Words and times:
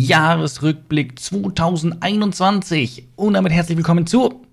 Jahresrückblick 0.00 1.18
2021. 1.18 3.08
Und 3.16 3.34
damit 3.34 3.52
herzlich 3.52 3.76
willkommen 3.76 4.06
zu. 4.06 4.46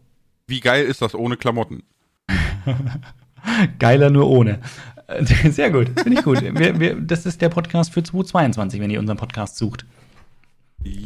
Wie 0.46 0.60
geil 0.60 0.86
ist 0.86 1.02
das 1.02 1.16
ohne 1.16 1.38
Klamotten? 1.38 1.84
Geiler 3.80 4.10
nur 4.10 4.30
ohne. 4.30 4.60
Sehr 5.50 5.72
gut, 5.72 5.88
finde 5.98 6.20
ich 6.20 6.26
gut. 6.26 6.42
Wir, 6.42 6.80
wir, 6.80 6.96
das 7.00 7.26
ist 7.26 7.42
der 7.42 7.48
Podcast 7.48 7.94
für 7.94 8.04
2022, 8.04 8.82
wenn 8.82 8.90
ihr 8.90 9.00
unseren 9.00 9.16
Podcast 9.18 9.56
sucht. 9.56 9.86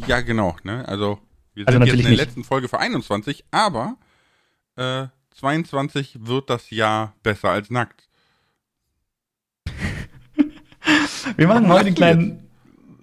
Ja, 0.08 0.20
genau. 0.20 0.56
Ne? 0.64 0.86
Also, 0.88 1.20
wir 1.54 1.68
Also 1.68 1.78
sind 1.78 1.86
jetzt 1.86 1.96
in 1.96 2.02
der 2.02 2.10
nicht. 2.10 2.18
letzten 2.20 2.42
Folge 2.42 2.68
für 2.68 2.80
21, 2.80 3.44
aber 3.52 3.96
äh, 4.74 5.06
22 5.38 6.18
wird 6.26 6.50
das 6.50 6.70
Jahr 6.70 7.14
besser 7.22 7.50
als 7.50 7.70
nackt. 7.70 8.08
Wir 11.36 11.46
machen 11.46 11.68
heute 11.68 11.86
einen 11.86 11.94
kleinen. 11.94 12.48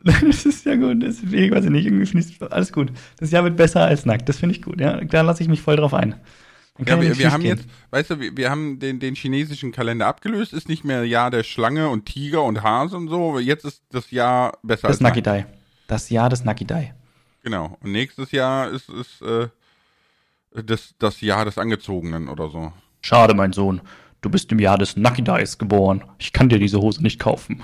Das 0.21 0.45
ist 0.45 0.66
ja 0.66 0.76
gut, 0.76 1.03
das 1.03 1.21
ich 1.21 1.52
weiß 1.52 1.66
ich 1.66 1.71
nicht, 1.71 1.85
irgendwie 1.85 2.05
finde 2.05 2.26
ich 2.27 2.52
alles 2.52 2.71
gut. 2.71 2.91
Das 3.20 3.31
Jahr 3.31 3.44
wird 3.44 3.57
besser 3.57 3.85
als 3.85 4.05
nackt, 4.05 4.30
das 4.30 4.38
finde 4.38 4.55
ich 4.55 4.62
gut, 4.62 4.80
ja. 4.80 5.03
Da 5.03 5.21
lasse 5.21 5.44
ich 5.44 5.49
mich 5.49 5.62
voll 5.62 5.76
drauf 5.76 5.94
ein. 5.94 6.16
Ja, 6.85 7.02
wir, 7.02 7.17
wir 7.17 7.31
haben 7.31 7.41
schiefgehen. 7.41 7.57
jetzt, 7.57 7.70
weißt 7.91 8.09
du, 8.12 8.20
wir, 8.20 8.38
wir 8.38 8.49
haben 8.49 8.80
den, 8.80 8.99
den 8.99 9.16
chinesischen 9.16 9.73
Kalender 9.73 10.07
abgelöst, 10.07 10.54
ist 10.54 10.70
nicht 10.70 10.85
mehr 10.85 11.04
Jahr 11.04 11.30
der 11.30 11.43
Schlange 11.43 11.90
und 11.90 12.05
Tiger 12.05 12.43
und 12.43 12.63
Hase 12.63 12.95
und 12.95 13.09
so, 13.09 13.38
jetzt 13.40 13.66
ist 13.66 13.84
das 13.91 14.12
Jahr 14.12 14.57
besser 14.63 14.88
das 14.88 14.98
als 14.98 15.02
nackt. 15.02 15.17
Nakidai. 15.17 15.45
Das 15.88 16.09
Jahr 16.09 16.29
des 16.29 16.45
Nakidai. 16.45 16.93
Genau. 17.43 17.77
Und 17.81 17.91
nächstes 17.91 18.31
Jahr 18.31 18.70
ist, 18.70 18.90
ist 18.90 19.21
äh, 19.21 19.48
das, 20.63 20.95
das 20.99 21.21
Jahr 21.21 21.45
des 21.45 21.57
Angezogenen 21.57 22.29
oder 22.29 22.49
so. 22.49 22.71
Schade, 23.02 23.34
mein 23.34 23.54
Sohn. 23.54 23.81
Du 24.21 24.29
bist 24.29 24.52
im 24.52 24.59
Jahr 24.59 24.77
des 24.77 24.98
Nakidais 24.98 25.57
geboren. 25.57 26.04
Ich 26.18 26.34
kann 26.34 26.49
dir 26.49 26.59
diese 26.59 26.79
Hose 26.79 27.02
nicht 27.02 27.20
kaufen. 27.20 27.62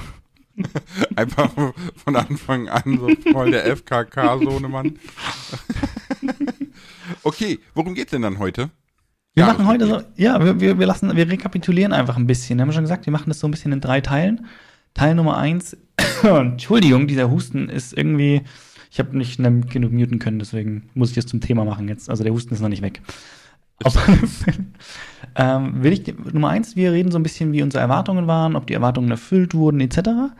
Einfach 1.15 1.51
von 1.95 2.15
Anfang 2.15 2.69
an 2.69 2.99
so 2.99 3.31
voll 3.31 3.51
der 3.51 3.65
FKK-Sohnemann. 3.75 4.93
okay, 7.23 7.59
worum 7.73 7.93
geht's 7.93 8.11
denn 8.11 8.21
dann 8.21 8.39
heute? 8.39 8.69
Wir 9.33 9.45
machen 9.45 9.67
heute 9.67 9.85
so, 9.85 10.01
ja, 10.15 10.43
wir, 10.43 10.61
wir, 10.61 10.79
wir 10.79 10.85
lassen, 10.87 11.13
wir 11.15 11.29
rekapitulieren 11.29 11.91
einfach 11.91 12.15
ein 12.15 12.25
bisschen. 12.25 12.57
Wir 12.57 12.63
haben 12.63 12.71
schon 12.71 12.83
gesagt, 12.83 13.05
wir 13.05 13.11
machen 13.11 13.29
das 13.29 13.39
so 13.39 13.47
ein 13.47 13.51
bisschen 13.51 13.73
in 13.73 13.81
drei 13.81 13.99
Teilen. 13.99 14.45
Teil 14.93 15.13
Nummer 15.13 15.37
eins, 15.37 15.75
Entschuldigung, 16.23 17.07
dieser 17.07 17.29
Husten 17.29 17.67
ist 17.67 17.91
irgendwie, 17.91 18.43
ich 18.89 18.99
habe 18.99 19.17
nicht 19.17 19.37
genug 19.37 19.91
muten 19.91 20.19
können, 20.19 20.39
deswegen 20.39 20.89
muss 20.93 21.09
ich 21.09 21.15
das 21.15 21.25
zum 21.25 21.41
Thema 21.41 21.65
machen 21.65 21.89
jetzt. 21.89 22.09
Also 22.09 22.23
der 22.23 22.31
Husten 22.31 22.53
ist 22.53 22.61
noch 22.61 22.69
nicht 22.69 22.81
weg. 22.81 23.01
Auf 23.83 23.97
alle 24.07 24.27
Fälle, 24.27 24.65
ähm, 25.35 25.83
will 25.83 25.93
ich, 25.93 26.15
Nummer 26.33 26.49
eins, 26.49 26.75
wir 26.75 26.93
reden 26.93 27.11
so 27.11 27.19
ein 27.19 27.23
bisschen, 27.23 27.51
wie 27.51 27.61
unsere 27.61 27.81
Erwartungen 27.81 28.25
waren, 28.27 28.55
ob 28.55 28.67
die 28.67 28.73
Erwartungen 28.73 29.11
erfüllt 29.11 29.53
wurden, 29.53 29.81
etc. 29.81 30.33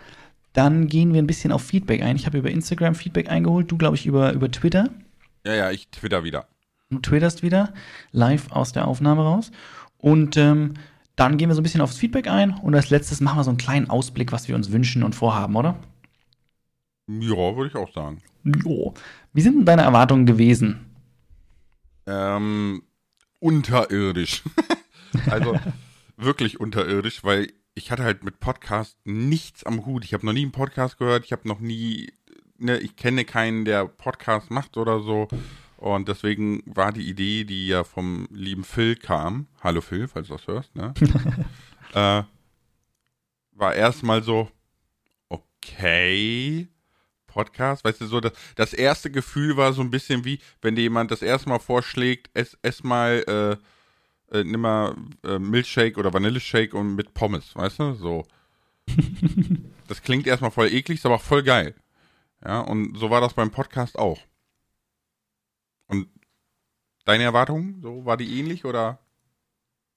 Dann 0.54 0.88
gehen 0.88 1.14
wir 1.14 1.22
ein 1.22 1.28
bisschen 1.28 1.52
auf 1.52 1.62
Feedback 1.62 2.02
ein. 2.02 2.16
Ich 2.16 2.26
habe 2.26 2.38
über 2.38 2.50
Instagram 2.50 2.96
Feedback 2.96 3.30
eingeholt, 3.30 3.70
du, 3.70 3.78
glaube 3.78 3.98
ich, 3.98 4.06
über, 4.06 4.32
über 4.34 4.50
Twitter. 4.50 4.90
Ja, 5.46 5.54
ja, 5.54 5.72
ich 5.72 5.90
twitter 5.90 6.24
wieder. 6.24 6.48
Du 6.90 7.00
twitterst 7.00 7.44
wieder 7.44 7.74
live 8.12 8.52
aus 8.52 8.72
der 8.72 8.88
Aufnahme 8.88 9.24
raus. 9.24 9.52
Und 9.98 10.38
ähm, 10.38 10.76
dann 11.16 11.38
gehen 11.38 11.50
wir 11.50 11.56
so 11.56 11.62
ein 11.62 11.64
bisschen 11.64 11.82
aufs 11.82 11.98
Feedback 11.98 12.28
ein 12.28 12.52
und 12.52 12.76
als 12.76 12.90
letztes 12.90 13.22
machen 13.22 13.40
wir 13.40 13.44
so 13.44 13.50
einen 13.50 13.58
kleinen 13.58 13.90
Ausblick, 13.90 14.32
was 14.32 14.48
wir 14.48 14.56
uns 14.56 14.72
wünschen 14.72 15.04
und 15.04 15.16
vorhaben, 15.16 15.56
oder? 15.56 15.76
Ja, 17.08 17.56
würde 17.56 17.68
ich 17.68 17.76
auch 17.76 17.92
sagen. 17.94 18.22
Jo. 18.44 18.94
Wie 19.34 19.42
sind 19.42 19.58
denn 19.58 19.66
deine 19.66 19.84
Erwartungen 19.84 20.26
gewesen? 20.26 20.86
Ähm, 22.08 22.84
unterirdisch. 23.40 24.44
also 25.30 25.60
wirklich 26.18 26.60
unterirdisch, 26.60 27.24
weil 27.24 27.52
ich 27.74 27.92
hatte 27.92 28.04
halt 28.04 28.24
mit 28.24 28.40
Podcast 28.40 28.98
nichts 29.04 29.64
am 29.64 29.86
Hut. 29.86 30.06
Ich 30.06 30.14
habe 30.14 30.26
noch 30.26 30.34
nie 30.34 30.44
einen 30.44 30.52
Podcast 30.52 30.98
gehört, 30.98 31.26
ich 31.26 31.32
habe 31.32 31.48
noch 31.48 31.60
nie, 31.60 32.12
ne, 32.58 32.78
ich 32.80 32.96
kenne 32.96 33.26
keinen, 33.26 33.66
der 33.66 33.86
Podcast 33.86 34.50
macht 34.50 34.78
oder 34.78 35.02
so. 35.02 35.28
Und 35.78 36.08
deswegen 36.08 36.64
war 36.66 36.94
die 36.94 37.08
Idee, 37.08 37.44
die 37.44 37.68
ja 37.68 37.84
vom 37.84 38.28
lieben 38.32 38.64
Phil 38.64 38.96
kam, 38.96 39.48
hallo 39.62 39.82
Phil, 39.82 40.08
falls 40.08 40.30
du 40.30 40.34
das 40.34 40.48
hörst, 40.48 40.76
ne? 40.76 40.94
äh, 41.94 42.24
war 43.52 43.76
erstmal 43.76 44.24
so, 44.24 44.50
okay, 45.30 46.70
Podcast, 47.36 47.84
weißt 47.84 48.00
du, 48.00 48.06
so 48.08 48.22
das, 48.22 48.32
das 48.56 48.74
erste 48.74 49.12
Gefühl 49.12 49.58
war 49.58 49.74
so 49.74 49.82
ein 49.82 49.92
bisschen 49.92 50.24
wie, 50.24 50.40
wenn 50.62 50.76
dir 50.76 50.84
jemand 50.84 51.12
das 51.12 51.22
erste 51.22 51.50
Mal 51.50 51.60
vorschlägt, 51.60 52.30
ess, 52.34 52.58
ess 52.62 52.82
mal, 52.82 53.60
äh, 54.32 54.38
äh, 54.38 54.44
nimm 54.46 54.62
mal 54.62 54.96
äh, 55.26 55.38
Milchshake 55.38 55.98
oder 55.98 56.14
Vanilleshake 56.14 56.76
und 56.76 56.96
mit 56.96 57.14
Pommes, 57.14 57.54
weißt 57.54 57.80
du, 57.80 57.94
so. 57.94 58.26
das 59.88 60.02
klingt 60.02 60.28
erstmal 60.28 60.52
voll 60.52 60.72
eklig, 60.72 61.00
ist 61.00 61.06
aber 61.06 61.16
auch 61.16 61.22
voll 61.22 61.44
geil. 61.44 61.76
Ja, 62.44 62.62
und 62.62 62.98
so 62.98 63.10
war 63.10 63.20
das 63.20 63.34
beim 63.34 63.52
Podcast 63.52 64.00
auch. 64.00 64.20
Und 65.88 66.08
deine 67.04 67.24
Erwartungen, 67.26 67.82
so, 67.82 68.06
war 68.06 68.16
die 68.16 68.40
ähnlich 68.40 68.64
oder? 68.64 69.00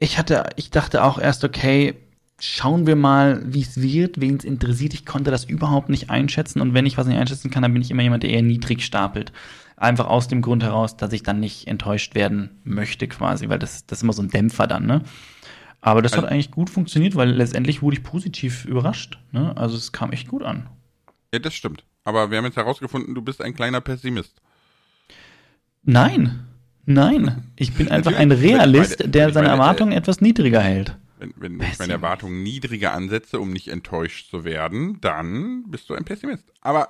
Ich 0.00 0.18
hatte, 0.18 0.50
ich 0.56 0.70
dachte 0.70 1.04
auch 1.04 1.18
erst, 1.18 1.44
okay, 1.44 1.94
schauen 2.40 2.86
wir 2.86 2.96
mal, 2.96 3.42
wie 3.46 3.62
es 3.62 3.80
wird, 3.80 4.20
wen 4.20 4.36
es 4.36 4.44
interessiert. 4.44 4.94
Ich 4.94 5.04
konnte 5.06 5.30
das 5.30 5.44
überhaupt 5.44 5.88
nicht 5.88 6.10
einschätzen 6.10 6.60
und 6.60 6.74
wenn 6.74 6.86
ich 6.86 6.96
was 6.96 7.06
nicht 7.06 7.18
einschätzen 7.18 7.50
kann, 7.50 7.62
dann 7.62 7.72
bin 7.72 7.82
ich 7.82 7.90
immer 7.90 8.02
jemand, 8.02 8.22
der 8.22 8.30
eher 8.30 8.42
niedrig 8.42 8.84
stapelt. 8.84 9.32
Einfach 9.76 10.06
aus 10.06 10.26
dem 10.28 10.42
Grund 10.42 10.62
heraus, 10.62 10.96
dass 10.96 11.12
ich 11.12 11.22
dann 11.22 11.40
nicht 11.40 11.68
enttäuscht 11.68 12.14
werden 12.14 12.50
möchte, 12.64 13.06
quasi, 13.08 13.48
weil 13.48 13.58
das, 13.58 13.86
das 13.86 13.98
ist 13.98 14.02
immer 14.02 14.12
so 14.12 14.22
ein 14.22 14.28
Dämpfer 14.30 14.66
dann, 14.66 14.86
ne? 14.86 15.02
Aber 15.80 16.02
das 16.02 16.12
Also- 16.12 16.24
hat 16.24 16.32
eigentlich 16.32 16.50
gut 16.50 16.70
funktioniert, 16.70 17.14
weil 17.14 17.30
letztendlich 17.30 17.82
wurde 17.82 17.96
ich 17.96 18.02
positiv 18.02 18.64
überrascht. 18.64 19.18
Ne? 19.30 19.56
Also 19.56 19.76
es 19.76 19.92
kam 19.92 20.10
echt 20.10 20.26
gut 20.26 20.42
an. 20.42 20.66
Ja, 21.32 21.38
das 21.38 21.54
stimmt. 21.54 21.84
Aber 22.04 22.30
wir 22.32 22.38
haben 22.38 22.44
jetzt 22.46 22.56
herausgefunden, 22.56 23.14
du 23.14 23.22
bist 23.22 23.40
ein 23.40 23.54
kleiner 23.54 23.80
Pessimist. 23.80 24.40
Nein, 25.84 26.40
nein. 26.84 27.44
Ich 27.56 27.74
bin 27.74 27.88
einfach 27.92 28.16
ein. 28.16 28.32
Realist, 28.32 29.04
der 29.06 29.32
seine 29.32 29.48
Erwartungen 29.48 29.92
etwas 29.92 30.20
niedriger 30.20 30.60
hält. 30.60 30.96
Wenn, 31.18 31.34
wenn 31.36 31.60
ich 31.60 31.78
meine 31.78 31.94
Erwartungen 31.94 32.42
niedriger 32.42 32.92
ansetze, 32.92 33.40
um 33.40 33.50
nicht 33.52 33.68
enttäuscht 33.68 34.30
zu 34.30 34.44
werden, 34.44 35.00
dann 35.00 35.64
bist 35.68 35.88
du 35.90 35.94
ein 35.94 36.04
Pessimist. 36.04 36.52
Aber 36.60 36.88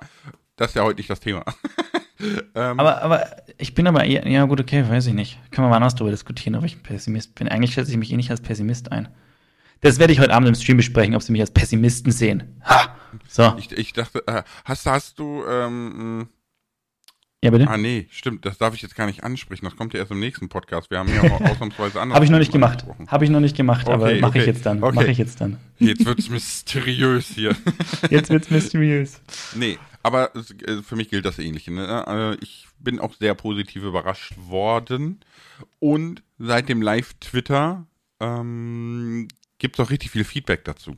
das 0.55 0.69
ist 0.69 0.75
ja 0.75 0.83
heute 0.83 0.97
nicht 0.97 1.09
das 1.09 1.19
Thema. 1.19 1.43
ähm, 2.55 2.79
Aber, 2.79 3.01
aber 3.01 3.25
ich 3.57 3.73
bin 3.73 3.87
aber 3.87 4.03
eher, 4.03 4.27
ja 4.27 4.45
gut, 4.45 4.59
okay, 4.59 4.87
weiß 4.87 5.07
ich 5.07 5.13
nicht. 5.13 5.39
Können 5.51 5.65
wir 5.65 5.69
mal 5.69 5.77
anders 5.77 5.95
darüber 5.95 6.11
diskutieren, 6.11 6.55
ob 6.55 6.63
ich 6.65 6.75
ein 6.75 6.83
Pessimist 6.83 7.35
bin. 7.35 7.47
Eigentlich 7.47 7.73
schätze 7.73 7.91
ich 7.91 7.97
mich 7.97 8.11
eh 8.11 8.17
nicht 8.17 8.31
als 8.31 8.41
Pessimist 8.41 8.91
ein. 8.91 9.07
Das 9.81 9.97
werde 9.97 10.11
ich 10.11 10.19
heute 10.19 10.33
Abend 10.33 10.49
im 10.49 10.55
Stream 10.55 10.77
besprechen, 10.77 11.15
ob 11.15 11.23
sie 11.23 11.31
mich 11.31 11.41
als 11.41 11.51
Pessimisten 11.51 12.11
sehen. 12.11 12.61
Ha! 12.65 12.95
So, 13.27 13.55
ich, 13.57 13.71
ich 13.71 13.93
dachte, 13.93 14.21
äh, 14.27 14.43
hast, 14.65 14.85
hast 14.85 15.19
du, 15.19 15.43
ähm, 15.47 16.27
ja 17.43 17.51
bitte. 17.51 17.67
ah 17.69 17.77
nee, 17.77 18.07
stimmt, 18.11 18.45
das 18.45 18.57
darf 18.57 18.73
ich 18.75 18.81
jetzt 18.81 18.95
gar 18.95 19.05
nicht 19.05 19.23
ansprechen. 19.23 19.65
Das 19.65 19.75
kommt 19.75 19.93
ja 19.93 19.99
erst 19.99 20.11
im 20.11 20.19
nächsten 20.19 20.49
Podcast. 20.49 20.89
Wir 20.91 20.99
haben 20.99 21.09
ja 21.13 21.21
auch 21.23 21.41
ausnahmsweise 21.51 22.01
andere. 22.01 22.15
Habe 22.15 22.25
ich 22.25 22.31
noch 22.31 22.39
nicht 22.39 22.51
gemacht. 22.51 22.85
Habe 23.07 23.23
ich 23.25 23.29
noch 23.31 23.39
nicht 23.39 23.55
gemacht, 23.55 23.87
aber 23.87 24.05
Okay, 24.07 24.19
mache 24.21 24.37
ich 24.37 24.43
okay, 24.43 24.51
jetzt 24.51 24.65
dann. 24.65 24.83
okay. 24.83 24.95
Mache 24.95 25.07
ich 25.11 25.17
jetzt 25.17 25.39
dann. 25.41 25.57
Jetzt 25.77 26.05
wird's 26.05 26.29
mysteriös 26.29 27.27
hier. 27.29 27.55
Jetzt 28.09 28.29
wird's 28.29 28.49
mysteriös. 28.49 29.21
Nee, 29.55 29.77
aber 30.03 30.35
äh, 30.35 30.81
für 30.81 30.95
mich 30.95 31.09
gilt 31.09 31.25
das 31.25 31.39
Ähnliche. 31.39 31.71
Ne? 31.71 32.05
Äh, 32.07 32.43
Ich 32.43 32.67
bin 32.79 32.99
auch 32.99 33.13
sehr 33.15 33.33
positiv 33.35 33.83
überrascht 33.83 34.33
worden. 34.37 35.19
Und 35.79 36.23
seit 36.37 36.69
dem 36.69 36.81
Live-Twitter 36.81 37.85
ähm, 38.19 39.27
gibt 39.57 39.77
es 39.79 39.85
auch 39.85 39.89
richtig 39.89 40.11
viel 40.11 40.23
Feedback 40.23 40.63
dazu. 40.65 40.95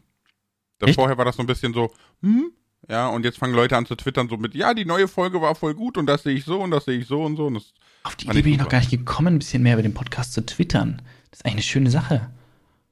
Vorher 0.96 1.18
war 1.18 1.25
das 1.25 1.35
so 1.35 1.44
ein 1.44 1.47
bisschen 1.47 1.74
so, 1.74 1.91
hm, 2.24 2.51
ja, 2.90 3.08
und 3.08 3.24
jetzt 3.25 3.38
fangen 3.38 3.53
Leute 3.53 3.78
an 3.78 3.86
zu 3.86 3.96
twittern, 3.96 4.28
so 4.30 4.38
mit, 4.38 4.56
ja, 4.56 4.74
die 4.74 4.86
neue 4.86 5.08
Folge 5.08 5.42
war 5.42 5.56
voll 5.56 5.74
gut 5.74 5.97
und 5.97 6.06
das 6.08 6.24
sehe 6.24 6.34
ich 6.36 6.46
so 6.46 6.62
und 6.62 6.72
das 6.72 6.86
sehe 6.86 6.97
ich 6.97 7.08
so 7.08 7.24
und 7.24 7.36
so. 7.38 7.46
Und 7.47 7.56
das, 7.56 7.74
Auf 8.03 8.16
die 8.16 8.28
Idee 8.28 8.42
bin 8.42 8.53
ich 8.53 8.59
noch 8.59 8.69
gar 8.69 8.80
nicht 8.80 8.92
gekommen, 8.92 9.36
ein 9.36 9.40
bisschen 9.40 9.64
mehr 9.64 9.74
über 9.74 9.84
den 9.84 9.94
Podcast 9.94 10.34
zu 10.34 10.46
twittern. 10.46 11.02
Das 11.30 11.40
ist 11.40 11.46
eigentlich 11.46 11.53
eine 11.56 11.62
schöne 11.64 11.92
Sache. 11.92 12.30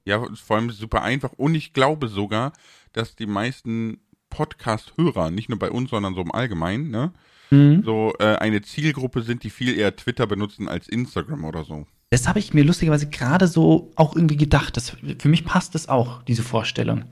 ja, 0.05 0.23
vor 0.35 0.57
allem 0.57 0.69
super 0.71 1.01
einfach. 1.01 1.33
Und 1.33 1.55
ich 1.55 1.73
glaube 1.73 2.07
sogar, 2.07 2.53
dass 2.93 3.15
die 3.15 3.25
meisten 3.27 3.99
Podcast-Hörer, 4.29 5.31
nicht 5.31 5.49
nur 5.49 5.59
bei 5.59 5.71
uns, 5.71 5.89
sondern 5.89 6.15
so 6.15 6.21
im 6.21 6.31
Allgemeinen, 6.31 6.89
ne, 6.91 7.11
Mhm. 7.51 7.81
so 7.83 8.13
äh, 8.19 8.35
eine 8.35 8.61
Zielgruppe 8.61 9.23
sind, 9.23 9.43
die 9.43 9.49
viel 9.49 9.75
eher 9.75 9.95
Twitter 9.95 10.27
benutzen 10.27 10.67
als 10.69 10.87
Instagram 10.87 11.45
oder 11.45 11.63
so. 11.63 11.87
Das 12.11 12.27
habe 12.27 12.37
ich 12.37 12.53
mir 12.53 12.63
lustigerweise 12.63 13.09
gerade 13.09 13.47
so 13.47 13.91
auch 13.95 14.15
irgendwie 14.15 14.37
gedacht. 14.37 14.77
Das, 14.77 14.95
für 15.17 15.29
mich 15.29 15.45
passt 15.45 15.73
das 15.73 15.89
auch, 15.89 16.21
diese 16.23 16.43
Vorstellung. 16.43 17.05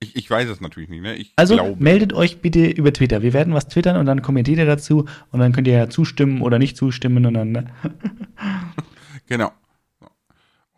Ich, 0.00 0.14
ich 0.14 0.30
weiß 0.30 0.48
es 0.48 0.60
natürlich 0.60 0.88
nicht, 0.88 1.02
ne? 1.02 1.16
Ich 1.16 1.32
Also 1.36 1.54
glaube. 1.54 1.82
meldet 1.82 2.12
euch 2.12 2.40
bitte 2.40 2.66
über 2.66 2.92
Twitter. 2.92 3.20
Wir 3.22 3.32
werden 3.32 3.52
was 3.54 3.66
twittern 3.68 3.96
und 3.96 4.06
dann 4.06 4.22
kommentiert 4.22 4.58
ihr 4.58 4.66
dazu 4.66 5.06
und 5.32 5.40
dann 5.40 5.52
könnt 5.52 5.66
ihr 5.66 5.74
ja 5.74 5.88
zustimmen 5.90 6.40
oder 6.42 6.58
nicht 6.60 6.76
zustimmen 6.76 7.26
und 7.26 7.34
dann 7.34 7.50
ne? 7.52 7.66
Genau. 9.26 9.50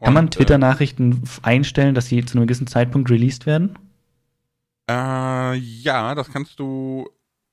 kann 0.00 0.14
man 0.14 0.24
Und, 0.24 0.34
Twitter-Nachrichten 0.34 1.20
f- 1.22 1.40
einstellen, 1.42 1.94
dass 1.94 2.06
sie 2.06 2.24
zu 2.24 2.36
einem 2.38 2.46
gewissen 2.46 2.66
Zeitpunkt 2.66 3.10
released 3.10 3.44
werden. 3.46 3.78
Äh, 4.90 5.52
äh, 5.52 5.54
ja, 5.56 6.14
das 6.14 6.30
kannst 6.32 6.58
du 6.58 7.08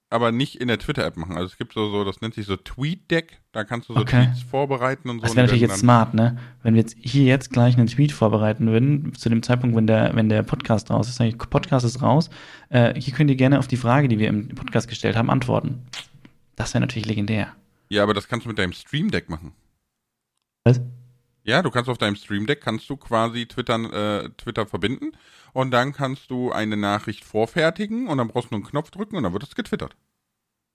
aber 0.09 0.31
nicht 0.31 0.55
in 0.55 0.67
der 0.67 0.79
Twitter-App 0.79 1.17
machen. 1.17 1.35
Also 1.35 1.47
es 1.47 1.57
gibt 1.57 1.73
so, 1.73 1.89
so, 1.89 2.03
das 2.03 2.21
nennt 2.21 2.33
sich 2.33 2.45
so 2.45 2.55
TweetDeck. 2.55 3.41
Da 3.51 3.63
kannst 3.63 3.89
du 3.89 3.93
so 3.93 3.99
Okay. 3.99 4.25
Tweets 4.27 4.41
vorbereiten 4.41 5.09
und 5.09 5.19
so. 5.19 5.23
Das 5.23 5.35
wäre 5.35 5.45
natürlich 5.45 5.63
jetzt 5.63 5.79
smart, 5.79 6.13
ne? 6.13 6.37
Wenn 6.63 6.75
wir 6.75 6.81
jetzt 6.81 6.95
hier 6.99 7.25
jetzt 7.25 7.51
gleich 7.51 7.77
einen 7.77 7.87
Tweet 7.87 8.11
vorbereiten 8.11 8.67
würden, 8.67 9.13
zu 9.15 9.29
dem 9.29 9.43
Zeitpunkt, 9.43 9.75
wenn 9.75 9.87
der, 9.87 10.15
wenn 10.15 10.29
der 10.29 10.43
Podcast 10.43 10.89
raus 10.91 11.09
ist, 11.09 11.15
sag 11.15 11.25
ich, 11.25 11.37
Podcast 11.37 11.85
ist 11.85 12.01
raus, 12.01 12.29
äh, 12.69 12.99
hier 12.99 13.13
könnt 13.13 13.29
ihr 13.29 13.35
gerne 13.35 13.59
auf 13.59 13.67
die 13.67 13.77
Frage, 13.77 14.07
die 14.07 14.19
wir 14.19 14.29
im 14.29 14.49
Podcast 14.49 14.87
gestellt 14.87 15.17
haben, 15.17 15.29
antworten. 15.29 15.85
Das 16.55 16.73
wäre 16.73 16.81
natürlich 16.81 17.07
legendär. 17.07 17.53
Ja, 17.89 18.03
aber 18.03 18.13
das 18.13 18.27
kannst 18.27 18.45
du 18.45 18.49
mit 18.49 18.57
deinem 18.59 18.73
Stream 18.73 19.11
Deck 19.11 19.29
machen. 19.29 19.51
Was? 20.63 20.81
Ja, 21.47 21.61
du 21.61 21.71
kannst 21.71 21.89
auf 21.89 21.97
deinem 21.97 22.17
Stream 22.17 22.45
Deck 22.45 22.59
kannst 22.59 22.89
du 22.89 22.97
quasi 22.97 23.45
Twitter, 23.45 24.25
äh, 24.25 24.29
Twitter 24.37 24.65
verbinden 24.65 25.13
und 25.53 25.71
dann 25.71 25.93
kannst 25.93 26.29
du 26.29 26.51
eine 26.51 26.75
Nachricht 26.75 27.23
vorfertigen 27.23 28.07
und 28.09 28.17
dann 28.17 28.27
brauchst 28.27 28.51
du 28.51 28.55
nur 28.55 28.59
einen 28.59 28.69
Knopf 28.69 28.91
drücken 28.91 29.15
und 29.15 29.23
dann 29.23 29.31
wird 29.31 29.43
es 29.43 29.55
getwittert. 29.55 29.95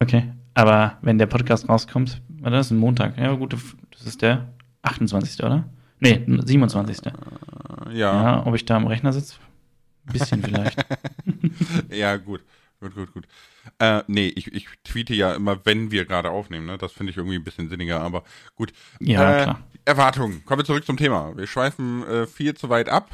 Okay, 0.01 0.33
aber 0.55 0.97
wenn 1.03 1.19
der 1.19 1.27
Podcast 1.27 1.69
rauskommt, 1.69 2.23
das 2.41 2.67
ist 2.67 2.71
ein 2.71 2.79
Montag. 2.79 3.19
Ja, 3.19 3.35
gut, 3.35 3.53
das 3.53 4.07
ist 4.07 4.23
der 4.23 4.49
28. 4.81 5.45
oder? 5.45 5.69
Nee, 6.01 6.25
27. 6.27 7.05
Äh, 7.05 7.11
ja. 7.91 8.23
Ja, 8.23 8.47
ob 8.47 8.55
ich 8.55 8.65
da 8.65 8.77
am 8.77 8.87
Rechner 8.87 9.13
sitze? 9.13 9.37
Ein 10.07 10.13
bisschen 10.15 10.43
vielleicht. 10.43 10.85
ja, 11.91 12.17
gut. 12.17 12.41
Gut, 12.81 12.95
gut, 12.97 13.13
gut. 13.13 13.29
Äh, 13.79 14.03
nee, 14.09 14.27
ich, 14.27 14.53
ich 14.53 14.67
tweete 14.83 15.15
ja 15.15 15.35
immer, 15.35 15.65
wenn 15.65 15.93
wir 15.93 16.05
gerade 16.05 16.31
aufnehmen, 16.31 16.67
ne? 16.67 16.79
Das 16.79 16.91
finde 16.91 17.13
ich 17.13 17.17
irgendwie 17.17 17.37
ein 17.37 17.45
bisschen 17.45 17.69
sinniger, 17.69 18.01
aber 18.01 18.25
gut. 18.57 18.73
Ja, 18.99 19.39
äh, 19.39 19.43
klar. 19.45 19.61
Erwartungen. 19.85 20.45
Kommen 20.45 20.61
wir 20.61 20.65
zurück 20.65 20.87
zum 20.87 20.97
Thema. 20.97 21.37
Wir 21.37 21.47
schweifen 21.47 22.07
äh, 22.07 22.27
viel 22.27 22.55
zu 22.55 22.69
weit 22.69 22.89
ab. 22.89 23.11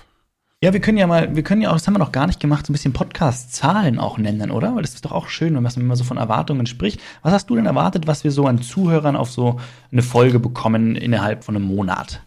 Ja, 0.61 0.73
wir 0.73 0.81
können 0.81 0.99
ja 0.99 1.07
mal, 1.07 1.37
wir 1.37 1.45
können 1.45 1.63
ja 1.63 1.71
auch, 1.71 1.75
das 1.75 1.87
haben 1.87 1.95
wir 1.95 2.01
noch 2.01 2.11
gar 2.11 2.27
nicht 2.27 2.41
gemacht, 2.41 2.67
so 2.67 2.73
ein 2.73 2.75
bisschen 2.75 2.93
Podcast-Zahlen 2.93 4.01
auch 4.01 4.19
nennen, 4.19 4.51
oder? 4.51 4.75
Weil 4.75 4.83
das 4.83 4.95
ist 4.95 5.05
doch 5.05 5.13
auch 5.13 5.29
schön, 5.29 5.55
wenn 5.55 5.63
man 5.63 5.73
immer 5.77 5.95
so 5.95 6.03
von 6.03 6.17
Erwartungen 6.17 6.67
spricht. 6.67 7.01
Was 7.23 7.33
hast 7.33 7.49
du 7.49 7.55
denn 7.55 7.67
erwartet, 7.67 8.09
was 8.09 8.25
wir 8.25 8.33
so 8.33 8.47
an 8.47 8.61
Zuhörern 8.61 9.15
auf 9.15 9.31
so 9.31 9.61
eine 9.93 10.03
Folge 10.03 10.41
bekommen 10.41 10.97
innerhalb 10.97 11.45
von 11.45 11.55
einem 11.55 11.65
Monat? 11.67 12.23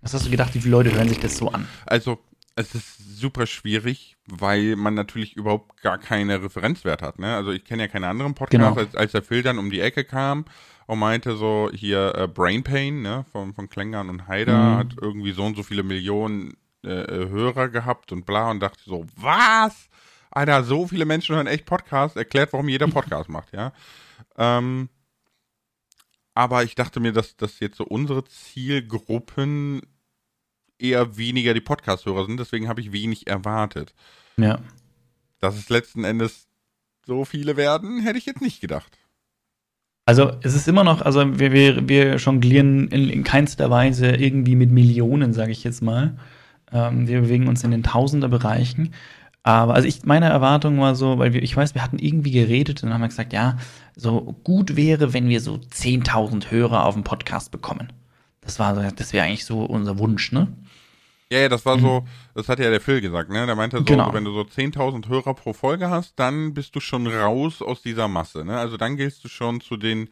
Was 0.00 0.14
hast 0.14 0.26
du 0.26 0.30
gedacht, 0.30 0.54
wie 0.54 0.60
viele 0.60 0.70
Leute 0.70 0.94
hören 0.94 1.08
sich 1.08 1.18
das 1.18 1.36
so 1.36 1.50
an? 1.50 1.66
Also, 1.86 2.20
es 2.54 2.74
ist 2.74 3.18
super 3.18 3.46
schwierig, 3.46 4.16
weil 4.28 4.76
man 4.76 4.94
natürlich 4.94 5.34
überhaupt 5.36 5.82
gar 5.82 5.98
keine 5.98 6.42
Referenzwert 6.42 7.02
hat. 7.02 7.18
Ne? 7.18 7.34
Also 7.34 7.50
ich 7.52 7.64
kenne 7.64 7.82
ja 7.82 7.88
keine 7.88 8.06
anderen 8.08 8.34
Podcasts, 8.34 8.76
Genau. 8.76 8.80
als, 8.80 8.94
als 8.94 9.12
der 9.12 9.22
Phil 9.22 9.42
dann 9.42 9.58
um 9.58 9.70
die 9.70 9.80
Ecke 9.80 10.04
kam 10.04 10.44
und 10.90 10.98
meinte 10.98 11.36
so, 11.36 11.70
hier 11.72 12.14
äh, 12.16 12.26
Brain 12.26 12.64
Pain 12.64 13.02
ne? 13.02 13.24
von, 13.30 13.54
von 13.54 13.68
Klängern 13.68 14.08
und 14.08 14.26
Haider 14.26 14.58
Mhm. 14.58 14.76
hat 14.78 14.96
irgendwie 15.00 15.32
so 15.32 15.44
und 15.44 15.56
so 15.56 15.62
viele 15.62 15.82
Millionen 15.84 16.56
äh, 16.84 16.88
äh, 16.90 17.28
Hörer 17.28 17.68
gehabt 17.68 18.10
und 18.10 18.26
bla 18.26 18.50
und 18.50 18.60
dachte 18.60 18.82
so, 18.84 19.06
was? 19.14 19.88
Alter, 20.32 20.64
so 20.64 20.88
viele 20.88 21.04
Menschen 21.04 21.36
hören 21.36 21.46
echt 21.46 21.64
Podcasts, 21.64 22.16
erklärt, 22.16 22.52
warum 22.52 22.68
jeder 22.68 22.86
Podcast 22.98 23.28
macht, 23.28 23.52
ja. 23.52 23.72
Ähm, 24.36 24.88
aber 26.34 26.64
ich 26.64 26.74
dachte 26.74 26.98
mir, 26.98 27.12
dass, 27.12 27.36
dass 27.36 27.60
jetzt 27.60 27.76
so 27.76 27.84
unsere 27.84 28.24
Zielgruppen 28.24 29.82
eher 30.78 31.16
weniger 31.16 31.54
die 31.54 31.60
Podcast-Hörer 31.60 32.26
sind, 32.26 32.40
deswegen 32.40 32.66
habe 32.68 32.80
ich 32.80 32.90
wenig 32.90 33.26
erwartet. 33.28 33.94
Ja. 34.38 34.58
Dass 35.38 35.56
es 35.56 35.68
letzten 35.68 36.02
Endes 36.04 36.48
so 37.06 37.24
viele 37.24 37.56
werden, 37.56 38.00
hätte 38.00 38.18
ich 38.18 38.26
jetzt 38.26 38.40
nicht 38.40 38.60
gedacht. 38.60 38.96
Also 40.06 40.32
es 40.42 40.54
ist 40.54 40.66
immer 40.66 40.84
noch, 40.84 41.02
also 41.02 41.38
wir, 41.38 41.52
wir, 41.52 41.88
wir 41.88 42.16
jonglieren 42.16 42.88
in, 42.88 43.08
in 43.10 43.24
keinster 43.24 43.70
Weise 43.70 44.08
irgendwie 44.08 44.56
mit 44.56 44.70
Millionen, 44.70 45.32
sage 45.32 45.52
ich 45.52 45.62
jetzt 45.62 45.82
mal. 45.82 46.16
Ähm, 46.72 47.06
wir 47.06 47.20
bewegen 47.20 47.48
uns 47.48 47.62
in 47.64 47.70
den 47.70 47.82
Tausenderbereichen. 47.82 48.92
Aber 49.42 49.74
also 49.74 49.88
ich, 49.88 50.04
meine 50.04 50.26
Erwartung 50.28 50.78
war 50.80 50.94
so, 50.94 51.18
weil 51.18 51.32
wir, 51.32 51.42
ich 51.42 51.56
weiß, 51.56 51.74
wir 51.74 51.82
hatten 51.82 51.98
irgendwie 51.98 52.32
geredet 52.32 52.82
und 52.82 52.88
dann 52.88 52.94
haben 52.94 53.00
wir 53.02 53.08
gesagt, 53.08 53.32
ja, 53.32 53.56
so 53.96 54.36
gut 54.44 54.76
wäre, 54.76 55.12
wenn 55.12 55.28
wir 55.28 55.40
so 55.40 55.54
10.000 55.54 56.50
Hörer 56.50 56.84
auf 56.84 56.94
dem 56.94 57.04
Podcast 57.04 57.50
bekommen. 57.50 57.92
Das 58.40 58.58
war 58.58 58.74
so, 58.74 58.82
das 58.94 59.12
wäre 59.12 59.26
eigentlich 59.26 59.44
so 59.44 59.62
unser 59.62 59.98
Wunsch, 59.98 60.32
ne? 60.32 60.48
Ja, 61.32 61.38
ja, 61.40 61.48
das 61.48 61.64
war 61.64 61.78
so, 61.78 62.04
das 62.34 62.48
hat 62.48 62.58
ja 62.58 62.70
der 62.70 62.80
Phil 62.80 63.00
gesagt, 63.00 63.30
ne? 63.30 63.46
Der 63.46 63.54
meinte 63.54 63.78
so, 63.78 63.84
Genau. 63.84 64.08
so, 64.08 64.14
wenn 64.14 64.24
du 64.24 64.32
so 64.32 64.40
10.000 64.40 65.08
Hörer 65.08 65.34
pro 65.34 65.52
Folge 65.52 65.88
hast, 65.88 66.18
dann 66.18 66.54
bist 66.54 66.74
du 66.74 66.80
schon 66.80 67.06
raus 67.06 67.62
aus 67.62 67.82
dieser 67.82 68.08
Masse, 68.08 68.44
ne? 68.44 68.58
Also 68.58 68.76
dann 68.76 68.96
gehst 68.96 69.22
du 69.24 69.28
schon 69.28 69.60
zu 69.60 69.76
den 69.76 70.08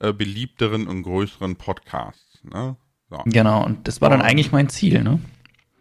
äh, 0.00 0.12
beliebteren 0.12 0.86
und 0.86 1.04
größeren 1.04 1.56
Podcasts, 1.56 2.38
ne? 2.44 2.76
So. 3.10 3.22
Genau, 3.24 3.64
und 3.64 3.88
das 3.88 4.02
war 4.02 4.10
dann 4.10 4.20
eigentlich 4.20 4.52
mein 4.52 4.68
Ziel, 4.68 5.02
ne? 5.02 5.18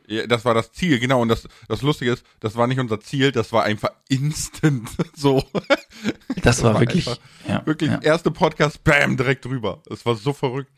Ja, 0.07 0.25
das 0.25 0.45
war 0.45 0.53
das 0.53 0.71
Ziel, 0.71 0.99
genau. 0.99 1.21
Und 1.21 1.27
das, 1.27 1.49
das 1.67 1.81
Lustige 1.81 2.13
ist, 2.13 2.25
das 2.39 2.55
war 2.55 2.65
nicht 2.67 2.79
unser 2.79 3.01
Ziel, 3.01 3.33
das 3.33 3.51
war 3.51 3.63
einfach 3.65 3.89
instant 4.07 4.89
so. 5.13 5.43
Das 6.43 6.63
war 6.63 6.75
war 6.75 6.79
wirklich, 6.79 7.05
ja, 7.45 7.61
Wirklich, 7.65 7.91
ja. 7.91 7.99
erste 8.01 8.31
Podcast, 8.31 8.85
bam, 8.85 9.17
direkt 9.17 9.43
drüber. 9.43 9.81
Das 9.85 10.05
war 10.05 10.15
so 10.15 10.31
verrückt. 10.31 10.71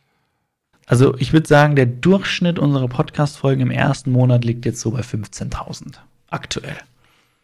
Also 0.89 1.15
ich 1.19 1.33
würde 1.33 1.47
sagen, 1.47 1.75
der 1.75 1.85
Durchschnitt 1.85 2.57
unserer 2.57 2.87
Podcast-Folgen 2.87 3.61
im 3.61 3.69
ersten 3.69 4.11
Monat 4.11 4.43
liegt 4.43 4.65
jetzt 4.65 4.81
so 4.81 4.89
bei 4.89 5.01
15.000. 5.01 5.99
Aktuell. 6.31 6.77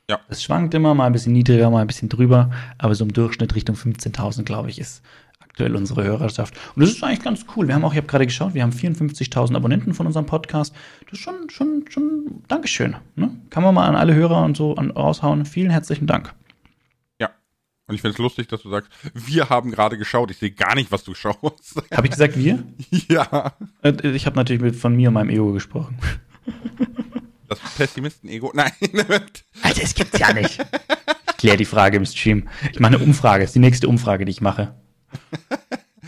Ja. 0.10 0.20
Es 0.30 0.44
schwankt 0.44 0.74
immer, 0.74 0.96
mal 0.96 1.06
ein 1.06 1.14
bisschen 1.14 1.34
niedriger, 1.34 1.70
mal 1.70 1.82
ein 1.82 1.88
bisschen 1.88 2.10
drüber, 2.10 2.50
aber 2.80 2.96
so 2.96 3.06
im 3.06 3.14
Durchschnitt 3.14 3.54
Richtung 3.54 3.76
15.000, 3.76 4.44
glaube 4.44 4.72
ich, 4.72 4.80
ist 4.80 5.04
aktuell 5.40 5.76
unsere 5.76 6.04
Hörerschaft. 6.04 6.56
Und 6.76 6.82
das 6.82 6.90
ist 6.90 7.04
eigentlich 7.04 7.22
ganz 7.22 7.46
cool. 7.56 7.68
Wir 7.68 7.76
haben 7.76 7.86
auch, 7.86 7.92
ich 7.92 7.98
habe 7.98 8.08
gerade 8.08 8.26
geschaut, 8.26 8.56
wir 8.56 8.64
haben 8.64 8.72
54.000 8.72 9.56
Abonnenten 9.56 9.94
von 9.94 10.08
unserem 10.08 10.26
Podcast. 10.26 10.74
Das 11.04 11.14
ist 11.14 11.20
schon, 11.20 11.48
schon, 11.52 11.86
schon, 11.88 12.42
Dankeschön. 12.48 12.96
Ne? 13.16 13.30
Kann 13.52 13.62
man 13.62 13.76
mal 13.76 13.88
an 13.88 13.96
alle 13.96 14.16
Hörer 14.16 14.44
und 14.44 14.58
so 14.58 14.74
an, 14.74 14.90
raushauen. 14.90 15.46
Vielen 15.46 15.70
herzlichen 15.70 16.08
Dank. 16.08 16.34
Und 17.88 17.94
ich 17.96 18.02
finde 18.02 18.14
es 18.14 18.18
lustig, 18.18 18.48
dass 18.48 18.62
du 18.64 18.70
sagst, 18.70 18.90
wir 19.14 19.50
haben 19.50 19.70
gerade 19.72 19.98
geschaut. 19.98 20.32
Ich 20.32 20.38
sehe 20.38 20.52
gar 20.52 20.74
nicht, 20.76 20.92
was 20.92 21.04
du 21.04 21.14
schaust. 21.14 21.76
Habe 21.94 22.08
ich 22.08 22.12
gesagt, 22.12 22.36
wir? 22.38 22.64
ja. 23.10 23.56
Äh, 23.84 23.94
Ich 24.16 24.26
habe 24.26 24.36
natürlich 24.38 24.62
mit, 24.62 24.76
von 24.76 24.96
mir 24.96 25.10
und 25.10 25.14
meinem 25.14 25.30
Ego 25.30 25.52
gesprochen. 25.54 25.98
Das 27.48 27.60
Pessimisten-Ego. 27.78 28.52
Nein. 28.56 28.72
Alter, 29.62 29.84
es 29.84 29.94
gibt's 29.94 30.18
ja 30.18 30.34
nicht. 30.34 30.60
Ich 31.30 31.38
kläre 31.38 31.58
die 31.58 31.66
Frage 31.66 31.98
im 31.98 32.06
Stream. 32.06 32.48
Ich 32.72 32.80
mache 32.80 32.96
eine 32.96 33.04
Umfrage. 33.04 33.44
Das 33.44 33.50
ist 33.52 33.56
die 33.56 33.60
nächste 33.60 33.88
Umfrage, 33.88 34.26
die 34.26 34.32
ich 34.32 34.42
mache. 34.42 34.74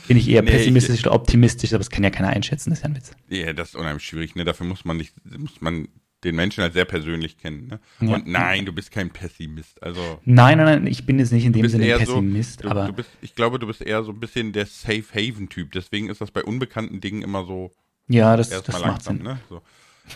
Bin 0.08 0.18
ich 0.18 0.28
eher 0.30 0.42
Nee, 0.42 0.50
pessimistisch 0.52 1.02
oder 1.02 1.14
optimistisch, 1.14 1.74
aber 1.74 1.80
das 1.80 1.90
kann 1.92 2.04
ja 2.04 2.10
keiner 2.10 2.30
einschätzen, 2.30 2.70
das 2.72 2.80
ist 2.80 2.84
ja 2.84 2.90
ein 2.90 2.96
Witz. 2.96 3.12
ja, 3.30 3.54
das 3.54 3.70
ist 3.70 3.76
unheimlich 3.76 4.04
schwierig, 4.06 4.36
ne? 4.36 4.46
Dafür 4.46 4.66
muss 4.66 4.84
man 4.86 4.98
nicht, 4.98 5.14
muss 5.38 5.60
man 5.62 5.90
den 6.24 6.36
Menschen 6.36 6.64
halt 6.64 6.74
sehr 6.74 6.86
persönlich 6.86 7.38
kennen, 7.38 7.68
ne? 7.68 7.80
Ja. 8.00 8.16
Und 8.16 8.26
nein, 8.28 8.66
du 8.66 8.74
bist 8.74 8.90
kein 8.92 9.12
Pessimist. 9.12 9.84
Also. 9.84 10.02
Nein, 10.26 10.58
nein, 10.58 10.66
nein, 10.66 10.88
ich 10.88 11.06
bin 11.06 11.20
jetzt 11.20 11.32
nicht 11.32 11.46
in 11.46 11.54
dem 11.54 11.68
Sinne 11.68 11.96
Pessimist, 11.98 12.62
so, 12.62 12.64
du, 12.64 12.70
aber 12.70 12.88
du 12.88 12.94
bist, 12.94 13.12
ich 13.22 13.36
glaube, 13.36 13.60
du 13.60 13.68
bist 13.68 13.82
eher 13.82 14.02
so 14.04 14.12
ein 14.12 14.20
bisschen 14.20 14.52
der 14.52 14.66
Safe 14.66 15.06
Haven 15.14 15.50
Typ. 15.50 15.74
Deswegen 15.74 16.10
ist 16.10 16.22
das 16.22 16.32
bei 16.32 16.44
unbekannten 16.44 17.02
Dingen 17.02 17.22
immer 17.22 17.46
so 17.46 17.72
ja, 18.08 18.36
das, 18.38 18.50
das 18.50 18.68
macht 18.68 18.82
langsam, 18.82 19.18
Sinn. 19.18 19.26
ne? 19.26 19.40
So. 19.50 19.62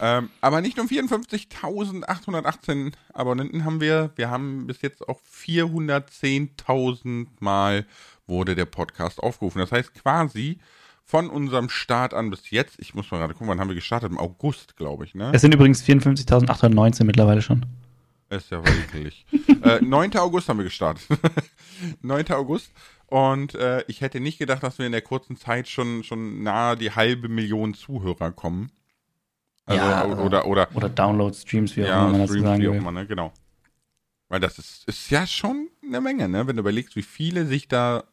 Ähm, 0.02 0.30
aber 0.40 0.62
nicht 0.62 0.78
nur 0.78 0.86
54.818 0.86 2.94
Abonnenten 3.14 3.66
haben 3.66 3.82
wir, 3.82 4.12
wir 4.16 4.30
haben 4.30 4.68
bis 4.68 4.82
jetzt 4.82 5.10
auch 5.10 5.20
410.000 5.22 7.28
Mal 7.40 7.86
wurde 8.26 8.56
der 8.56 8.64
Podcast 8.66 9.22
aufgerufen. 9.22 9.60
Das 9.60 9.74
heißt 9.74 9.94
quasi 9.94 10.60
von 11.12 11.30
unserem 11.30 11.68
Start 11.68 12.14
an 12.14 12.30
bis 12.30 12.52
jetzt, 12.52 12.80
ich 12.80 12.96
muss 12.96 13.12
mal 13.12 13.18
gerade 13.18 13.34
gucken, 13.34 13.50
wann 13.50 13.60
haben 13.60 13.68
wir 13.68 13.76
gestartet? 13.76 14.10
Im 14.10 14.18
August, 14.18 14.78
glaube 14.78 15.04
ich, 15.04 15.14
ne? 15.14 15.30
Es 15.34 15.42
sind 15.42 15.54
übrigens 15.54 15.84
54.819 15.84 17.04
mittlerweile 17.04 17.42
schon. 17.42 17.66
Ist 18.30 18.50
ja 18.50 18.64
wirklich. 18.66 19.26
äh, 19.64 19.82
9. 19.82 20.16
August 20.16 20.48
haben 20.48 20.60
wir 20.60 20.64
gestartet. 20.64 21.06
9. 22.02 22.32
August. 22.32 22.72
Und 23.08 23.56
äh, 23.56 23.84
ich 23.90 24.00
hätte 24.00 24.22
nicht 24.22 24.40
gedacht, 24.40 24.64
dass 24.64 24.80
wir 24.80 24.86
in 24.86 24.94
der 24.94 25.02
kurzen 25.02 25.36
Zeit 25.36 25.68
schon, 25.68 26.06
schon 26.06 26.44
nahe 26.44 26.78
die 26.78 26.92
halbe 26.92 27.28
Million 27.28 27.74
Zuhörer 27.74 28.32
kommen. 28.32 28.72
Also, 29.66 29.84
Ja, 29.84 30.06
oder, 30.06 30.48
oder, 30.48 30.74
Oder 30.74 30.88
Download, 30.88 31.36
Streams, 31.36 31.76
wie 31.76 31.84
auch 31.84 31.88
ja, 31.88 32.02
immer 32.04 32.12
man 32.12 32.22
das 32.22 32.30
Streams, 32.30 32.46
sagen 32.46 32.62
wie 32.62 32.68
auch 32.70 32.72
will. 32.72 32.80
immer, 32.80 32.92
ne? 32.94 33.06
Genau. 33.06 33.34
Weil 34.30 34.40
das 34.40 34.58
ist, 34.60 34.88
ist 34.88 35.10
ja 35.10 35.28
schon 35.28 35.68
eine 35.86 36.00
Menge, 36.00 36.30
ne? 36.30 36.48
Wenn 36.48 36.56
du 36.56 36.62
überlegst, 36.62 36.96
wie 36.96 37.02
viele 37.02 37.46
sich 37.46 37.68
da 37.68 38.06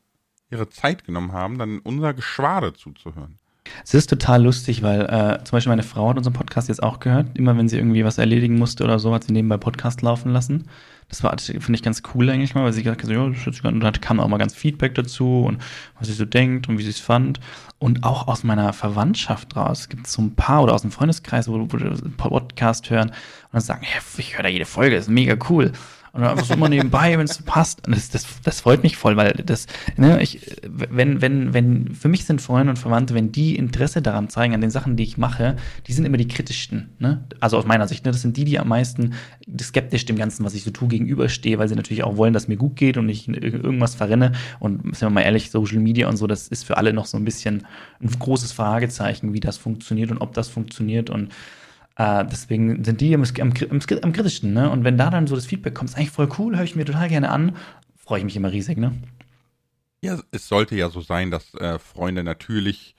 ihre 0.50 0.68
Zeit 0.68 1.04
genommen 1.04 1.32
haben, 1.32 1.58
dann 1.58 1.78
unser 1.80 2.14
Geschwader 2.14 2.74
zuzuhören. 2.74 3.36
Es 3.84 3.94
ist 3.94 4.08
total 4.08 4.42
lustig, 4.42 4.82
weil 4.82 5.02
äh, 5.02 5.44
zum 5.44 5.56
Beispiel 5.56 5.70
meine 5.70 5.82
Frau 5.82 6.08
hat 6.08 6.16
unseren 6.16 6.32
Podcast 6.32 6.68
jetzt 6.68 6.82
auch 6.82 7.00
gehört. 7.00 7.36
Immer 7.38 7.56
wenn 7.56 7.68
sie 7.68 7.76
irgendwie 7.76 8.04
was 8.04 8.18
erledigen 8.18 8.58
musste 8.58 8.84
oder 8.84 8.98
so, 8.98 9.14
hat 9.14 9.24
sie 9.24 9.32
nebenbei 9.32 9.56
Podcast 9.56 10.02
laufen 10.02 10.32
lassen. 10.32 10.68
Das 11.08 11.22
war, 11.22 11.36
finde 11.38 11.74
ich 11.74 11.82
ganz 11.82 12.02
cool 12.14 12.28
eigentlich 12.28 12.54
mal, 12.54 12.64
weil 12.64 12.72
sie 12.74 12.82
gesagt 12.82 13.02
hat, 13.02 13.10
ja, 13.10 13.28
das 13.28 13.44
ganz, 13.44 13.64
und 13.64 13.80
dann 13.80 13.92
kam 13.94 14.20
auch 14.20 14.28
mal 14.28 14.36
ganz 14.36 14.54
Feedback 14.54 14.94
dazu 14.94 15.44
und 15.46 15.62
was 15.98 16.08
sie 16.08 16.14
so 16.14 16.26
denkt 16.26 16.68
und 16.68 16.76
wie 16.76 16.82
sie 16.82 16.90
es 16.90 17.00
fand. 17.00 17.40
Und 17.78 18.04
auch 18.04 18.28
aus 18.28 18.44
meiner 18.44 18.72
Verwandtschaft 18.74 19.56
raus 19.56 19.88
gibt 19.88 20.06
es 20.06 20.12
so 20.12 20.20
ein 20.20 20.34
paar 20.34 20.62
oder 20.62 20.74
aus 20.74 20.82
dem 20.82 20.90
Freundeskreis, 20.90 21.48
wo, 21.48 21.58
wo 21.60 21.76
Podcast 22.16 22.90
hören 22.90 23.08
und 23.08 23.16
dann 23.52 23.62
sagen, 23.62 23.84
ja, 23.84 24.00
ich 24.18 24.36
höre 24.36 24.42
da 24.42 24.48
jede 24.50 24.66
Folge, 24.66 24.96
das 24.96 25.06
ist 25.06 25.10
mega 25.10 25.36
cool. 25.48 25.72
Und 26.18 26.24
dann 26.24 26.32
einfach 26.32 26.46
so 26.46 26.54
immer 26.54 26.68
nebenbei, 26.68 27.16
wenn 27.16 27.26
es 27.26 27.40
passt. 27.42 27.86
Und 27.86 27.94
das, 27.94 28.10
das, 28.10 28.26
das 28.42 28.60
freut 28.60 28.82
mich 28.82 28.96
voll, 28.96 29.16
weil 29.16 29.34
das, 29.34 29.68
ne, 29.96 30.20
ich, 30.20 30.40
wenn, 30.66 31.22
wenn, 31.22 31.54
wenn, 31.54 31.94
für 31.94 32.08
mich 32.08 32.24
sind 32.24 32.42
Freunde 32.42 32.70
und 32.70 32.76
Verwandte, 32.76 33.14
wenn 33.14 33.30
die 33.30 33.54
Interesse 33.54 34.02
daran 34.02 34.28
zeigen, 34.28 34.52
an 34.52 34.60
den 34.60 34.70
Sachen, 34.70 34.96
die 34.96 35.04
ich 35.04 35.16
mache, 35.16 35.54
die 35.86 35.92
sind 35.92 36.04
immer 36.04 36.16
die 36.16 36.26
kritischsten, 36.26 36.88
ne? 36.98 37.24
Also 37.38 37.56
aus 37.56 37.66
meiner 37.66 37.86
Sicht, 37.86 38.04
ne? 38.04 38.10
Das 38.10 38.20
sind 38.20 38.36
die, 38.36 38.44
die 38.44 38.58
am 38.58 38.66
meisten 38.66 39.14
skeptisch 39.60 40.06
dem 40.06 40.16
Ganzen, 40.16 40.44
was 40.44 40.54
ich 40.54 40.64
so 40.64 40.72
tue, 40.72 40.88
gegenüberstehe, 40.88 41.56
weil 41.60 41.68
sie 41.68 41.76
natürlich 41.76 42.02
auch 42.02 42.16
wollen, 42.16 42.32
dass 42.32 42.48
mir 42.48 42.56
gut 42.56 42.74
geht 42.74 42.96
und 42.96 43.08
ich 43.08 43.28
irgendwas 43.28 43.94
verrenne. 43.94 44.32
Und 44.58 44.96
sind 44.96 45.02
wir 45.02 45.10
mal 45.10 45.20
ehrlich, 45.20 45.52
Social 45.52 45.78
Media 45.78 46.08
und 46.08 46.16
so, 46.16 46.26
das 46.26 46.48
ist 46.48 46.64
für 46.64 46.78
alle 46.78 46.92
noch 46.92 47.06
so 47.06 47.16
ein 47.16 47.24
bisschen 47.24 47.64
ein 48.02 48.10
großes 48.10 48.50
Fragezeichen, 48.50 49.34
wie 49.34 49.40
das 49.40 49.56
funktioniert 49.56 50.10
und 50.10 50.18
ob 50.18 50.34
das 50.34 50.48
funktioniert 50.48 51.10
und 51.10 51.30
äh, 51.98 52.24
deswegen 52.24 52.84
sind 52.84 53.00
die 53.00 53.12
am, 53.14 53.24
am, 53.24 53.52
am, 53.52 54.12
kritischsten, 54.12 54.52
ne? 54.52 54.70
Und 54.70 54.84
wenn 54.84 54.96
da 54.96 55.10
dann 55.10 55.26
so 55.26 55.34
das 55.34 55.46
Feedback 55.46 55.74
kommt, 55.74 55.90
ist 55.90 55.96
eigentlich 55.96 56.10
voll 56.10 56.28
cool, 56.38 56.56
höre 56.56 56.64
ich 56.64 56.76
mir 56.76 56.84
total 56.84 57.08
gerne 57.08 57.28
an, 57.28 57.56
freue 57.96 58.20
ich 58.20 58.24
mich 58.24 58.36
immer 58.36 58.52
riesig, 58.52 58.78
ne? 58.78 58.96
Ja, 60.00 60.20
es 60.30 60.46
sollte 60.46 60.76
ja 60.76 60.90
so 60.90 61.00
sein, 61.00 61.32
dass 61.32 61.52
äh, 61.54 61.80
Freunde 61.80 62.22
natürlich 62.22 62.94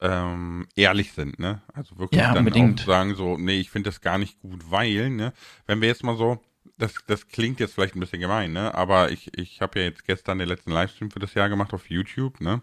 ähm, 0.00 0.68
ehrlich 0.76 1.12
sind, 1.12 1.40
ne? 1.40 1.62
Also 1.72 1.98
wirklich 1.98 2.20
Ja, 2.20 2.28
dann 2.28 2.38
unbedingt. 2.38 2.82
auch 2.82 2.86
sagen 2.86 3.16
so, 3.16 3.36
nee, 3.36 3.58
ich 3.58 3.70
finde 3.70 3.90
das 3.90 4.00
gar 4.00 4.18
nicht 4.18 4.40
gut, 4.40 4.70
weil, 4.70 5.10
ne? 5.10 5.32
Wenn 5.66 5.80
wir 5.80 5.88
jetzt 5.88 6.04
mal 6.04 6.16
so, 6.16 6.40
das, 6.78 6.94
das 7.08 7.26
klingt 7.26 7.58
jetzt 7.58 7.74
vielleicht 7.74 7.96
ein 7.96 8.00
bisschen 8.00 8.20
gemein, 8.20 8.52
ne? 8.52 8.74
Aber 8.74 9.10
ich, 9.10 9.36
ich 9.36 9.60
habe 9.60 9.80
ja 9.80 9.86
jetzt 9.86 10.04
gestern 10.06 10.38
den 10.38 10.48
letzten 10.48 10.70
Livestream 10.70 11.10
für 11.10 11.18
das 11.18 11.34
Jahr 11.34 11.48
gemacht 11.48 11.74
auf 11.74 11.90
YouTube, 11.90 12.40
ne? 12.40 12.62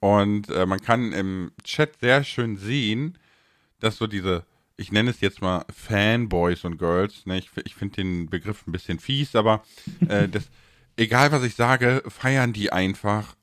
Und 0.00 0.50
äh, 0.50 0.66
man 0.66 0.82
kann 0.82 1.12
im 1.12 1.52
Chat 1.64 1.98
sehr 2.00 2.24
schön 2.24 2.58
sehen, 2.58 3.16
dass 3.80 3.96
so 3.96 4.06
diese, 4.06 4.44
ich 4.76 4.92
nenne 4.92 5.10
es 5.10 5.20
jetzt 5.20 5.40
mal 5.40 5.64
Fanboys 5.70 6.64
und 6.64 6.78
Girls, 6.78 7.26
ne? 7.26 7.38
Ich, 7.38 7.50
ich 7.64 7.74
finde 7.74 7.96
den 7.96 8.28
Begriff 8.28 8.66
ein 8.66 8.72
bisschen 8.72 8.98
fies, 8.98 9.34
aber 9.34 9.62
äh, 10.08 10.28
das, 10.28 10.50
egal 10.96 11.32
was 11.32 11.42
ich 11.42 11.54
sage, 11.54 12.02
feiern 12.06 12.52
die 12.52 12.72
einfach 12.72 13.36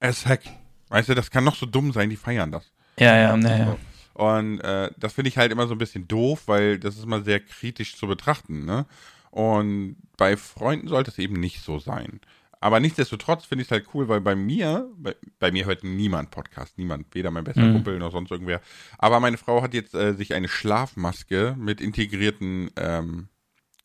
as 0.00 0.26
heck. 0.26 0.42
Weißt 0.88 1.08
du, 1.08 1.14
das 1.14 1.30
kann 1.30 1.44
noch 1.44 1.56
so 1.56 1.66
dumm 1.66 1.92
sein, 1.92 2.10
die 2.10 2.16
feiern 2.16 2.52
das. 2.52 2.72
Ja, 2.98 3.16
ja, 3.16 3.36
ja, 3.36 3.58
ja. 3.58 3.76
Und 4.14 4.60
äh, 4.60 4.90
das 4.96 5.12
finde 5.12 5.28
ich 5.28 5.36
halt 5.36 5.52
immer 5.52 5.66
so 5.66 5.74
ein 5.74 5.78
bisschen 5.78 6.08
doof, 6.08 6.44
weil 6.46 6.78
das 6.78 6.96
ist 6.96 7.04
immer 7.04 7.22
sehr 7.22 7.40
kritisch 7.40 7.96
zu 7.96 8.06
betrachten, 8.06 8.64
ne? 8.64 8.86
Und 9.30 9.96
bei 10.16 10.38
Freunden 10.38 10.88
sollte 10.88 11.10
es 11.10 11.18
eben 11.18 11.34
nicht 11.34 11.62
so 11.62 11.78
sein. 11.78 12.20
Aber 12.66 12.80
nichtsdestotrotz 12.80 13.44
finde 13.44 13.62
ich 13.62 13.68
es 13.68 13.70
halt 13.70 13.86
cool, 13.94 14.08
weil 14.08 14.20
bei 14.20 14.34
mir, 14.34 14.90
bei, 14.96 15.14
bei 15.38 15.52
mir 15.52 15.66
hört 15.66 15.84
niemand 15.84 16.32
Podcast, 16.32 16.76
niemand, 16.78 17.14
weder 17.14 17.30
mein 17.30 17.44
bester 17.44 17.62
Mhm. 17.62 17.74
Kumpel 17.74 18.00
noch 18.00 18.10
sonst 18.10 18.32
irgendwer. 18.32 18.60
Aber 18.98 19.20
meine 19.20 19.36
Frau 19.36 19.62
hat 19.62 19.72
jetzt 19.72 19.94
äh, 19.94 20.14
sich 20.14 20.34
eine 20.34 20.48
Schlafmaske 20.48 21.54
mit 21.56 21.80
integrierten 21.80 22.72
ähm, 22.76 23.28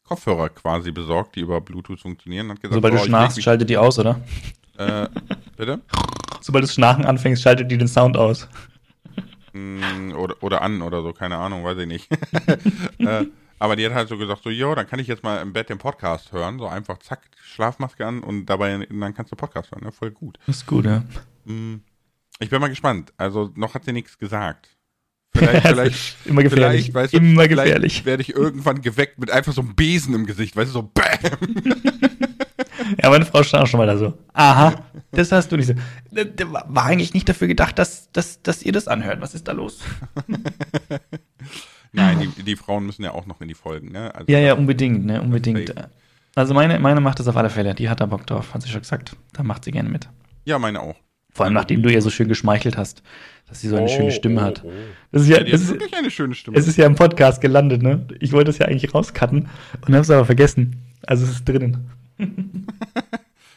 Kopfhörer 0.04 0.50
quasi 0.50 0.92
besorgt, 0.92 1.36
die 1.36 1.42
über 1.42 1.62
Bluetooth 1.62 2.00
funktionieren. 2.00 2.50
Hat 2.50 2.60
gesagt, 2.60 2.74
Sobald 2.74 2.96
oh, 2.96 2.98
du 2.98 3.04
schnarchst, 3.04 3.44
schaltet 3.44 3.70
die 3.70 3.78
aus, 3.78 4.00
oder? 4.00 4.20
äh, 4.80 5.08
bitte? 5.56 5.80
Sobald 6.42 6.64
du 6.64 6.68
Schnarchen 6.68 7.06
anfängst, 7.06 7.44
schaltet 7.44 7.70
die 7.70 7.78
den 7.78 7.88
Sound 7.88 8.18
aus. 8.18 8.48
Mm, 9.54 10.14
oder, 10.14 10.42
oder 10.42 10.64
an 10.64 10.82
oder 10.82 11.04
so, 11.04 11.14
keine 11.14 11.38
Ahnung, 11.38 11.64
weiß 11.64 11.78
ich 11.78 11.88
nicht. 11.88 12.12
äh, 12.98 13.26
aber 13.62 13.75
die 13.75 13.86
hat 13.86 13.94
halt 13.94 14.10
so 14.10 14.18
gesagt, 14.18 14.41
so, 14.44 14.50
jo, 14.50 14.74
dann 14.74 14.88
kann 14.88 14.98
ich 14.98 15.06
jetzt 15.06 15.22
mal 15.22 15.39
im 15.39 15.53
Bett 15.53 15.70
den 15.70 15.77
Podcast 15.77 16.32
hören, 16.32 16.58
so 16.58 16.65
einfach 16.65 16.98
zack, 16.98 17.22
Schlafmaske 17.44 18.03
an 18.03 18.24
und 18.24 18.48
dabei, 18.48 18.88
dann 18.89 19.13
kannst 19.13 19.32
du 19.32 19.36
Podcast 19.36 19.72
hören, 19.72 19.84
ne? 19.84 19.91
voll 19.91 20.10
gut. 20.10 20.39
Das 20.48 20.58
ist 20.58 20.65
gut, 20.65 20.86
ja. 20.86 21.03
Mm, 21.46 21.75
ich 22.39 22.50
bin 22.50 22.60
mal 22.60 22.70
gespannt, 22.70 23.13
also 23.18 23.51
noch 23.53 23.75
hat 23.75 23.86
sie 23.86 23.94
nichts 23.94 24.18
gesagt. 24.18 24.70
Vielleicht, 25.36 25.68
vielleicht, 25.68 26.25
Immer 26.25 26.41
gefährlich. 26.44 26.86
vielleicht, 26.91 26.94
weißt 26.96 27.13
du, 27.13 27.18
Immer 27.18 27.48
gefährlich. 27.48 28.03
werde 28.03 28.24
ich 28.24 28.36
irgendwann 28.36 28.82
geweckt 28.82 29.20
mit 29.20 29.30
einfach 29.30 29.53
so 29.53 29.62
einem 29.62 29.75
Besen 29.75 30.15
im 30.15 30.25
Gesicht, 30.25 30.56
weißt 30.56 30.70
du, 30.70 30.74
so 30.74 30.91
BAM! 30.94 31.63
Ja, 33.01 33.10
meine 33.10 33.25
Frau 33.25 33.41
stand 33.44 33.63
auch 33.63 33.68
schon 33.68 33.77
mal 33.77 33.86
da 33.88 33.96
so. 33.96 34.18
Aha, 34.34 34.74
das 35.12 35.32
hast 35.32 35.51
du 35.51 35.56
nicht 35.56 35.68
so. 35.68 35.74
Das 36.12 36.48
War 36.51 36.86
eigentlich 36.86 37.13
nicht 37.13 37.30
dafür 37.30 37.48
gedacht, 37.48 37.77
dass, 37.80 38.12
dass, 38.12 38.41
dass 38.41 38.63
ihr 38.63 38.72
das 38.72 38.88
anhört. 38.88 39.22
Was 39.22 39.34
ist 39.36 39.48
da 39.48 39.51
los? 39.53 39.80
Nein, 41.93 42.19
die, 42.38 42.43
die 42.43 42.55
Frauen 42.55 42.86
müssen 42.86 43.03
ja 43.03 43.12
auch 43.12 43.25
noch 43.25 43.41
in 43.41 43.48
die 43.48 43.53
Folgen, 43.53 43.91
ne? 43.91 44.13
Also, 44.15 44.31
Ja, 44.31 44.39
ja, 44.39 44.53
unbedingt, 44.53 45.05
ne, 45.05 45.21
unbedingt. 45.21 45.67
Safe. 45.67 45.89
Also 46.36 46.53
meine, 46.53 46.79
meine 46.79 47.01
macht 47.01 47.19
das 47.19 47.27
auf 47.27 47.36
alle 47.36 47.50
Fälle. 47.50 47.75
Die 47.75 47.89
hat 47.89 48.00
da 48.00 48.05
Bock 48.05 48.25
drauf, 48.25 48.53
hat 48.53 48.62
sie 48.62 48.69
schon 48.69 48.81
gesagt. 48.81 49.17
Da 49.33 49.43
macht 49.43 49.65
sie 49.65 49.71
gerne 49.71 49.89
mit. 49.89 50.07
ja, 50.45 50.57
meine 50.60 50.79
auch. 50.81 50.95
Vor 51.33 51.45
allem, 51.45 51.53
nachdem 51.53 51.81
du 51.81 51.89
ihr 51.89 52.01
so 52.01 52.10
schön 52.10 52.27
geschmeichelt 52.27 52.75
hast, 52.77 53.03
dass 53.48 53.62
sie 53.62 53.69
so 53.69 53.77
eine 53.77 53.86
Oh, 53.86 53.88
schöne 53.89 54.12
Stimme 54.12 54.41
oh, 54.41 54.43
hat. 54.43 54.63
oh. 54.65 54.71
Das 55.13 55.21
ist 55.24 55.27
ja, 55.29 55.38
Ja, 55.38 55.43
das 55.45 55.62
ist, 55.62 55.69
wirklich 55.71 55.95
eine 55.95 56.12
schöne 56.12 56.36
Stimme. 56.36 56.57
es 56.57 56.67
ist 56.67 56.77
ja 56.77 56.86
im 56.86 56.95
Podcast 56.95 57.39
gelandet, 57.41 57.81
ne? 57.81 58.05
Ich 58.19 58.33
wollte 58.33 58.50
es 58.51 58.57
ja 58.57 58.65
eigentlich 58.67 58.93
rauscutten 58.93 59.48
und 59.88 59.95
hab's 59.95 60.10
aber 60.10 60.25
vergessen. 60.25 60.81
Also 61.07 61.24
es 61.25 61.31
ist 61.31 61.45
drinnen. 61.48 61.89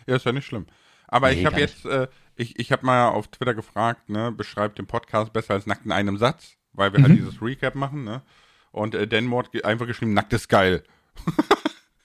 Ja, 0.06 0.16
ist 0.16 0.26
ja 0.26 0.32
nicht 0.32 0.46
schlimm. 0.46 0.66
Aber 1.08 1.30
Nee, 1.30 1.40
ich 1.40 1.46
habe 1.46 1.58
jetzt, 1.60 1.86
äh, 1.86 2.08
ich, 2.36 2.58
ich 2.58 2.72
habe 2.72 2.84
mal 2.84 3.08
auf 3.08 3.28
Twitter 3.28 3.54
gefragt, 3.54 4.08
ne, 4.10 4.30
beschreibt 4.32 4.78
den 4.78 4.86
Podcast 4.86 5.32
besser 5.32 5.54
als 5.54 5.66
nackt 5.66 5.86
in 5.86 5.92
einem 5.92 6.18
Satz, 6.18 6.56
weil 6.74 6.92
wir 6.92 7.00
Mhm. 7.00 7.04
halt 7.04 7.18
dieses 7.18 7.40
Recap 7.42 7.74
machen, 7.74 8.04
ne? 8.04 8.22
Und 8.72 8.94
äh, 8.94 9.06
Denmo 9.06 9.38
hat 9.38 9.52
ge- 9.52 9.62
einfach 9.62 9.86
geschrieben, 9.86 10.14
nackt 10.14 10.32
ist 10.32 10.48
geil. 10.48 10.82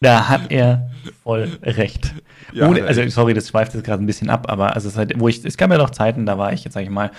Da 0.02 0.30
hat 0.30 0.50
er 0.50 0.92
voll 1.24 1.60
recht. 1.62 2.14
Ja, 2.54 2.70
Ohne, 2.70 2.84
also 2.86 3.06
sorry, 3.10 3.34
das 3.34 3.50
schweift 3.50 3.74
jetzt 3.74 3.84
gerade 3.84 4.02
ein 4.02 4.06
bisschen 4.06 4.30
ab, 4.30 4.46
aber 4.50 4.74
also 4.74 4.96
halt, 4.96 5.20
wo 5.20 5.28
ich, 5.28 5.44
es 5.44 5.58
gab 5.58 5.70
ja 5.72 5.78
noch 5.78 5.90
Zeiten, 5.90 6.26
da 6.26 6.38
war 6.38 6.54
ich 6.54 6.64
jetzt 6.64 6.74
sage 6.76 6.86
ich 6.86 6.90
mal 6.90 7.12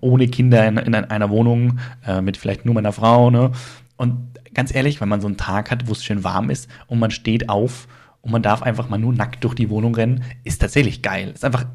ohne 0.00 0.26
Kinder 0.26 0.66
in, 0.66 0.78
in 0.78 0.94
einer 0.94 1.28
Wohnung 1.28 1.78
äh, 2.06 2.22
mit 2.22 2.38
vielleicht 2.38 2.64
nur 2.64 2.74
meiner 2.74 2.92
Frau, 2.92 3.30
ne? 3.30 3.52
Und 3.98 4.30
ganz 4.54 4.74
ehrlich, 4.74 4.98
wenn 5.02 5.10
man 5.10 5.20
so 5.20 5.26
einen 5.26 5.36
Tag 5.36 5.70
hat, 5.70 5.88
wo 5.88 5.92
es 5.92 6.02
schön 6.02 6.24
warm 6.24 6.48
ist 6.48 6.70
und 6.86 6.98
man 7.00 7.10
steht 7.10 7.50
auf 7.50 7.86
und 8.22 8.30
man 8.32 8.40
darf 8.42 8.62
einfach 8.62 8.88
mal 8.88 8.96
nur 8.96 9.12
nackt 9.12 9.44
durch 9.44 9.54
die 9.54 9.68
Wohnung 9.68 9.94
rennen, 9.94 10.24
ist 10.42 10.60
tatsächlich 10.62 11.02
geil. 11.02 11.32
Ist 11.34 11.44
einfach 11.44 11.66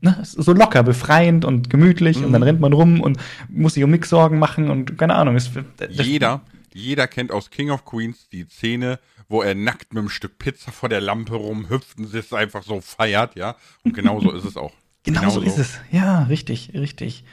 ne, 0.00 0.18
so 0.22 0.52
locker, 0.52 0.82
befreiend 0.82 1.44
und 1.44 1.70
gemütlich 1.70 2.22
und 2.24 2.32
dann 2.32 2.42
rennt 2.42 2.60
man 2.60 2.72
rum 2.72 3.00
und 3.00 3.18
muss 3.48 3.74
sich 3.74 3.84
um 3.84 3.90
nichts 3.90 4.08
Sorgen 4.10 4.38
machen 4.38 4.70
und 4.70 4.98
keine 4.98 5.14
Ahnung. 5.14 5.36
Ist, 5.36 5.50
das, 5.76 5.88
Jeder, 6.06 6.42
jeder 6.72 7.06
kennt 7.06 7.32
aus 7.32 7.50
King 7.50 7.70
of 7.70 7.84
Queens 7.84 8.28
die 8.30 8.44
Szene, 8.48 8.98
wo 9.28 9.42
er 9.42 9.54
nackt 9.54 9.92
mit 9.92 10.00
einem 10.00 10.08
Stück 10.10 10.38
Pizza 10.38 10.72
vor 10.72 10.88
der 10.88 11.00
Lampe 11.00 11.34
rumhüpft 11.34 11.98
und 11.98 12.14
es 12.14 12.32
einfach 12.32 12.62
so 12.62 12.80
feiert, 12.80 13.36
ja. 13.36 13.56
Und 13.84 13.92
genauso 13.94 14.30
ist 14.32 14.44
es 14.44 14.56
auch. 14.56 14.72
Genau 15.04 15.30
so 15.30 15.40
Genauso. 15.40 15.40
ist 15.42 15.58
es. 15.58 15.78
Ja, 15.90 16.24
richtig, 16.24 16.72
richtig. 16.74 17.24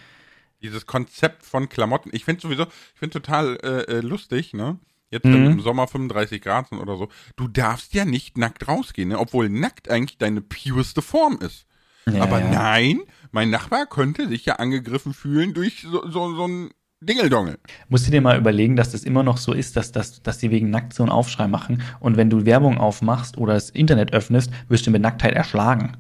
Dieses 0.61 0.85
Konzept 0.85 1.43
von 1.43 1.67
Klamotten, 1.67 2.09
ich 2.13 2.23
finde 2.23 2.41
sowieso, 2.41 2.63
ich 2.63 2.99
finde 2.99 3.19
total 3.19 3.57
äh, 3.63 3.97
äh, 3.97 3.99
lustig, 4.01 4.53
ne? 4.53 4.77
Jetzt 5.09 5.25
Mhm. 5.25 5.45
im 5.47 5.59
Sommer 5.61 5.87
35 5.87 6.41
Grad 6.41 6.69
sind 6.69 6.79
oder 6.79 6.95
so. 6.95 7.09
Du 7.35 7.47
darfst 7.47 7.93
ja 7.93 8.05
nicht 8.05 8.37
nackt 8.37 8.67
rausgehen, 8.67 9.09
ne? 9.09 9.19
Obwohl 9.19 9.49
nackt 9.49 9.89
eigentlich 9.89 10.17
deine 10.17 10.41
pureste 10.41 11.01
Form 11.01 11.39
ist. 11.41 11.65
Ja, 12.09 12.21
Aber 12.23 12.39
ja. 12.39 12.49
nein, 12.51 13.01
mein 13.31 13.49
Nachbar 13.49 13.85
könnte 13.87 14.27
sich 14.27 14.45
ja 14.45 14.55
angegriffen 14.57 15.13
fühlen 15.13 15.53
durch 15.53 15.81
so, 15.89 16.07
so, 16.09 16.35
so 16.35 16.47
ein 16.47 16.69
Dingeldongel. 17.01 17.57
Musst 17.89 18.07
du 18.07 18.11
dir 18.11 18.21
mal 18.21 18.37
überlegen, 18.37 18.75
dass 18.75 18.91
das 18.91 19.03
immer 19.03 19.23
noch 19.23 19.37
so 19.37 19.53
ist, 19.53 19.75
dass, 19.75 19.91
dass, 19.91 20.21
dass 20.21 20.37
die 20.37 20.51
wegen 20.51 20.69
nackt 20.69 20.93
so 20.93 21.03
einen 21.03 21.11
Aufschrei 21.11 21.47
machen. 21.47 21.81
Und 21.99 22.15
wenn 22.17 22.29
du 22.29 22.45
Werbung 22.45 22.77
aufmachst 22.77 23.37
oder 23.37 23.53
das 23.55 23.69
Internet 23.69 24.13
öffnest, 24.13 24.51
wirst 24.69 24.85
du 24.87 24.91
mit 24.91 25.01
Nacktheit 25.01 25.33
erschlagen. 25.33 25.97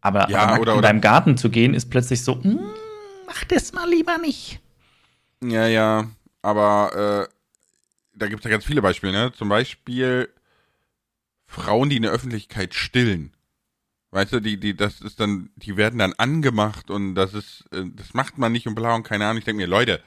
Aber, 0.00 0.28
Ja, 0.30 0.40
aber 0.46 0.60
oder- 0.60 0.72
in 0.72 0.78
oder- 0.78 0.88
deinem 0.88 1.00
Garten 1.00 1.36
zu 1.36 1.50
gehen, 1.50 1.74
ist 1.74 1.90
plötzlich 1.90 2.22
so, 2.22 2.36
"Mm, 2.36 2.58
mach 3.26 3.44
das 3.44 3.72
mal 3.72 3.88
lieber 3.88 4.18
nicht. 4.18 4.60
Ja, 5.42 5.66
ja, 5.66 6.08
aber 6.42 7.26
äh, 7.28 7.34
da 8.16 8.28
gibt 8.28 8.40
es 8.40 8.44
ja 8.44 8.50
ganz 8.50 8.64
viele 8.64 8.82
Beispiele, 8.82 9.12
ne? 9.12 9.32
Zum 9.32 9.48
Beispiel 9.48 10.28
Frauen, 11.46 11.90
die 11.90 11.96
in 11.96 12.02
der 12.02 12.12
Öffentlichkeit 12.12 12.74
stillen. 12.74 13.32
Weißt 14.14 14.32
du, 14.32 14.38
die, 14.38 14.58
die, 14.60 14.76
das 14.76 15.00
ist 15.00 15.18
dann, 15.18 15.50
die 15.56 15.76
werden 15.76 15.98
dann 15.98 16.12
angemacht 16.18 16.88
und 16.88 17.16
das 17.16 17.34
ist, 17.34 17.64
äh, 17.72 17.82
das 17.96 18.14
macht 18.14 18.38
man 18.38 18.52
nicht 18.52 18.68
und 18.68 18.76
bla 18.76 18.94
und 18.94 19.02
keine 19.02 19.24
Ahnung. 19.26 19.38
Ich 19.38 19.44
denke 19.44 19.60
mir, 19.62 19.66
Leute, 19.66 20.00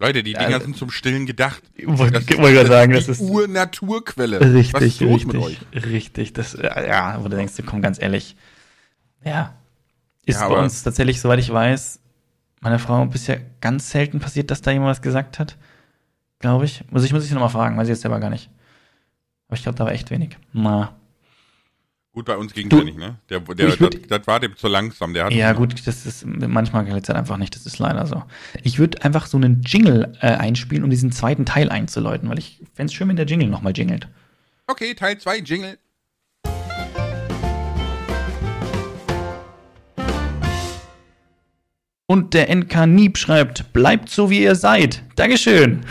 Leute, 0.00 0.24
die 0.24 0.32
Ja, 0.32 0.40
Dinger 0.40 0.54
also- 0.54 0.64
sind 0.64 0.76
zum 0.76 0.90
Stillen 0.90 1.26
gedacht. 1.26 1.62
Wollte 1.84 2.20
Das, 2.20 2.38
wollte 2.38 2.54
gerade 2.54 2.68
sagen, 2.68 2.92
das 2.92 3.04
die 3.04 3.10
ist 3.12 3.20
Urnaturquelle. 3.20 4.40
Was 4.40 4.48
richtig, 4.52 4.82
ist 4.82 5.00
los 5.00 5.24
mit 5.24 5.36
euch? 5.36 5.60
richtig, 5.72 5.92
richtig. 5.92 6.32
Das, 6.32 6.54
äh, 6.54 6.88
ja, 6.88 7.22
wo 7.22 7.28
du 7.28 7.36
denkst, 7.36 7.54
komm, 7.64 7.82
ganz 7.82 8.02
ehrlich. 8.02 8.34
Ja. 9.24 9.54
Ist 10.26 10.40
Ja, 10.40 10.48
bei 10.48 10.56
uns 10.56 10.82
tatsächlich, 10.82 11.20
soweit 11.20 11.38
ich 11.38 11.52
weiß, 11.52 12.00
meiner 12.62 12.80
Frau 12.80 13.06
bisher 13.06 13.40
ganz 13.60 13.90
selten 13.90 14.18
passiert, 14.18 14.50
dass 14.50 14.60
da 14.60 14.72
jemand 14.72 14.90
was 14.90 15.02
gesagt 15.02 15.38
hat. 15.38 15.56
Glaube 16.40 16.64
ich. 16.64 16.82
Also 16.92 17.06
ich 17.06 17.12
muss 17.12 17.24
ich 17.24 17.30
nochmal 17.30 17.48
fragen, 17.50 17.76
weiß 17.76 17.86
ich 17.86 17.90
jetzt 17.92 18.02
selber 18.02 18.18
gar 18.18 18.30
nicht. 18.30 18.50
Aber 19.46 19.56
ich 19.56 19.62
glaube, 19.62 19.78
da 19.78 19.84
war 19.84 19.92
echt 19.92 20.10
wenig. 20.10 20.36
Na. 20.52 20.96
Gut, 22.14 22.26
bei 22.26 22.36
uns 22.36 22.52
ging 22.52 22.70
es 22.70 22.76
ja 22.78 22.84
nicht, 22.84 22.98
ne? 22.98 23.16
Der, 23.30 23.40
der, 23.40 23.70
würd- 23.70 24.00
das, 24.02 24.18
das 24.20 24.26
war 24.26 24.38
dem 24.38 24.54
zu 24.54 24.68
langsam. 24.68 25.14
Der 25.14 25.24
hat 25.24 25.32
Ja, 25.32 25.54
gut, 25.54 25.86
das 25.86 26.04
ist 26.04 26.26
manchmal 26.26 26.84
geht 26.84 27.02
es 27.02 27.08
halt 27.08 27.18
einfach 27.18 27.38
nicht, 27.38 27.54
das 27.56 27.64
ist 27.64 27.78
leider 27.78 28.06
so. 28.06 28.22
Ich 28.62 28.78
würde 28.78 29.02
einfach 29.02 29.24
so 29.26 29.38
einen 29.38 29.62
Jingle 29.62 30.12
äh, 30.20 30.26
einspielen, 30.26 30.84
um 30.84 30.90
diesen 30.90 31.10
zweiten 31.10 31.46
Teil 31.46 31.70
einzuläuten, 31.70 32.28
weil 32.28 32.38
ich 32.38 32.60
fände 32.74 32.90
es 32.90 32.92
schön, 32.92 33.08
wenn 33.08 33.16
der 33.16 33.24
Jingle 33.24 33.48
nochmal 33.48 33.72
jingelt. 33.74 34.08
Okay, 34.66 34.92
Teil 34.92 35.16
2, 35.16 35.38
Jingle. 35.38 35.78
Und 42.06 42.34
der 42.34 42.54
NK 42.54 42.86
Nieb 42.86 43.16
schreibt, 43.16 43.72
bleibt 43.72 44.10
so 44.10 44.28
wie 44.28 44.42
ihr 44.42 44.54
seid. 44.54 45.02
Dankeschön. 45.16 45.84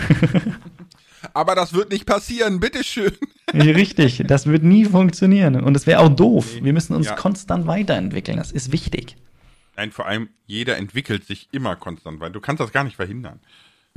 Aber 1.34 1.56
das 1.56 1.74
wird 1.74 1.92
nicht 1.92 2.06
passieren, 2.06 2.60
bitteschön. 2.60 3.13
Richtig, 3.53 4.24
das 4.27 4.46
wird 4.48 4.63
nie 4.63 4.86
funktionieren. 4.86 5.55
Und 5.62 5.75
es 5.75 5.86
wäre 5.88 6.00
auch 6.00 6.10
doof. 6.10 6.48
Wir 6.62 6.74
müssen 6.74 6.96
uns 6.96 7.08
Ja. 7.08 7.15
konstant 7.15 7.67
weiterentwickeln. 7.67 8.38
Das 8.38 8.51
ist 8.51 8.72
wichtig. 8.72 9.17
Nein, 9.77 9.91
vor 9.91 10.05
allem, 10.05 10.29
jeder 10.46 10.77
entwickelt 10.77 11.25
sich 11.25 11.50
immer 11.51 11.75
konstant, 11.75 12.20
weil 12.20 12.31
du 12.31 12.39
kannst 12.41 12.60
das 12.62 12.72
gar 12.72 12.84
nicht 12.84 12.96
verhindern. 12.96 13.39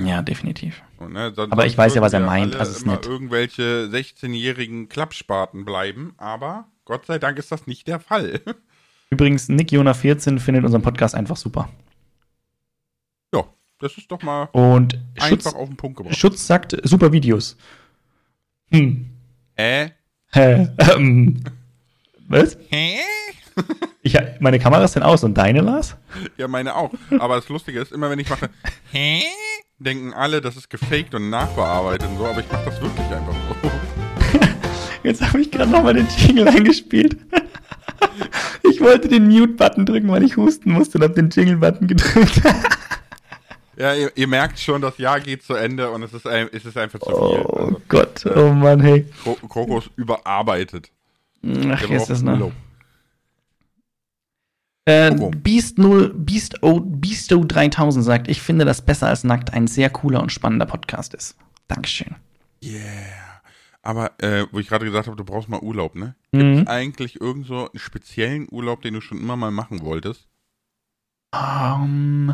Ja, 0.01 0.21
definitiv. 0.21 0.81
Und, 0.97 1.13
ne, 1.13 1.33
Aber 1.37 1.65
ich 1.65 1.77
weiß 1.77 1.95
ja, 1.95 2.01
was 2.01 2.11
er 2.13 2.19
meint, 2.19 2.55
also 2.55 2.71
es 2.71 2.77
ist 2.79 2.85
nett. 2.85 3.05
irgendwelche 3.05 3.87
16-jährigen 3.89 4.89
Klappspaten 4.89 5.63
bleiben, 5.63 6.13
aber 6.17 6.67
Gott 6.83 7.05
sei 7.05 7.17
Dank 7.17 7.37
ist 7.39 7.51
das 7.51 7.65
nicht 7.67 7.87
der 7.87 7.99
Fall. 8.01 8.41
Übrigens, 9.09 9.47
Nick 9.47 9.71
Jona 9.71 9.93
14 9.93 10.39
findet 10.39 10.65
unseren 10.65 10.81
Podcast 10.81 11.15
einfach 11.15 11.37
super. 11.37 11.69
ja, 13.33 13.45
das 13.79 13.97
ist 13.97 14.11
doch 14.11 14.21
mal 14.21 14.49
Und 14.51 14.99
Schutz, 15.17 15.45
einfach 15.45 15.53
auf 15.59 15.69
den 15.69 15.77
Punkt 15.77 15.97
gebracht. 15.97 16.15
Schutz 16.17 16.45
sagt, 16.45 16.75
super 16.83 17.13
Videos. 17.13 17.55
Hm. 18.71 19.11
Äh? 19.55 19.89
Hä? 20.31 20.67
Ähm. 20.95 21.43
Was? 22.27 22.57
Hä? 22.69 22.97
Ich, 24.01 24.17
meine 24.39 24.59
Kamera 24.59 24.83
ist 24.83 24.95
dann 24.95 25.03
aus 25.03 25.23
und 25.23 25.35
deine, 25.35 25.61
Lars? 25.61 25.95
Ja, 26.37 26.47
meine 26.47 26.75
auch. 26.75 26.91
Aber 27.19 27.35
das 27.35 27.47
Lustige 27.49 27.79
ist, 27.79 27.91
immer 27.91 28.09
wenn 28.09 28.19
ich 28.19 28.29
mache, 28.29 28.49
hä? 28.91 29.23
Denken 29.79 30.13
alle, 30.13 30.41
das 30.41 30.57
ist 30.57 30.69
gefaked 30.69 31.15
und 31.15 31.29
nachbearbeitet 31.29 32.09
und 32.09 32.17
so, 32.17 32.25
aber 32.25 32.39
ich 32.41 32.51
mache 32.51 32.65
das 32.65 32.81
wirklich 32.81 33.07
einfach 33.07 33.33
so. 33.63 33.71
Jetzt 35.03 35.21
habe 35.21 35.41
ich 35.41 35.51
gerade 35.51 35.71
nochmal 35.71 35.93
den 35.93 36.07
Jingle 36.17 36.47
eingespielt. 36.47 37.17
Ich 38.63 38.81
wollte 38.81 39.07
den 39.07 39.27
Mute-Button 39.27 39.85
drücken, 39.85 40.09
weil 40.09 40.23
ich 40.23 40.37
husten 40.37 40.71
musste 40.71 40.97
und 40.97 41.03
habe 41.03 41.13
den 41.13 41.29
Jingle-Button 41.29 41.87
gedrückt. 41.87 42.41
Ja, 43.77 43.93
ihr, 43.93 44.11
ihr, 44.15 44.27
merkt 44.27 44.59
schon, 44.59 44.81
das 44.81 44.97
Jahr 44.97 45.19
geht 45.19 45.43
zu 45.43 45.53
Ende 45.53 45.89
und 45.89 46.03
es 46.03 46.13
ist, 46.13 46.25
ein, 46.25 46.47
es 46.51 46.65
ist 46.65 46.77
einfach 46.77 46.99
zu 46.99 47.09
viel. 47.09 47.15
Oh 47.15 47.57
also, 47.57 47.81
Gott, 47.89 48.25
oh 48.25 48.53
Mann, 48.53 48.79
hey. 48.79 49.05
Kokos 49.47 49.89
überarbeitet. 49.95 50.91
Ach, 51.43 51.81
hier 51.81 51.97
ist 51.97 52.09
das 52.09 52.21
noch. 52.21 52.51
Äh, 54.85 55.15
Beast 55.37 55.79
0, 55.79 56.13
Beast 56.13 56.61
o, 56.61 56.79
Beasto 56.79 57.43
3000 57.43 58.05
sagt, 58.05 58.27
ich 58.27 58.41
finde, 58.41 58.65
dass 58.65 58.83
besser 58.83 59.07
als 59.07 59.23
nackt 59.23 59.51
ein 59.51 59.65
sehr 59.65 59.89
cooler 59.89 60.21
und 60.21 60.31
spannender 60.31 60.67
Podcast 60.67 61.15
ist. 61.15 61.35
Dankeschön. 61.67 62.15
Yeah. 62.63 62.81
Aber, 63.81 64.11
äh, 64.19 64.45
wo 64.51 64.59
ich 64.59 64.67
gerade 64.67 64.85
gesagt 64.85 65.07
habe, 65.07 65.17
du 65.17 65.23
brauchst 65.23 65.49
mal 65.49 65.59
Urlaub, 65.59 65.95
ne? 65.95 66.15
Gibt 66.31 66.43
es 66.43 66.61
mhm. 66.61 66.67
eigentlich 66.67 67.19
irgend 67.19 67.47
so 67.47 67.69
einen 67.69 67.79
speziellen 67.79 68.47
Urlaub, 68.49 68.81
den 68.81 68.93
du 68.93 69.01
schon 69.01 69.19
immer 69.19 69.35
mal 69.35 69.51
machen 69.51 69.81
wolltest? 69.81 70.27
Um, 71.31 72.33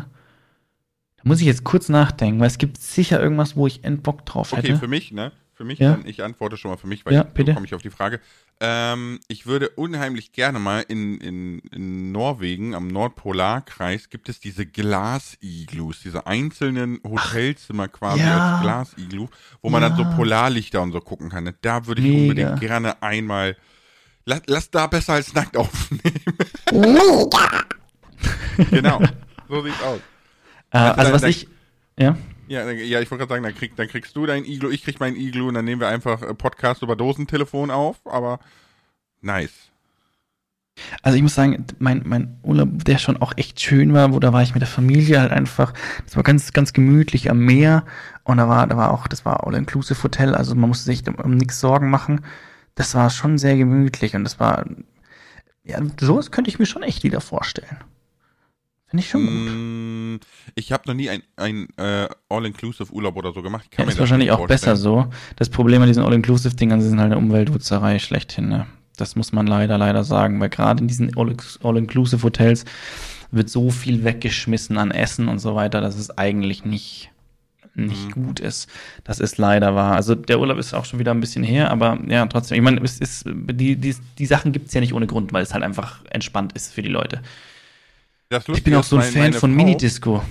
da 1.22 1.28
muss 1.28 1.40
ich 1.40 1.46
jetzt 1.46 1.62
kurz 1.62 1.88
nachdenken, 1.88 2.40
weil 2.40 2.48
es 2.48 2.58
gibt 2.58 2.78
sicher 2.78 3.20
irgendwas, 3.20 3.54
wo 3.54 3.66
ich 3.66 3.84
Endbock 3.84 4.26
drauf 4.26 4.52
hätte. 4.52 4.68
Okay, 4.72 4.76
für 4.76 4.88
mich, 4.88 5.12
ne? 5.12 5.32
Für 5.54 5.64
mich, 5.64 5.78
ja. 5.78 5.92
dann, 5.92 6.06
ich 6.06 6.24
antworte 6.24 6.56
schon 6.56 6.72
mal 6.72 6.76
für 6.76 6.88
mich, 6.88 7.06
weil 7.06 7.12
ja, 7.12 7.26
ich, 7.36 7.54
komme 7.54 7.66
ich 7.66 7.74
auf 7.74 7.82
die 7.82 7.90
Frage. 7.90 8.20
Ähm, 8.58 9.20
ich 9.28 9.46
würde 9.46 9.68
unheimlich 9.68 10.32
gerne 10.32 10.58
mal 10.58 10.84
in, 10.88 11.18
in, 11.18 11.60
in 11.70 12.10
Norwegen, 12.10 12.74
am 12.74 12.88
Nordpolarkreis, 12.88 14.08
gibt 14.08 14.28
es 14.28 14.40
diese 14.40 14.66
Glasiglus, 14.66 16.00
diese 16.00 16.26
einzelnen 16.26 16.98
Hotelzimmer 17.04 17.88
Ach, 17.88 17.92
quasi 17.92 18.22
ja. 18.22 18.54
als 18.54 18.62
Glasiglu, 18.62 19.28
wo 19.60 19.70
man 19.70 19.82
dann 19.82 19.96
so 19.96 20.04
Polarlichter 20.16 20.82
und 20.82 20.90
so 20.90 21.00
gucken 21.00 21.28
kann. 21.28 21.44
Ne? 21.44 21.54
Da 21.60 21.86
würde 21.86 22.00
ich 22.00 22.08
Mega. 22.08 22.22
unbedingt 22.22 22.60
gerne 22.60 23.00
einmal. 23.00 23.56
Lass, 24.24 24.42
lass 24.46 24.70
da 24.70 24.88
besser 24.88 25.12
als 25.12 25.32
nackt 25.34 25.56
aufnehmen. 25.56 26.02
Mega! 26.72 27.64
genau, 28.70 29.00
so 29.48 29.62
sieht's 29.62 29.82
aus. 29.82 30.00
Äh, 30.72 30.78
also, 30.78 31.12
was 31.12 31.22
ich. 31.22 31.48
Ja. 31.98 32.16
Ja, 32.48 32.70
ja, 32.70 33.00
ich 33.00 33.10
wollte 33.10 33.26
gerade 33.26 33.34
sagen, 33.34 33.44
dann, 33.44 33.54
krieg, 33.54 33.76
dann, 33.76 33.88
kriegst 33.88 34.14
du 34.14 34.26
dein 34.26 34.44
Iglu, 34.44 34.68
ich 34.70 34.84
krieg 34.84 35.00
mein 35.00 35.16
Iglu 35.16 35.48
und 35.48 35.54
dann 35.54 35.64
nehmen 35.64 35.80
wir 35.80 35.88
einfach 35.88 36.22
äh, 36.22 36.34
Podcast 36.34 36.82
über 36.82 36.96
Dosentelefon 36.96 37.70
auf, 37.70 37.96
aber 38.04 38.40
nice. 39.22 39.70
Also 41.02 41.16
ich 41.16 41.22
muss 41.22 41.34
sagen, 41.34 41.64
mein, 41.78 42.02
mein 42.04 42.38
Urlaub, 42.42 42.84
der 42.84 42.98
schon 42.98 43.20
auch 43.20 43.32
echt 43.36 43.60
schön 43.60 43.92
war, 43.92 44.12
wo 44.12 44.20
da 44.20 44.32
war 44.32 44.42
ich 44.42 44.54
mit 44.54 44.60
der 44.60 44.68
Familie 44.68 45.20
halt 45.20 45.30
einfach, 45.30 45.72
das 46.04 46.16
war 46.16 46.22
ganz, 46.22 46.52
ganz 46.52 46.72
gemütlich 46.72 47.30
am 47.30 47.38
Meer 47.38 47.84
und 48.24 48.38
da 48.38 48.48
war, 48.48 48.66
da 48.66 48.76
war 48.76 48.90
auch, 48.90 49.06
das 49.06 49.24
war 49.24 49.46
All-Inclusive 49.46 50.02
Hotel, 50.02 50.34
also 50.34 50.54
man 50.54 50.68
musste 50.68 50.84
sich 50.84 51.06
um, 51.06 51.14
um 51.16 51.36
nichts 51.36 51.60
Sorgen 51.60 51.90
machen. 51.90 52.22
Das 52.74 52.94
war 52.94 53.10
schon 53.10 53.38
sehr 53.38 53.56
gemütlich 53.56 54.14
und 54.14 54.24
das 54.24 54.40
war, 54.40 54.64
ja, 55.62 55.78
sowas 56.00 56.30
könnte 56.30 56.50
ich 56.50 56.58
mir 56.58 56.66
schon 56.66 56.82
echt 56.82 57.02
wieder 57.02 57.20
vorstellen. 57.20 57.78
Finde 58.92 59.04
ich 59.04 59.08
schon 59.08 59.24
gut. 59.24 59.32
Mm, 59.32 60.20
ich 60.54 60.70
habe 60.70 60.82
noch 60.86 60.92
nie 60.92 61.08
ein, 61.08 61.22
ein 61.36 61.66
äh, 61.78 62.08
All-Inclusive-Urlaub 62.28 63.16
oder 63.16 63.32
so 63.32 63.40
gemacht. 63.40 63.66
Ja, 63.78 63.84
ist 63.84 63.98
wahrscheinlich 63.98 64.30
auch 64.30 64.46
besser 64.46 64.76
so. 64.76 65.06
Das 65.36 65.48
Problem 65.48 65.80
an 65.80 65.88
diesen 65.88 66.04
All-Inclusive-Dingern 66.04 66.82
sind 66.82 67.00
halt 67.00 67.10
eine 67.10 67.16
Umweltwutzerei 67.16 67.98
schlechthin. 67.98 68.50
Ne? 68.50 68.66
Das 68.98 69.16
muss 69.16 69.32
man 69.32 69.46
leider, 69.46 69.78
leider 69.78 70.04
sagen, 70.04 70.38
weil 70.40 70.50
gerade 70.50 70.82
in 70.82 70.88
diesen 70.88 71.16
All-Inclusive-Hotels 71.16 72.66
wird 73.30 73.48
so 73.48 73.70
viel 73.70 74.04
weggeschmissen 74.04 74.76
an 74.76 74.90
Essen 74.90 75.28
und 75.28 75.38
so 75.38 75.54
weiter, 75.54 75.80
dass 75.80 75.96
es 75.96 76.18
eigentlich 76.18 76.66
nicht, 76.66 77.08
nicht 77.74 78.14
mhm. 78.14 78.26
gut 78.26 78.40
ist. 78.40 78.68
Das 79.04 79.20
ist 79.20 79.38
leider 79.38 79.74
wahr. 79.74 79.94
Also 79.94 80.14
der 80.14 80.38
Urlaub 80.38 80.58
ist 80.58 80.74
auch 80.74 80.84
schon 80.84 80.98
wieder 80.98 81.12
ein 81.12 81.20
bisschen 81.20 81.44
her, 81.44 81.70
aber 81.70 81.98
ja, 82.08 82.26
trotzdem. 82.26 82.56
Ich 82.56 82.62
meine, 82.62 82.82
es 82.82 82.98
ist, 82.98 83.24
die, 83.26 83.76
die, 83.76 83.96
die 84.18 84.26
Sachen 84.26 84.52
gibt 84.52 84.68
es 84.68 84.74
ja 84.74 84.82
nicht 84.82 84.92
ohne 84.92 85.06
Grund, 85.06 85.32
weil 85.32 85.42
es 85.42 85.54
halt 85.54 85.64
einfach 85.64 86.00
entspannt 86.10 86.52
ist 86.52 86.74
für 86.74 86.82
die 86.82 86.90
Leute 86.90 87.22
ich 88.54 88.64
bin 88.64 88.74
auch 88.74 88.84
so 88.84 88.96
ein 88.96 89.02
Fan 89.02 89.32
von 89.32 89.54
Minidisco. 89.54 90.22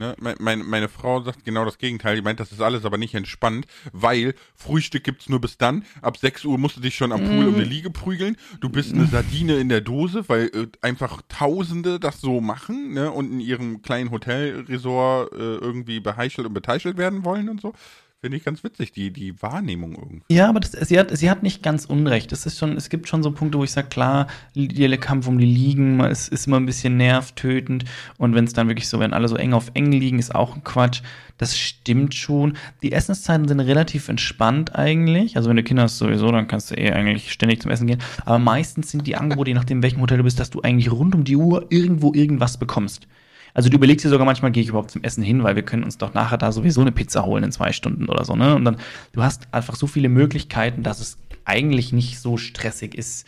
Ne, 0.00 0.16
meine, 0.18 0.64
meine, 0.64 0.88
Frau 0.88 1.22
sagt 1.22 1.44
genau 1.44 1.66
das 1.66 1.76
Gegenteil. 1.76 2.16
Die 2.16 2.22
meint, 2.22 2.40
das 2.40 2.52
ist 2.52 2.62
alles 2.62 2.86
aber 2.86 2.96
nicht 2.96 3.14
entspannt, 3.14 3.66
weil 3.92 4.34
Frühstück 4.54 5.04
gibt's 5.04 5.28
nur 5.28 5.42
bis 5.42 5.58
dann. 5.58 5.84
Ab 6.00 6.16
6 6.16 6.46
Uhr 6.46 6.56
musst 6.56 6.78
du 6.78 6.80
dich 6.80 6.94
schon 6.94 7.12
am 7.12 7.20
Pool 7.20 7.44
mm. 7.44 7.48
um 7.48 7.54
eine 7.56 7.64
Liege 7.64 7.90
prügeln. 7.90 8.38
Du 8.62 8.70
bist 8.70 8.94
eine 8.94 9.04
Sardine 9.04 9.58
in 9.58 9.68
der 9.68 9.82
Dose, 9.82 10.26
weil 10.28 10.46
äh, 10.54 10.68
einfach 10.80 11.20
Tausende 11.28 12.00
das 12.00 12.22
so 12.22 12.40
machen 12.40 12.94
ne, 12.94 13.10
und 13.12 13.30
in 13.30 13.40
ihrem 13.40 13.82
kleinen 13.82 14.10
Hotelresort 14.10 15.34
äh, 15.34 15.36
irgendwie 15.36 16.00
beheichelt 16.00 16.46
und 16.46 16.54
beteichelt 16.54 16.96
werden 16.96 17.26
wollen 17.26 17.50
und 17.50 17.60
so. 17.60 17.74
Finde 18.22 18.36
ich 18.36 18.44
ganz 18.44 18.62
witzig, 18.62 18.92
die, 18.92 19.10
die 19.10 19.40
Wahrnehmung 19.40 19.92
irgendwie. 19.94 20.22
Ja, 20.28 20.50
aber 20.50 20.60
das, 20.60 20.72
sie, 20.72 20.98
hat, 20.98 21.16
sie 21.16 21.30
hat 21.30 21.42
nicht 21.42 21.62
ganz 21.62 21.86
unrecht. 21.86 22.32
Es, 22.32 22.44
ist 22.44 22.58
schon, 22.58 22.76
es 22.76 22.90
gibt 22.90 23.08
schon 23.08 23.22
so 23.22 23.30
Punkte, 23.30 23.56
wo 23.56 23.64
ich 23.64 23.70
sage, 23.70 23.88
klar, 23.88 24.26
der 24.54 24.98
Kampf 24.98 25.26
um 25.26 25.38
die 25.38 25.46
Liegen, 25.46 26.00
es 26.00 26.28
ist 26.28 26.46
immer 26.46 26.58
ein 26.58 26.66
bisschen 26.66 26.98
nervtötend. 26.98 27.86
Und 28.18 28.34
wenn 28.34 28.44
es 28.44 28.52
dann 28.52 28.68
wirklich 28.68 28.88
so, 28.88 29.00
wenn 29.00 29.14
alle 29.14 29.26
so 29.26 29.36
eng 29.36 29.54
auf 29.54 29.70
eng 29.72 29.90
liegen, 29.90 30.18
ist 30.18 30.34
auch 30.34 30.54
ein 30.54 30.62
Quatsch. 30.64 31.00
Das 31.38 31.58
stimmt 31.58 32.14
schon. 32.14 32.58
Die 32.82 32.92
Essenszeiten 32.92 33.48
sind 33.48 33.60
relativ 33.60 34.10
entspannt 34.10 34.74
eigentlich. 34.74 35.38
Also 35.38 35.48
wenn 35.48 35.56
du 35.56 35.62
Kinder 35.62 35.84
hast 35.84 35.96
sowieso, 35.96 36.30
dann 36.30 36.46
kannst 36.46 36.70
du 36.70 36.74
eh 36.74 36.92
eigentlich 36.92 37.32
ständig 37.32 37.62
zum 37.62 37.70
Essen 37.70 37.86
gehen. 37.86 38.02
Aber 38.26 38.38
meistens 38.38 38.90
sind 38.90 39.06
die 39.06 39.16
Angebote, 39.16 39.48
je 39.48 39.54
nachdem, 39.54 39.82
welchem 39.82 40.02
Hotel 40.02 40.18
du 40.18 40.24
bist, 40.24 40.38
dass 40.38 40.50
du 40.50 40.60
eigentlich 40.60 40.92
rund 40.92 41.14
um 41.14 41.24
die 41.24 41.36
Uhr 41.36 41.68
irgendwo 41.70 42.12
irgendwas 42.12 42.58
bekommst. 42.58 43.06
Also 43.54 43.68
du 43.68 43.76
überlegst 43.76 44.04
dir 44.04 44.10
sogar 44.10 44.26
manchmal, 44.26 44.50
gehe 44.50 44.62
ich 44.62 44.68
überhaupt 44.68 44.90
zum 44.90 45.02
Essen 45.02 45.22
hin, 45.22 45.42
weil 45.42 45.56
wir 45.56 45.62
können 45.62 45.84
uns 45.84 45.98
doch 45.98 46.14
nachher 46.14 46.38
da 46.38 46.52
sowieso 46.52 46.80
eine 46.80 46.92
Pizza 46.92 47.24
holen 47.24 47.44
in 47.44 47.52
zwei 47.52 47.72
Stunden 47.72 48.08
oder 48.08 48.24
so, 48.24 48.36
ne? 48.36 48.54
Und 48.54 48.64
dann, 48.64 48.76
du 49.12 49.22
hast 49.22 49.52
einfach 49.52 49.76
so 49.76 49.86
viele 49.86 50.08
Möglichkeiten, 50.08 50.82
dass 50.82 51.00
es 51.00 51.18
eigentlich 51.44 51.92
nicht 51.92 52.20
so 52.20 52.36
stressig 52.36 52.94
ist. 52.94 53.26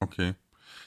Okay. 0.00 0.34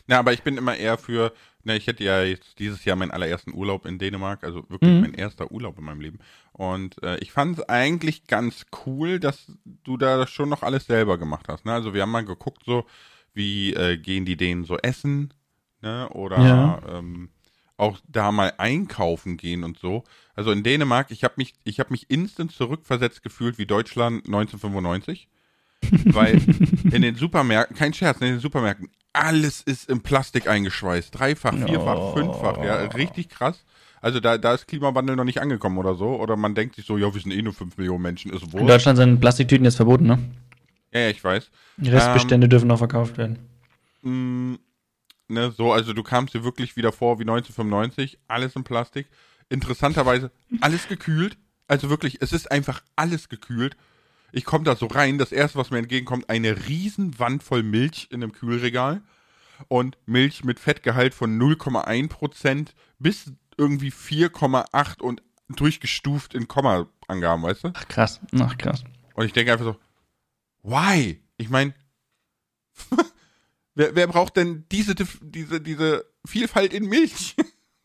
Na, 0.07 0.19
aber 0.19 0.33
ich 0.33 0.43
bin 0.43 0.57
immer 0.57 0.75
eher 0.75 0.97
für, 0.97 1.33
na, 1.63 1.75
ich 1.75 1.87
hätte 1.87 2.03
ja 2.03 2.21
jetzt 2.21 2.59
dieses 2.59 2.85
Jahr 2.85 2.95
meinen 2.95 3.11
allerersten 3.11 3.53
Urlaub 3.53 3.85
in 3.85 3.97
Dänemark, 3.97 4.43
also 4.43 4.69
wirklich 4.69 4.91
mhm. 4.91 5.01
mein 5.01 5.13
erster 5.15 5.51
Urlaub 5.51 5.79
in 5.79 5.85
meinem 5.85 6.01
Leben. 6.01 6.19
Und 6.51 7.01
äh, 7.03 7.17
ich 7.17 7.31
fand 7.31 7.57
es 7.57 7.67
eigentlich 7.67 8.27
ganz 8.27 8.65
cool, 8.85 9.19
dass 9.19 9.51
du 9.83 9.97
da 9.97 10.27
schon 10.27 10.49
noch 10.49 10.61
alles 10.61 10.85
selber 10.85 11.17
gemacht 11.17 11.47
hast. 11.49 11.65
Ne? 11.65 11.73
Also 11.73 11.93
wir 11.93 12.03
haben 12.03 12.11
mal 12.11 12.23
geguckt, 12.25 12.63
so, 12.65 12.85
wie 13.33 13.73
äh, 13.73 13.97
gehen 13.97 14.25
die 14.25 14.37
Dänen 14.37 14.63
so 14.63 14.77
essen, 14.77 15.33
ne? 15.81 16.07
Oder 16.09 16.39
ja. 16.39 16.81
ähm, 16.87 17.29
auch 17.77 17.99
da 18.07 18.31
mal 18.31 18.53
einkaufen 18.57 19.37
gehen 19.37 19.63
und 19.63 19.77
so. 19.77 20.03
Also 20.35 20.51
in 20.51 20.63
Dänemark, 20.63 21.11
ich 21.11 21.23
habe 21.23 21.35
mich, 21.37 21.53
ich 21.63 21.79
habe 21.79 21.91
mich 21.91 22.09
instant 22.09 22.51
zurückversetzt 22.51 23.23
gefühlt 23.23 23.57
wie 23.57 23.65
Deutschland 23.65 24.25
1995. 24.25 25.27
weil 26.05 26.41
in 26.91 27.01
den 27.01 27.15
Supermärkten, 27.15 27.75
kein 27.75 27.93
Scherz, 27.93 28.19
in 28.21 28.27
den 28.27 28.39
Supermärkten, 28.39 28.89
alles 29.13 29.61
ist 29.61 29.89
in 29.89 30.01
Plastik 30.01 30.47
eingeschweißt. 30.47 31.17
Dreifach, 31.17 31.53
vierfach, 31.53 31.97
oh. 31.97 32.13
fünffach, 32.13 32.63
ja, 32.63 32.75
richtig 32.85 33.29
krass. 33.29 33.63
Also 34.01 34.19
da, 34.19 34.37
da 34.37 34.53
ist 34.53 34.67
Klimawandel 34.67 35.15
noch 35.15 35.23
nicht 35.23 35.41
angekommen 35.41 35.77
oder 35.77 35.95
so. 35.95 36.19
Oder 36.19 36.35
man 36.35 36.53
denkt 36.53 36.75
sich 36.75 36.85
so, 36.85 36.97
ja, 36.97 37.13
wir 37.13 37.21
sind 37.21 37.31
eh 37.31 37.41
nur 37.41 37.53
5 37.53 37.77
Millionen 37.77 38.03
Menschen, 38.03 38.31
ist 38.31 38.53
wohl. 38.53 38.61
In 38.61 38.67
Deutschland 38.67 38.97
sind 38.97 39.19
Plastiktüten 39.19 39.65
jetzt 39.65 39.77
verboten, 39.77 40.05
ne? 40.05 40.19
Ja, 40.93 41.01
ja, 41.01 41.09
ich 41.09 41.23
weiß. 41.23 41.49
Die 41.77 41.89
Restbestände 41.89 42.45
ähm, 42.45 42.49
dürfen 42.49 42.67
noch 42.67 42.77
verkauft 42.77 43.17
werden. 43.17 43.39
Mh, 44.03 44.11
mm, 44.11 44.59
Ne, 45.27 45.51
so, 45.51 45.73
also 45.73 45.93
du 45.93 46.03
kamst 46.03 46.33
dir 46.33 46.43
wirklich 46.43 46.75
wieder 46.75 46.91
vor 46.91 47.17
wie 47.17 47.23
1995, 47.23 48.19
alles 48.27 48.55
in 48.55 48.63
Plastik. 48.63 49.07
Interessanterweise 49.49 50.31
alles 50.61 50.87
gekühlt. 50.87 51.37
Also 51.67 51.89
wirklich, 51.89 52.21
es 52.21 52.31
ist 52.31 52.51
einfach 52.51 52.83
alles 52.95 53.29
gekühlt. 53.29 53.75
Ich 54.31 54.45
komme 54.45 54.65
da 54.65 54.75
so 54.75 54.87
rein, 54.87 55.17
das 55.17 55.31
erste, 55.31 55.57
was 55.57 55.71
mir 55.71 55.79
entgegenkommt, 55.79 56.29
eine 56.29 56.67
riesen 56.67 57.17
Wand 57.19 57.41
voll 57.41 57.63
Milch 57.63 58.07
in 58.11 58.21
einem 58.21 58.33
Kühlregal. 58.33 59.01
Und 59.69 59.97
Milch 60.05 60.43
mit 60.43 60.59
Fettgehalt 60.59 61.13
von 61.13 61.39
0,1% 61.39 62.69
bis 62.99 63.31
irgendwie 63.57 63.91
4,8 63.91 65.01
und 65.01 65.23
durchgestuft 65.49 66.33
in 66.33 66.47
Komma-Angaben, 66.47 67.43
weißt 67.43 67.63
du? 67.65 67.71
Ach 67.73 67.87
krass, 67.87 68.19
ach 68.39 68.57
krass. 68.57 68.83
Und 69.13 69.25
ich 69.25 69.33
denke 69.33 69.53
einfach 69.53 69.65
so, 69.65 69.77
why? 70.63 71.21
Ich 71.37 71.49
meine, 71.49 71.73
Wer, 73.75 73.93
wer 73.93 74.07
braucht 74.07 74.37
denn 74.37 74.63
diese, 74.71 74.95
diese, 74.95 75.59
diese 75.59 76.05
Vielfalt 76.25 76.73
in 76.73 76.87
Milch? 76.87 77.35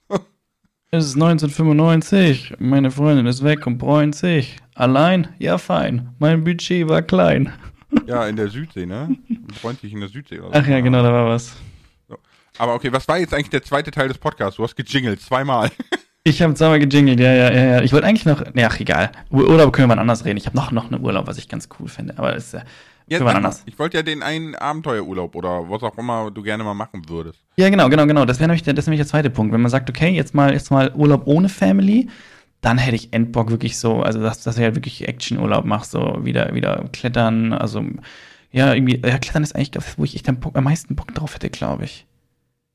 es 0.92 1.04
ist 1.04 1.14
1995. 1.14 2.54
Meine 2.60 2.92
Freundin 2.92 3.26
ist 3.26 3.42
weg 3.42 3.66
und 3.66 3.78
bräunt 3.78 4.14
sich. 4.14 4.56
Allein? 4.76 5.34
Ja, 5.40 5.58
fein. 5.58 6.14
Mein 6.20 6.44
Budget 6.44 6.88
war 6.88 7.02
klein. 7.02 7.52
Ja, 8.06 8.24
in 8.28 8.36
der 8.36 8.48
Südsee, 8.48 8.86
ne? 8.86 9.16
Bräunt 9.60 9.80
sich 9.80 9.92
in 9.92 9.98
der 9.98 10.08
Südsee. 10.08 10.38
Oder 10.38 10.56
Ach 10.56 10.64
ja, 10.64 10.78
genau, 10.78 11.02
da 11.02 11.12
war 11.12 11.26
was. 11.26 11.56
So. 12.08 12.16
Aber 12.56 12.74
okay, 12.74 12.92
was 12.92 13.08
war 13.08 13.18
jetzt 13.18 13.34
eigentlich 13.34 13.50
der 13.50 13.64
zweite 13.64 13.90
Teil 13.90 14.06
des 14.06 14.16
Podcasts? 14.16 14.58
Du 14.58 14.62
hast 14.62 14.76
gejingelt, 14.76 15.20
zweimal. 15.20 15.72
Ich 16.22 16.42
habe 16.42 16.52
zweimal 16.54 16.78
gejingelt, 16.78 17.18
ja, 17.18 17.32
ja, 17.32 17.50
ja, 17.50 17.64
ja. 17.64 17.82
Ich 17.82 17.94
wollte 17.94 18.06
eigentlich 18.06 18.26
noch, 18.26 18.44
ne, 18.52 18.66
ach 18.66 18.78
egal. 18.78 19.10
Urlaub 19.30 19.72
können 19.72 19.88
wir 19.88 19.96
mal 19.96 20.00
anders 20.00 20.26
reden. 20.26 20.36
Ich 20.36 20.44
habe 20.44 20.54
noch, 20.54 20.70
noch 20.70 20.92
einen 20.92 21.02
Urlaub, 21.02 21.26
was 21.26 21.38
ich 21.38 21.48
ganz 21.48 21.70
cool 21.78 21.88
finde. 21.88 22.18
Aber 22.18 22.32
das 22.32 22.48
ist 22.48 22.52
ja, 22.52 22.62
Für 23.18 23.24
wann 23.24 23.36
anders. 23.36 23.62
ich 23.66 23.78
wollte 23.78 23.96
ja 23.96 24.02
den 24.02 24.22
einen 24.22 24.54
Abenteuerurlaub 24.54 25.34
oder 25.34 25.68
was 25.68 25.82
auch 25.82 25.98
immer 25.98 26.30
du 26.30 26.42
gerne 26.42 26.62
mal 26.62 26.74
machen 26.74 27.08
würdest. 27.08 27.40
Ja, 27.56 27.68
genau, 27.68 27.88
genau, 27.88 28.06
genau. 28.06 28.24
Das 28.24 28.38
wäre 28.38 28.48
nämlich, 28.48 28.66
ist 28.66 28.86
nämlich 28.86 29.00
der 29.00 29.06
zweite 29.06 29.30
Punkt. 29.30 29.52
Wenn 29.52 29.60
man 29.60 29.70
sagt, 29.70 29.90
okay, 29.90 30.10
jetzt 30.10 30.34
mal, 30.34 30.52
jetzt 30.52 30.70
mal 30.70 30.92
Urlaub 30.94 31.26
ohne 31.26 31.48
Family, 31.48 32.08
dann 32.60 32.78
hätte 32.78 32.96
ich 32.96 33.12
Endbock 33.12 33.50
wirklich 33.50 33.78
so, 33.78 34.02
also 34.02 34.20
dass, 34.20 34.42
dass 34.42 34.56
du 34.56 34.62
halt 34.62 34.74
wirklich 34.74 35.08
Actionurlaub 35.08 35.64
machst, 35.64 35.92
so 35.92 36.18
wieder, 36.22 36.54
wieder 36.54 36.84
klettern, 36.92 37.52
also 37.52 37.84
ja, 38.52 38.74
irgendwie, 38.74 39.00
ja, 39.04 39.18
klettern 39.18 39.42
ist 39.42 39.54
eigentlich 39.54 39.70
das, 39.70 39.98
wo 39.98 40.04
ich 40.04 40.14
echt 40.14 40.28
am, 40.28 40.38
meisten 40.62 40.96
Bock 40.96 41.14
drauf 41.14 41.34
hätte, 41.34 41.50
glaube 41.50 41.84
ich. 41.84 42.06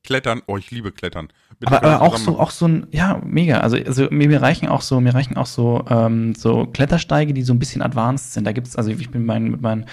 Klettern, 0.02 0.40
oh, 0.46 0.56
ich 0.56 0.70
liebe 0.70 0.92
Klettern. 0.92 1.28
Bitte 1.58 1.72
Aber, 1.72 1.86
aber 1.86 2.02
auch 2.02 2.16
so, 2.16 2.38
auch 2.38 2.50
so 2.50 2.68
ein, 2.68 2.86
ja, 2.92 3.20
mega. 3.24 3.60
Also, 3.60 3.76
also 3.76 4.04
mir, 4.10 4.28
mir 4.28 4.40
reichen 4.40 4.68
auch 4.68 4.80
so, 4.80 5.00
mir 5.00 5.14
reichen 5.14 5.36
auch 5.36 5.46
so, 5.46 5.84
ähm, 5.90 6.34
so 6.34 6.66
Klettersteige, 6.66 7.34
die 7.34 7.42
so 7.42 7.52
ein 7.52 7.58
bisschen 7.58 7.82
advanced 7.82 8.32
sind. 8.32 8.44
Da 8.44 8.52
gibt's, 8.52 8.76
also 8.76 8.90
ich 8.90 9.10
bin 9.10 9.22
mit 9.22 9.26
meinen, 9.26 9.50
mit 9.50 9.60
meinen, 9.60 9.86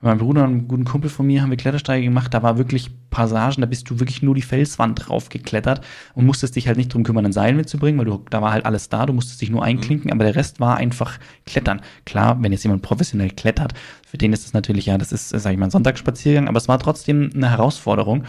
mit 0.00 0.10
meinem 0.10 0.18
Bruder 0.18 0.44
und 0.44 0.50
einem 0.50 0.68
guten 0.68 0.84
Kumpel 0.84 1.10
von 1.10 1.26
mir 1.26 1.42
haben 1.42 1.50
wir 1.50 1.56
Klettersteige 1.56 2.04
gemacht. 2.04 2.32
Da 2.32 2.42
war 2.44 2.56
wirklich 2.56 2.90
Passagen, 3.10 3.60
da 3.62 3.66
bist 3.66 3.90
du 3.90 3.98
wirklich 3.98 4.22
nur 4.22 4.36
die 4.36 4.42
Felswand 4.42 5.08
drauf 5.08 5.28
geklettert 5.28 5.84
und 6.14 6.24
musstest 6.24 6.54
dich 6.54 6.68
halt 6.68 6.76
nicht 6.76 6.94
drum 6.94 7.02
kümmern, 7.02 7.26
ein 7.26 7.32
Seil 7.32 7.54
mitzubringen, 7.54 7.98
weil 7.98 8.04
du, 8.04 8.24
da 8.30 8.40
war 8.40 8.52
halt 8.52 8.64
alles 8.64 8.88
da, 8.88 9.06
du 9.06 9.12
musstest 9.12 9.40
dich 9.40 9.50
nur 9.50 9.64
einklinken, 9.64 10.12
aber 10.12 10.22
der 10.22 10.36
Rest 10.36 10.60
war 10.60 10.76
einfach 10.76 11.18
Klettern. 11.46 11.80
Klar, 12.04 12.40
wenn 12.40 12.52
jetzt 12.52 12.62
jemand 12.62 12.82
professionell 12.82 13.30
klettert, 13.30 13.74
für 14.06 14.18
den 14.18 14.32
ist 14.32 14.46
es 14.46 14.52
natürlich, 14.52 14.86
ja, 14.86 14.98
das 14.98 15.10
ist, 15.10 15.30
sag 15.30 15.52
ich 15.52 15.58
mal, 15.58 15.66
ein 15.66 15.70
Sonntagsspaziergang, 15.72 16.46
aber 16.46 16.58
es 16.58 16.68
war 16.68 16.78
trotzdem 16.78 17.30
eine 17.34 17.50
Herausforderung. 17.50 18.24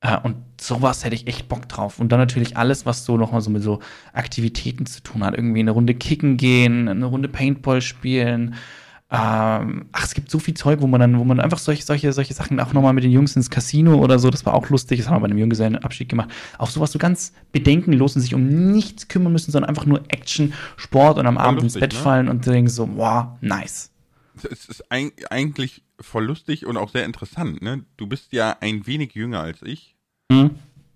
Äh, 0.00 0.18
und 0.22 0.36
sowas 0.60 1.04
hätte 1.04 1.14
ich 1.14 1.26
echt 1.26 1.48
Bock 1.48 1.68
drauf. 1.68 2.00
Und 2.00 2.10
dann 2.10 2.20
natürlich 2.20 2.56
alles, 2.56 2.86
was 2.86 3.04
so 3.04 3.16
nochmal 3.16 3.40
so 3.40 3.50
mit 3.50 3.62
so 3.62 3.80
Aktivitäten 4.12 4.86
zu 4.86 5.02
tun 5.02 5.24
hat. 5.24 5.34
Irgendwie 5.34 5.60
eine 5.60 5.70
Runde 5.70 5.94
kicken 5.94 6.36
gehen, 6.36 6.88
eine 6.88 7.06
Runde 7.06 7.28
Paintball 7.28 7.80
spielen. 7.82 8.54
Ähm, 9.14 9.84
ach, 9.92 10.04
es 10.04 10.14
gibt 10.14 10.30
so 10.30 10.38
viel 10.38 10.54
Zeug, 10.54 10.80
wo 10.80 10.86
man 10.86 10.98
dann, 10.98 11.18
wo 11.18 11.24
man 11.24 11.38
einfach 11.38 11.58
solche, 11.58 11.82
solche, 11.82 12.14
solche 12.14 12.32
Sachen 12.32 12.58
auch 12.60 12.72
nochmal 12.72 12.94
mit 12.94 13.04
den 13.04 13.10
Jungs 13.12 13.36
ins 13.36 13.50
Casino 13.50 13.96
oder 13.96 14.18
so, 14.18 14.30
das 14.30 14.46
war 14.46 14.54
auch 14.54 14.70
lustig, 14.70 15.00
das 15.00 15.08
haben 15.08 15.16
wir 15.16 15.20
bei 15.20 15.26
einem 15.26 15.36
Junggesellenabschied 15.36 16.08
gemacht. 16.08 16.30
Auch 16.56 16.70
sowas 16.70 16.92
so 16.92 16.98
ganz 16.98 17.34
bedenkenlos 17.52 18.16
und 18.16 18.22
sich 18.22 18.34
um 18.34 18.72
nichts 18.72 19.08
kümmern 19.08 19.32
müssen, 19.32 19.52
sondern 19.52 19.68
einfach 19.68 19.84
nur 19.84 20.00
Action, 20.08 20.54
Sport 20.76 21.18
und 21.18 21.26
am 21.26 21.36
Abend 21.36 21.62
ins 21.62 21.74
lustig, 21.74 21.80
Bett 21.80 21.92
ne? 21.92 21.98
fallen 21.98 22.28
und 22.30 22.46
denken 22.46 22.70
so, 22.70 22.88
wow, 22.96 23.26
nice. 23.42 23.90
Es 24.50 24.64
ist 24.64 24.90
eigentlich 24.90 25.82
voll 26.00 26.24
lustig 26.24 26.64
und 26.64 26.78
auch 26.78 26.88
sehr 26.88 27.04
interessant, 27.04 27.60
ne? 27.60 27.84
Du 27.98 28.06
bist 28.06 28.32
ja 28.32 28.56
ein 28.60 28.86
wenig 28.86 29.12
jünger 29.12 29.40
als 29.40 29.60
ich. 29.60 29.94
Hm? 30.32 30.52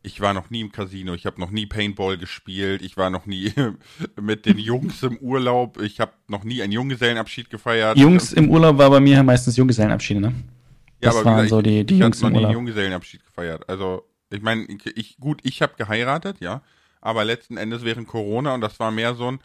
Ich 0.07 0.21
war 0.21 0.33
noch 0.35 0.51
nie 0.51 0.61
im 0.61 0.71
Casino, 0.71 1.15
ich 1.15 1.27
habe 1.27 1.41
noch 1.41 1.51
nie 1.51 1.67
Paintball 1.67 2.17
gespielt, 2.17 2.81
ich 2.81 2.97
war 2.97 3.11
noch 3.11 3.27
nie 3.27 3.53
mit 4.21 4.47
den 4.47 4.57
Jungs 4.59 5.03
im 5.03 5.17
Urlaub, 5.19 5.81
ich 5.83 5.99
habe 5.99 6.13
noch 6.29 6.45
nie 6.45 6.63
einen 6.63 6.71
Junggesellenabschied 6.73 7.51
gefeiert. 7.51 7.99
Jungs 7.99 8.33
im 8.33 8.49
Urlaub 8.49 8.79
war 8.79 8.89
bei 8.91 9.01
mir 9.01 9.23
meistens 9.25 9.57
Junggesellenabschiede, 9.57 10.21
ne? 10.21 10.29
ja, 10.29 11.11
das 11.11 11.17
aber 11.17 11.25
waren 11.25 11.35
gesagt, 11.45 11.51
so 11.51 11.61
die- 11.63 11.81
ich, 11.81 11.87
die 11.87 11.95
ich 11.95 12.01
Jungs 12.01 12.23
habe 12.23 12.23
noch 12.23 12.29
im 12.29 12.33
nie 12.33 12.37
einen 12.39 12.45
Urlaub. 12.47 12.53
Junggesellenabschied 12.55 13.25
gefeiert. 13.27 13.69
Also, 13.69 14.05
ich 14.31 14.43
meine, 14.43 14.63
ich, 14.67 14.87
ich, 14.97 15.17
gut, 15.19 15.41
ich 15.43 15.61
habe 15.61 15.73
geheiratet, 15.77 16.37
ja, 16.41 16.63
aber 17.01 17.25
letzten 17.25 17.57
Endes 17.57 17.85
während 17.85 18.07
Corona 18.07 18.55
und 18.55 18.61
das 18.61 18.79
war 18.79 18.91
mehr 18.93 19.15
so 19.15 19.33
ein, 19.33 19.41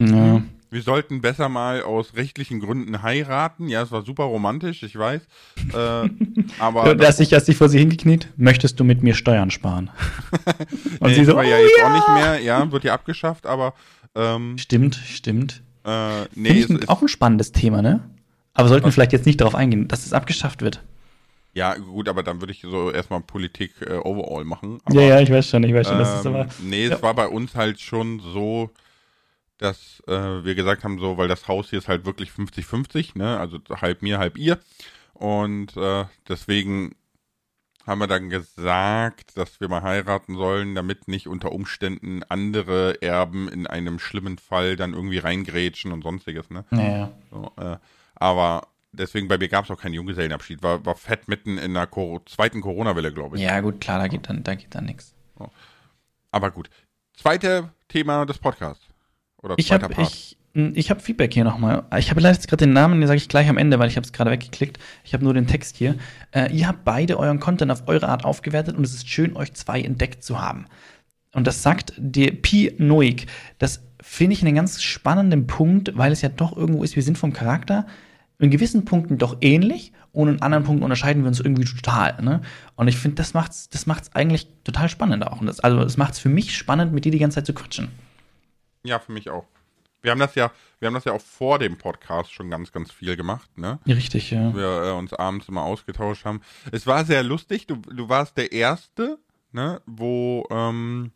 Ja. 0.00 0.42
Wir 0.70 0.82
sollten 0.82 1.20
besser 1.20 1.48
mal 1.48 1.82
aus 1.82 2.14
rechtlichen 2.14 2.60
Gründen 2.60 3.02
heiraten. 3.02 3.68
Ja, 3.68 3.82
es 3.82 3.90
war 3.90 4.02
super 4.02 4.24
romantisch, 4.24 4.82
ich 4.82 4.96
weiß. 4.98 5.22
Äh, 5.72 5.76
aber 6.58 6.94
Da 6.94 7.06
hast 7.06 7.20
dich, 7.20 7.32
hast 7.32 7.46
dich 7.48 7.56
vor 7.56 7.68
sie 7.68 7.78
hingekniet, 7.78 8.28
möchtest 8.36 8.78
du 8.78 8.84
mit 8.84 9.02
mir 9.02 9.14
Steuern 9.14 9.50
sparen? 9.50 9.90
Und 11.00 11.08
nee, 11.10 11.14
sie 11.14 11.24
so, 11.24 11.34
war 11.36 11.44
ja 11.44 11.56
oh, 11.56 11.60
jetzt 11.62 11.78
ja. 11.78 11.86
auch 11.86 11.92
nicht 11.94 12.08
mehr, 12.08 12.40
ja, 12.40 12.70
wird 12.72 12.84
ja 12.84 12.94
abgeschafft, 12.94 13.46
aber 13.46 13.74
ähm, 14.14 14.56
Stimmt, 14.58 14.94
stimmt. 14.96 15.62
äh, 15.84 16.22
nee, 16.34 16.48
Finde 16.50 16.62
es 16.62 16.70
ich 16.70 16.76
ist, 16.82 16.88
auch 16.88 17.02
ein 17.02 17.08
spannendes 17.08 17.52
Thema, 17.52 17.82
ne? 17.82 18.08
Aber 18.54 18.68
sollten 18.68 18.86
wir 18.86 18.92
vielleicht 18.92 19.12
jetzt 19.12 19.26
nicht 19.26 19.40
darauf 19.40 19.54
eingehen, 19.54 19.86
dass 19.88 20.04
es 20.04 20.12
abgeschafft 20.12 20.62
wird. 20.62 20.82
ja 21.54 21.74
gut, 21.76 22.08
aber 22.08 22.22
dann 22.22 22.40
würde 22.40 22.52
ich 22.52 22.60
so 22.62 22.90
erstmal 22.90 23.20
Politik 23.20 23.72
äh, 23.82 23.94
overall 23.96 24.44
machen. 24.44 24.80
Aber, 24.84 24.94
ja, 25.00 25.02
ja, 25.16 25.20
ich 25.20 25.30
weiß 25.30 25.48
schon, 25.48 25.62
ich 25.64 25.74
weiß 25.74 25.88
schon, 25.88 25.98
das 25.98 26.14
ist 26.20 26.24
Ähm, 26.24 26.34
aber. 26.34 26.48
nee, 26.58 26.84
es 26.84 26.90
ja. 26.90 27.02
war 27.02 27.14
bei 27.14 27.28
uns 27.28 27.54
halt 27.54 27.80
schon 27.80 28.20
so, 28.20 28.70
dass 29.58 30.02
äh, 30.06 30.44
wir 30.44 30.54
gesagt 30.54 30.84
haben, 30.84 30.98
so, 30.98 31.18
weil 31.18 31.28
das 31.28 31.48
Haus 31.48 31.70
hier 31.70 31.78
ist 31.78 31.88
halt 31.88 32.04
wirklich 32.04 32.30
50-50, 32.30 33.18
ne? 33.18 33.38
Also 33.38 33.58
halb 33.70 34.02
mir, 34.02 34.18
halb 34.18 34.38
ihr. 34.38 34.58
Und 35.14 35.76
äh, 35.76 36.04
deswegen 36.28 36.94
haben 37.86 38.00
wir 38.00 38.06
dann 38.06 38.28
gesagt, 38.28 39.36
dass 39.36 39.60
wir 39.60 39.68
mal 39.68 39.82
heiraten 39.82 40.36
sollen, 40.36 40.74
damit 40.74 41.08
nicht 41.08 41.26
unter 41.26 41.52
Umständen 41.52 42.22
andere 42.22 43.00
Erben 43.02 43.48
in 43.48 43.66
einem 43.66 43.98
schlimmen 43.98 44.38
Fall 44.38 44.76
dann 44.76 44.92
irgendwie 44.92 45.18
reingrätschen 45.18 45.92
und 45.92 46.02
sonstiges, 46.02 46.50
ne? 46.50 46.64
Ja, 46.70 46.80
ja. 46.80 47.12
So, 47.30 47.52
äh, 47.56 47.78
aber 48.14 48.68
deswegen 48.92 49.26
bei 49.26 49.38
mir 49.38 49.48
gab 49.48 49.64
es 49.64 49.70
auch 49.70 49.80
keinen 49.80 49.94
Junggesellenabschied. 49.94 50.62
War, 50.62 50.84
war 50.84 50.96
fett 50.96 51.28
mitten 51.28 51.58
in 51.58 51.74
der 51.74 51.86
Cor 51.86 52.24
zweiten 52.26 52.60
Corona-Welle, 52.60 53.12
glaube 53.12 53.36
ich. 53.36 53.42
ja, 53.42 53.60
gut, 53.60 53.80
klar, 53.80 53.98
da 53.98 54.08
geht 54.08 54.28
dann, 54.28 54.44
da 54.44 54.54
geht 54.54 54.74
dann 54.74 54.84
nichts. 54.84 55.14
Aber 56.30 56.50
gut. 56.50 56.68
Zweite 57.14 57.70
Thema 57.88 58.26
des 58.26 58.38
Podcasts. 58.38 58.87
Oder 59.42 59.54
Ich 59.58 59.68
zweiter 59.68 59.84
habe 59.84 59.94
Part. 59.94 60.12
ich, 60.12 60.36
m, 60.54 60.72
ich 60.74 60.90
hab 60.90 61.02
Feedback 61.02 61.32
hier 61.32 61.44
nochmal. 61.44 61.84
Ich 61.98 62.10
habe 62.10 62.20
leider 62.20 62.34
jetzt 62.34 62.48
gerade 62.48 62.64
den 62.64 62.72
Namen, 62.72 63.00
den 63.00 63.06
sage 63.06 63.18
ich 63.18 63.28
gleich 63.28 63.48
am 63.48 63.58
Ende, 63.58 63.78
weil 63.78 63.88
ich 63.88 63.96
habe 63.96 64.04
es 64.04 64.12
gerade 64.12 64.30
weggeklickt. 64.30 64.78
Ich 65.04 65.14
habe 65.14 65.24
nur 65.24 65.34
den 65.34 65.46
Text 65.46 65.76
hier. 65.76 65.96
Äh, 66.32 66.52
ihr 66.52 66.66
habt 66.66 66.84
beide 66.84 67.18
euren 67.18 67.40
Content 67.40 67.70
auf 67.70 67.84
eure 67.86 68.08
Art 68.08 68.24
aufgewertet 68.24 68.76
und 68.76 68.84
es 68.84 68.94
ist 68.94 69.08
schön, 69.08 69.36
euch 69.36 69.54
zwei 69.54 69.80
entdeckt 69.80 70.22
zu 70.22 70.40
haben. 70.40 70.66
Und 71.34 71.46
das 71.46 71.62
sagt 71.62 71.92
der 71.96 72.32
Pi 72.32 72.74
Noik. 72.78 73.26
Das 73.58 73.82
finde 74.00 74.32
ich 74.34 74.44
einen 74.44 74.54
ganz 74.54 74.82
spannenden 74.82 75.46
Punkt, 75.46 75.96
weil 75.96 76.12
es 76.12 76.22
ja 76.22 76.28
doch 76.28 76.56
irgendwo 76.56 76.82
ist, 76.82 76.96
wir 76.96 77.02
sind 77.02 77.18
vom 77.18 77.32
Charakter 77.32 77.86
in 78.38 78.50
gewissen 78.50 78.84
Punkten 78.84 79.18
doch 79.18 79.38
ähnlich 79.40 79.92
und 80.12 80.28
in 80.28 80.42
anderen 80.42 80.64
Punkten 80.64 80.84
unterscheiden 80.84 81.22
wir 81.22 81.28
uns 81.28 81.40
irgendwie 81.40 81.64
total. 81.64 82.22
Ne? 82.22 82.40
Und 82.76 82.88
ich 82.88 82.96
finde, 82.96 83.16
das 83.16 83.34
macht's, 83.34 83.68
das 83.68 83.86
macht's 83.86 84.14
eigentlich 84.14 84.48
total 84.64 84.88
spannend 84.88 85.26
auch. 85.26 85.44
Das, 85.44 85.60
also 85.60 85.80
es 85.80 85.96
macht's 85.96 86.18
für 86.18 86.28
mich 86.28 86.56
spannend, 86.56 86.92
mit 86.92 87.04
dir 87.04 87.12
die 87.12 87.18
ganze 87.18 87.36
Zeit 87.36 87.46
zu 87.46 87.52
quatschen. 87.52 87.88
Ja, 88.88 88.98
für 88.98 89.12
mich 89.12 89.30
auch. 89.30 89.44
Wir 90.00 90.12
haben 90.12 90.20
das 90.20 90.34
ja, 90.36 90.50
wir 90.78 90.86
haben 90.86 90.94
das 90.94 91.04
ja 91.04 91.12
auch 91.12 91.20
vor 91.20 91.58
dem 91.58 91.76
Podcast 91.76 92.32
schon 92.32 92.50
ganz, 92.50 92.70
ganz 92.72 92.92
viel 92.92 93.16
gemacht, 93.16 93.50
ne? 93.58 93.78
Ja, 93.84 93.94
richtig, 93.94 94.30
ja. 94.30 94.54
Wir 94.54 94.84
äh, 94.84 94.92
uns 94.92 95.12
abends 95.12 95.48
immer 95.48 95.62
ausgetauscht 95.62 96.24
haben. 96.24 96.40
Es 96.72 96.86
war 96.86 97.04
sehr 97.04 97.22
lustig. 97.22 97.66
Du, 97.66 97.76
du 97.76 98.08
warst 98.08 98.36
der 98.36 98.52
Erste, 98.52 99.18
ne, 99.52 99.82
wo 99.86 100.46
ähm, 100.50 101.10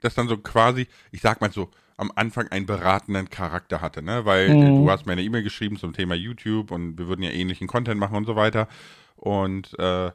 das 0.00 0.14
dann 0.14 0.28
so 0.28 0.36
quasi, 0.38 0.88
ich 1.10 1.20
sag 1.22 1.40
mal 1.40 1.50
so, 1.52 1.70
am 1.96 2.12
Anfang 2.14 2.48
einen 2.48 2.64
beratenden 2.66 3.28
Charakter 3.28 3.80
hatte, 3.80 4.02
ne? 4.02 4.24
Weil 4.24 4.54
Mhm. 4.56 4.76
du 4.76 4.90
hast 4.90 5.06
mir 5.06 5.12
eine 5.12 5.22
E-Mail 5.22 5.42
geschrieben 5.42 5.76
zum 5.78 5.92
Thema 5.92 6.14
YouTube 6.14 6.70
und 6.70 6.98
wir 6.98 7.08
würden 7.08 7.22
ja 7.22 7.30
ähnlichen 7.30 7.66
Content 7.66 7.98
machen 8.00 8.16
und 8.16 8.24
so 8.26 8.36
weiter. 8.36 8.68
Und 9.16 9.78
äh, 9.78 10.10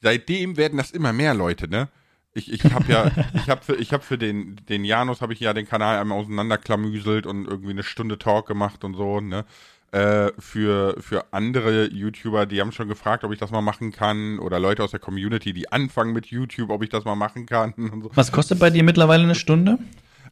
seitdem 0.00 0.56
werden 0.58 0.76
das 0.76 0.90
immer 0.90 1.12
mehr 1.12 1.32
Leute, 1.34 1.68
ne? 1.68 1.88
Ich, 2.34 2.50
ich 2.50 2.64
habe 2.64 2.90
ja, 2.90 3.10
ich 3.34 3.48
habe 3.50 3.62
für, 3.62 3.74
ich 3.76 3.92
hab 3.92 4.04
für 4.04 4.18
den, 4.18 4.56
den 4.68 4.84
Janus 4.84 5.20
habe 5.20 5.32
ich 5.32 5.40
ja 5.40 5.52
den 5.52 5.66
Kanal 5.66 5.98
einmal 5.98 6.18
auseinanderklamüselt 6.18 7.26
und 7.26 7.46
irgendwie 7.46 7.70
eine 7.70 7.82
Stunde 7.82 8.18
Talk 8.18 8.46
gemacht 8.46 8.84
und 8.84 8.94
so, 8.94 9.20
ne? 9.20 9.44
Äh, 9.92 10.32
für, 10.38 10.96
für 11.00 11.34
andere 11.34 11.90
YouTuber, 11.92 12.46
die 12.46 12.62
haben 12.62 12.72
schon 12.72 12.88
gefragt, 12.88 13.24
ob 13.24 13.32
ich 13.32 13.38
das 13.38 13.50
mal 13.50 13.60
machen 13.60 13.92
kann. 13.92 14.38
Oder 14.38 14.58
Leute 14.58 14.82
aus 14.82 14.92
der 14.92 15.00
Community, 15.00 15.52
die 15.52 15.70
anfangen 15.70 16.14
mit 16.14 16.26
YouTube, 16.28 16.70
ob 16.70 16.82
ich 16.82 16.88
das 16.88 17.04
mal 17.04 17.14
machen 17.14 17.44
kann. 17.44 17.74
So. 18.02 18.10
Was 18.14 18.32
kostet 18.32 18.58
bei 18.58 18.70
dir 18.70 18.84
mittlerweile 18.84 19.24
eine 19.24 19.34
Stunde? 19.34 19.78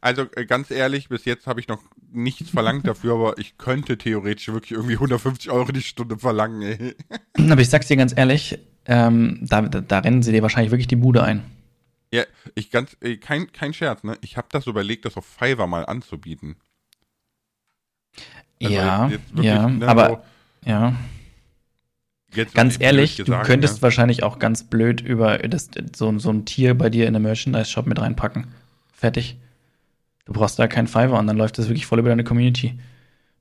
Also 0.00 0.24
äh, 0.34 0.46
ganz 0.46 0.70
ehrlich, 0.70 1.10
bis 1.10 1.26
jetzt 1.26 1.46
habe 1.46 1.60
ich 1.60 1.68
noch 1.68 1.82
nichts 2.10 2.48
verlangt 2.48 2.86
dafür, 2.86 3.14
aber 3.14 3.38
ich 3.38 3.58
könnte 3.58 3.98
theoretisch 3.98 4.48
wirklich 4.48 4.72
irgendwie 4.72 4.94
150 4.94 5.50
Euro 5.50 5.70
die 5.72 5.82
Stunde 5.82 6.16
verlangen. 6.16 6.62
Ey. 6.62 6.94
Aber 7.50 7.60
ich 7.60 7.68
sag's 7.68 7.86
dir 7.86 7.98
ganz 7.98 8.16
ehrlich, 8.16 8.58
ähm, 8.86 9.40
da, 9.42 9.60
da, 9.60 9.82
da 9.82 9.98
rennen 9.98 10.22
sie 10.22 10.32
dir 10.32 10.40
wahrscheinlich 10.40 10.70
wirklich 10.70 10.88
die 10.88 10.96
Bude 10.96 11.22
ein. 11.22 11.42
Ja, 12.12 12.24
ich 12.54 12.70
ganz, 12.70 12.96
äh, 13.00 13.16
kein, 13.16 13.52
kein 13.52 13.72
Scherz, 13.72 14.02
ne? 14.02 14.18
Ich 14.20 14.36
habe 14.36 14.48
das 14.50 14.66
überlegt, 14.66 15.04
das 15.04 15.16
auf 15.16 15.26
Fiverr 15.26 15.66
mal 15.66 15.86
anzubieten. 15.86 16.56
Also 18.62 18.74
ja, 18.74 19.10
wirklich, 19.10 19.46
ja, 19.46 19.68
ne, 19.68 19.88
aber 19.88 20.24
ja, 20.64 20.90
so, 22.32 22.40
jetzt 22.40 22.54
ganz 22.54 22.76
ehrlich, 22.78 23.16
gesagt, 23.16 23.44
du 23.44 23.46
könntest 23.46 23.76
ne? 23.76 23.82
wahrscheinlich 23.82 24.22
auch 24.22 24.38
ganz 24.38 24.64
blöd 24.64 25.00
über 25.00 25.38
das, 25.38 25.70
so, 25.96 26.18
so 26.18 26.30
ein 26.30 26.44
Tier 26.44 26.76
bei 26.76 26.90
dir 26.90 27.06
in 27.06 27.12
der 27.12 27.20
Merchandise-Shop 27.20 27.86
mit 27.86 28.00
reinpacken. 28.00 28.48
Fertig. 28.92 29.38
Du 30.26 30.32
brauchst 30.32 30.58
da 30.58 30.68
keinen 30.68 30.88
Fiverr 30.88 31.18
und 31.18 31.26
dann 31.26 31.36
läuft 31.36 31.58
das 31.58 31.68
wirklich 31.68 31.86
voll 31.86 32.00
über 32.00 32.10
deine 32.10 32.24
Community. 32.24 32.78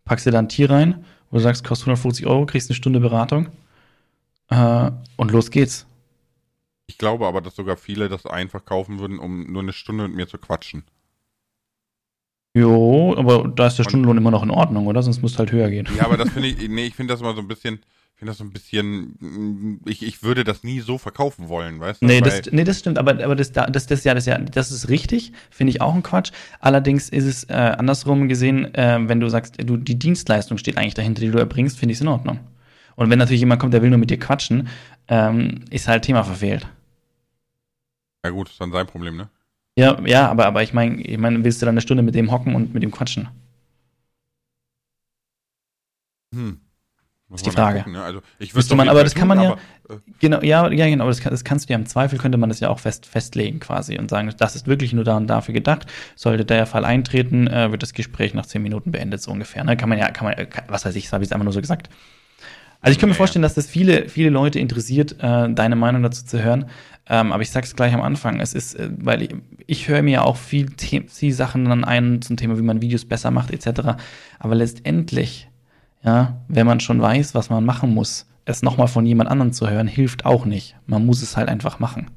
Packst 0.06 0.26
dir 0.26 0.32
da 0.32 0.40
ein 0.40 0.50
Tier 0.50 0.70
rein, 0.70 1.06
wo 1.30 1.38
du 1.38 1.44
sagst, 1.44 1.64
kostet 1.64 1.88
150 1.88 2.26
Euro, 2.26 2.46
kriegst 2.46 2.70
eine 2.70 2.76
Stunde 2.76 3.00
Beratung 3.00 3.50
äh, 4.50 4.92
und 5.18 5.32
los 5.32 5.52
geht's. 5.52 5.86
Ich 6.90 6.98
glaube 6.98 7.28
aber, 7.28 7.40
dass 7.40 7.56
sogar 7.56 7.78
viele 7.78 8.10
das 8.10 8.26
einfach 8.26 8.66
kaufen 8.66 8.98
würden, 8.98 9.20
um 9.20 9.44
nur 9.54 9.62
eine 9.62 9.74
Stunde 9.74 10.08
mit 10.08 10.16
mir 10.18 10.28
zu 10.28 10.40
quatschen. 10.40 10.84
Jo, 12.58 13.14
aber 13.16 13.48
da 13.48 13.68
ist 13.68 13.78
der 13.78 13.86
Und- 13.86 13.92
Stundenlohn 13.92 14.18
immer 14.18 14.32
noch 14.32 14.42
in 14.42 14.50
Ordnung, 14.50 14.88
oder? 14.88 15.04
Sonst 15.04 15.22
musst 15.22 15.36
du 15.36 15.40
halt 15.40 15.52
höher 15.52 15.70
gehen. 15.70 15.88
Ja, 15.96 16.06
aber 16.06 16.18
das 16.18 16.30
finde 16.34 16.48
ich, 16.48 16.68
nee, 16.68 16.86
ich 16.88 16.96
finde 16.96 17.14
das 17.14 17.22
immer 17.22 17.36
so 17.36 17.42
ein 17.42 17.48
bisschen, 17.48 17.76
ich 17.76 18.18
finde 18.20 18.32
das 18.32 18.40
so 18.40 18.44
ein 18.44 18.50
bisschen, 18.52 19.16
mm, 19.20 19.82
ich, 19.86 20.02
ich 20.04 20.24
würde 20.24 20.44
das 20.44 20.64
nie 20.64 20.80
so 20.80 20.98
verkaufen 20.98 21.48
wollen, 21.48 21.80
weißt 21.80 22.02
du? 22.02 22.08
Nee, 22.08 22.22
Weil- 22.24 22.42
das, 22.42 22.52
nee, 22.52 22.64
das 22.64 22.80
stimmt, 22.80 22.98
aber, 22.98 23.24
aber 23.24 23.36
das, 23.36 23.52
das, 23.52 23.86
das, 23.86 24.04
ja, 24.04 24.16
das, 24.16 24.26
ja, 24.26 24.40
das 24.40 24.72
ist 24.72 24.90
richtig, 24.90 25.32
finde 25.52 25.70
ich 25.70 25.82
auch 25.82 25.94
ein 25.94 26.02
Quatsch. 26.02 26.32
Allerdings 26.60 27.08
ist 27.10 27.26
es 27.26 27.44
äh, 27.44 27.54
andersrum 27.54 28.28
gesehen, 28.28 28.74
äh, 28.74 28.98
wenn 29.08 29.20
du 29.20 29.30
sagst, 29.30 29.58
du, 29.64 29.78
die 29.78 30.00
Dienstleistung 30.00 30.58
steht 30.58 30.76
eigentlich 30.78 30.96
dahinter, 30.96 31.22
die 31.22 31.30
du 31.30 31.38
erbringst, 31.38 31.78
finde 31.78 31.92
ich 31.94 32.00
es 32.00 32.02
in 32.02 32.08
Ordnung. 32.08 32.40
Und 32.96 33.12
wenn 33.12 33.20
natürlich 33.20 33.42
jemand 33.42 33.62
kommt, 33.62 33.76
der 33.76 33.84
will 33.84 33.92
nur 33.92 34.00
mit 34.00 34.10
dir 34.10 34.20
quatschen, 34.20 34.68
ähm, 35.08 35.64
ist 35.70 35.88
halt 35.88 36.04
Thema 36.04 36.24
verfehlt. 36.24 36.68
Ja 38.24 38.32
gut, 38.32 38.50
ist 38.50 38.60
dann 38.60 38.72
sein 38.72 38.88
Problem, 38.88 39.18
ne? 39.18 39.30
Ja, 39.78 40.00
ja, 40.06 40.30
aber, 40.30 40.46
aber 40.46 40.62
ich 40.62 40.74
meine, 40.74 41.02
ich 41.02 41.18
mein, 41.18 41.44
willst 41.44 41.62
du 41.62 41.66
dann 41.66 41.74
eine 41.74 41.82
Stunde 41.82 42.04
mit 42.04 42.16
dem 42.16 42.32
hocken 42.32 42.56
und 42.56 42.74
mit 42.74 42.84
ihm 42.84 42.92
quatschen? 42.92 43.30
Hm. 46.34 46.60
Ist 47.32 47.46
die 47.46 47.52
Frage. 47.52 47.80
Gucken, 47.80 47.94
ne? 47.94 48.04
Also 48.04 48.22
ich 48.40 48.56
Müsste 48.56 48.76
man, 48.76 48.90
aber 48.90 49.04
das 49.04 49.14
kann 49.14 49.28
man 49.28 49.40
ja, 49.40 49.54
äh, 49.88 49.98
genau, 50.20 50.42
ja, 50.42 50.68
ja, 50.72 50.88
genau, 50.88 51.08
das, 51.08 51.22
kann, 51.22 51.32
das 51.32 51.44
kannst 51.44 51.70
du 51.70 51.74
ja 51.74 51.80
im 51.80 51.86
Zweifel, 51.86 52.18
könnte 52.18 52.40
man 52.40 52.50
das 52.50 52.60
ja 52.60 52.70
auch 52.70 52.80
fest, 52.80 53.06
festlegen 53.06 53.60
quasi 53.60 54.00
und 54.00 54.10
sagen, 54.10 54.34
das 54.36 54.56
ist 54.56 54.66
wirklich 54.66 54.94
nur 54.94 55.04
da 55.04 55.16
und 55.16 55.28
dafür 55.28 55.54
gedacht. 55.54 55.86
Sollte 56.16 56.44
der 56.44 56.66
Fall 56.66 56.86
eintreten, 56.86 57.46
äh, 57.46 57.72
wird 57.72 57.84
das 57.84 57.94
Gespräch 57.94 58.34
nach 58.34 58.48
zehn 58.48 58.64
Minuten 58.64 58.92
beendet, 58.92 59.22
so 59.22 59.32
ungefähr. 59.32 59.64
Ne? 59.64 59.78
Kann 59.78 59.90
man 59.90 60.00
ja, 60.00 60.10
kann 60.10 60.26
man, 60.26 60.50
kann, 60.50 60.66
was 60.70 60.86
weiß 60.86 60.96
ich, 60.96 61.12
habe 61.14 61.24
ich 61.24 61.30
es 61.30 61.32
einfach 61.32 61.44
nur 61.44 61.54
so 61.54 61.62
gesagt. 61.62 61.90
Also 62.82 62.94
ich 62.94 63.00
kann 63.00 63.10
mir 63.10 63.16
vorstellen, 63.16 63.44
dass 63.44 63.56
das 63.56 63.68
viele, 63.68 64.08
viele 64.08 64.30
Leute 64.30 64.60
interessiert, 64.60 65.18
äh, 65.20 65.52
deine 65.52 65.76
Meinung 65.76 66.02
dazu 66.02 66.26
zu 66.26 66.42
hören. 66.42 66.66
Ähm, 67.08 67.32
aber 67.32 67.42
ich 67.42 67.52
sag's 67.52 67.76
gleich 67.76 67.94
am 67.94 68.02
Anfang. 68.02 68.40
Es 68.40 68.54
ist, 68.54 68.76
äh, 68.76 68.90
weil 69.00 69.24
ich, 69.24 69.36
ich 69.68 69.88
höre 69.88 70.02
mir 70.02 70.12
ja 70.12 70.22
auch 70.24 70.38
viel, 70.38 70.70
The 70.80 71.06
viel 71.08 71.34
Sachen 71.34 71.66
dann 71.66 71.84
ein 71.84 72.22
zum 72.22 72.38
Thema, 72.38 72.58
wie 72.58 72.64
man 72.64 72.82
Videos 72.82 73.06
besser 73.06 73.32
macht, 73.32 73.52
etc. 73.52 73.98
Aber 74.38 74.56
letztendlich, 74.56 75.50
ja, 76.04 76.42
wenn 76.48 76.68
man 76.68 76.80
schon 76.80 77.02
weiß, 77.02 77.36
was 77.36 77.50
man 77.50 77.66
machen 77.66 77.94
muss, 77.94 78.28
es 78.46 78.62
nochmal 78.62 78.88
von 78.88 79.06
jemand 79.06 79.30
anderem 79.30 79.52
zu 79.52 79.70
hören, 79.70 79.88
hilft 79.88 80.26
auch 80.26 80.46
nicht. 80.46 80.76
Man 80.86 81.06
muss 81.06 81.22
es 81.22 81.36
halt 81.36 81.50
einfach 81.50 81.80
machen. 81.80 82.10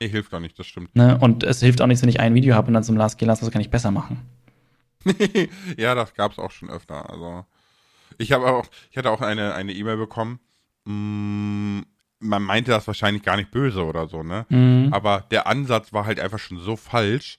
nee, 0.00 0.08
hilft 0.08 0.32
doch 0.32 0.40
nicht, 0.40 0.58
das 0.58 0.66
stimmt. 0.66 0.94
Ne? 0.94 1.18
Und 1.18 1.42
es 1.42 1.60
hilft 1.60 1.82
auch 1.82 1.86
nicht, 1.86 2.00
wenn 2.02 2.08
ich 2.08 2.20
ein 2.20 2.34
Video 2.34 2.54
habe 2.54 2.68
und 2.68 2.74
dann 2.74 2.84
zum 2.84 2.96
Last 2.96 3.18
gehen 3.18 3.28
lasse, 3.28 3.44
was 3.44 3.50
kann 3.50 3.60
ich 3.60 3.70
besser 3.70 3.90
machen. 3.90 4.20
ja, 5.76 5.94
das 5.94 6.14
gab's 6.14 6.38
auch 6.38 6.50
schon 6.50 6.70
öfter. 6.70 7.10
Also 7.10 7.44
ich 8.16 8.32
habe 8.32 8.46
auch, 8.46 8.66
ich 8.90 8.96
hatte 8.96 9.10
auch 9.10 9.20
eine 9.20 9.54
eine 9.54 9.72
E-Mail 9.72 9.96
bekommen. 9.98 10.40
Mm, 10.84 11.80
man 12.20 12.42
meinte 12.42 12.70
das 12.70 12.86
wahrscheinlich 12.86 13.22
gar 13.22 13.36
nicht 13.36 13.50
böse 13.50 13.84
oder 13.84 14.08
so, 14.08 14.22
ne? 14.22 14.46
Mhm. 14.48 14.88
Aber 14.92 15.26
der 15.30 15.46
Ansatz 15.46 15.92
war 15.92 16.06
halt 16.06 16.18
einfach 16.18 16.38
schon 16.38 16.58
so 16.58 16.76
falsch, 16.76 17.38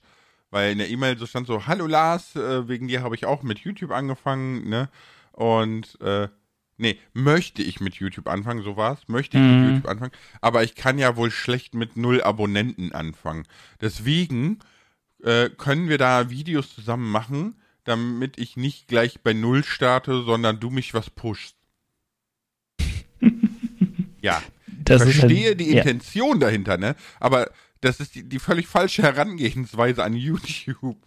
weil 0.50 0.72
in 0.72 0.78
der 0.78 0.88
E-Mail 0.88 1.18
so 1.18 1.26
stand 1.26 1.46
so, 1.46 1.66
hallo 1.66 1.86
Lars, 1.86 2.36
äh, 2.36 2.68
wegen 2.68 2.88
dir 2.88 3.02
habe 3.02 3.14
ich 3.14 3.26
auch 3.26 3.42
mit 3.42 3.58
YouTube 3.58 3.90
angefangen, 3.90 4.68
ne? 4.68 4.88
Und 5.32 6.00
äh, 6.00 6.28
nee, 6.78 6.98
möchte 7.12 7.62
ich 7.62 7.80
mit 7.80 7.96
YouTube 7.96 8.26
anfangen, 8.28 8.62
so 8.62 8.76
war's, 8.76 9.06
möchte 9.08 9.36
ich 9.36 9.42
Mhm. 9.42 9.50
mit 9.64 9.74
YouTube 9.74 9.90
anfangen, 9.90 10.12
aber 10.40 10.62
ich 10.62 10.74
kann 10.74 10.98
ja 10.98 11.16
wohl 11.16 11.30
schlecht 11.30 11.74
mit 11.74 11.96
null 11.96 12.22
Abonnenten 12.22 12.92
anfangen. 12.92 13.44
Deswegen 13.80 14.60
äh, 15.22 15.50
können 15.50 15.88
wir 15.90 15.98
da 15.98 16.30
Videos 16.30 16.74
zusammen 16.74 17.10
machen, 17.10 17.56
damit 17.84 18.38
ich 18.38 18.56
nicht 18.56 18.88
gleich 18.88 19.20
bei 19.20 19.32
null 19.32 19.64
starte, 19.64 20.22
sondern 20.22 20.60
du 20.60 20.70
mich 20.70 20.94
was 20.94 21.10
pushst. 21.10 21.56
ja, 24.22 24.42
Das 24.84 25.02
ist 25.02 25.16
verstehe 25.18 25.48
halt, 25.48 25.60
die 25.60 25.70
ja. 25.72 25.78
Intention 25.78 26.40
dahinter, 26.40 26.76
ne? 26.78 26.94
Aber 27.18 27.50
das 27.80 28.00
ist 28.00 28.14
die, 28.14 28.28
die 28.28 28.38
völlig 28.38 28.66
falsche 28.66 29.02
Herangehensweise 29.02 30.02
an 30.04 30.14
YouTube. 30.14 30.98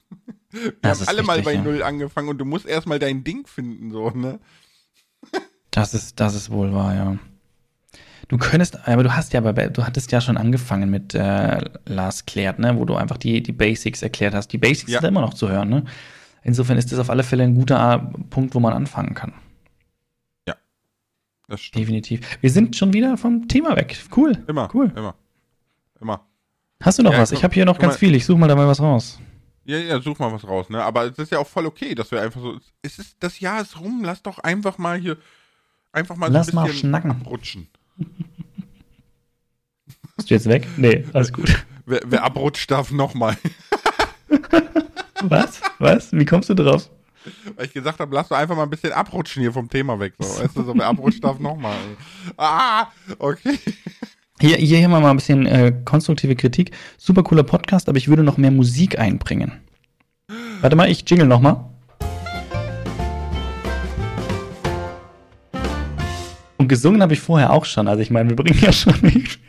Wir 0.52 0.74
Das 0.82 1.02
haben 1.02 1.08
alle 1.10 1.24
mal 1.24 1.34
richtig, 1.38 1.46
bei 1.46 1.54
ja. 1.54 1.62
Null 1.64 1.84
angefangen 1.84 2.30
und 2.30 2.38
du 2.38 2.46
musst 2.46 2.66
erstmal 2.66 3.00
dein 3.00 3.24
Ding 3.24 3.48
finden, 3.48 3.92
so, 3.92 4.10
ne? 4.10 4.40
Das 5.72 5.94
ist, 5.94 6.20
das 6.20 6.36
ist 6.36 6.50
wohl 6.52 6.74
wahr, 6.74 6.96
ja. 6.96 7.18
Du 8.28 8.38
könntest, 8.38 8.88
aber 8.88 9.04
du 9.04 9.16
hast 9.16 9.34
ja, 9.34 9.42
aber 9.42 9.54
du 9.54 9.86
hattest 9.86 10.12
ja 10.12 10.22
schon 10.22 10.38
angefangen 10.38 10.90
mit 10.90 11.14
äh, 11.14 11.62
Lars 11.86 12.26
klärt, 12.26 12.58
ne, 12.58 12.78
wo 12.78 12.86
du 12.86 12.96
einfach 12.96 13.18
die, 13.18 13.44
die 13.44 13.52
Basics 13.52 14.02
erklärt 14.02 14.34
hast. 14.34 14.48
Die 14.50 14.58
Basics 14.58 14.92
Ja. 14.92 15.02
sind 15.02 15.10
immer 15.10 15.22
noch 15.22 15.34
zu 15.34 15.50
hören, 15.50 15.70
ne? 15.70 15.86
Insofern 16.44 16.78
ist 16.78 16.92
das 16.92 17.00
auf 17.00 17.10
alle 17.10 17.24
Fälle 17.24 17.44
ein 17.44 17.56
guter 17.56 18.12
äh, 18.14 18.24
Punkt, 18.30 18.54
wo 18.56 18.60
man 18.60 18.74
anfangen 18.74 19.14
kann. 19.14 19.34
Das 21.50 21.62
stimmt. 21.62 21.82
Definitiv. 21.84 22.38
Wir 22.42 22.50
sind 22.50 22.76
schon 22.76 22.94
wieder 22.94 23.18
vom 23.18 23.48
Thema 23.50 23.76
weg. 23.76 23.98
Cool. 24.16 24.44
Immer. 24.48 24.70
Cool. 24.74 24.92
Immer. 24.96 25.14
Immer. 26.00 26.26
Hast 26.82 27.00
du 27.00 27.04
noch 27.04 27.12
Ja, 27.12 27.20
was? 27.20 27.32
Ich 27.34 27.44
habe 27.44 27.54
hier 27.54 27.66
noch 27.66 27.78
ganz 27.78 27.96
mal. 27.96 27.98
viel. 28.00 28.16
Ich 28.16 28.26
suche 28.26 28.40
mal 28.40 28.48
dabei 28.48 28.66
was 28.66 28.80
raus. 28.80 29.20
Ja, 29.66 29.78
ja, 29.78 30.02
such 30.02 30.18
mal 30.20 30.32
was 30.32 30.48
raus, 30.48 30.70
ne? 30.70 30.82
Aber 30.82 31.04
es 31.06 31.18
ist 31.20 31.32
ja 31.32 31.40
auch 31.40 31.48
voll 31.48 31.66
okay, 31.66 31.96
dass 31.96 32.12
wir 32.12 32.22
einfach 32.22 32.42
so. 32.42 32.58
Es 32.82 32.98
ist, 32.98 33.18
das 33.20 33.40
Jahr 33.42 33.62
ist 33.62 33.80
rum, 33.80 34.04
lass 34.04 34.24
doch 34.24 34.40
einfach 34.40 34.78
mal 34.78 34.98
hier 34.98 35.18
einfach 35.92 36.16
mal 36.16 36.32
Lass 36.32 36.48
so 36.48 36.56
mal 36.56 36.62
ein 36.64 36.68
bisschen 36.68 36.90
schnacken. 36.90 37.12
abrutschen. 37.12 37.68
Bist 40.16 40.30
du 40.30 40.34
jetzt 40.34 40.48
weg? 40.48 40.68
Nee, 40.78 41.06
alles 41.14 41.32
gut. 41.34 41.66
Wer, 41.86 42.02
wer 42.06 42.24
abrutscht, 42.24 42.72
darf 42.72 42.92
nochmal. 42.92 43.38
Was? 45.24 45.62
Was? 45.80 46.12
Wie 46.12 46.26
kommst 46.26 46.50
du 46.50 46.54
drauf? 46.54 46.90
Weil 47.56 47.68
ich 47.68 47.74
gesagt 47.74 48.00
habe, 48.00 48.14
lass 48.14 48.28
doch 48.28 48.38
einfach 48.38 48.56
mal 48.56 48.64
ein 48.64 48.70
bisschen 48.70 48.92
abrutschen 48.92 49.42
hier 49.42 49.54
vom 49.54 49.70
Thema 49.70 49.98
weg. 50.00 50.14
So. 50.20 50.44
Weißt 50.44 50.56
du, 50.56 50.64
so, 50.64 50.76
wer 50.76 50.88
abrutscht, 50.88 51.24
darf 51.24 51.40
nochmal. 51.40 51.78
Ah, 52.38 52.88
okay. 53.20 53.58
Hier, 54.42 54.58
hier 54.58 54.84
haben 54.84 54.92
wir 54.92 55.00
mal 55.00 55.12
ein 55.12 55.16
bisschen 55.16 55.46
äh, 55.46 55.74
konstruktive 55.86 56.36
Kritik. 56.36 56.72
Super 56.98 57.24
cooler 57.24 57.44
Podcast, 57.44 57.88
aber 57.88 57.98
ich 57.98 58.10
würde 58.10 58.24
noch 58.24 58.38
mehr 58.38 58.52
Musik 58.52 59.00
einbringen. 59.00 59.54
Warte 60.60 60.76
mal, 60.76 60.90
ich 60.90 61.10
jingle 61.10 61.28
noch 61.28 61.40
mal. 61.40 61.70
Und 66.58 66.68
gesungen 66.68 67.02
habe 67.02 67.14
ich 67.14 67.22
vorher 67.22 67.54
auch 67.54 67.66
schon. 67.66 67.88
Also 67.88 68.02
ich 68.02 68.12
meine, 68.12 68.30
wir 68.30 68.36
bringen 68.36 68.60
ja 68.60 68.74
schon 68.74 69.00
nicht. 69.02 69.40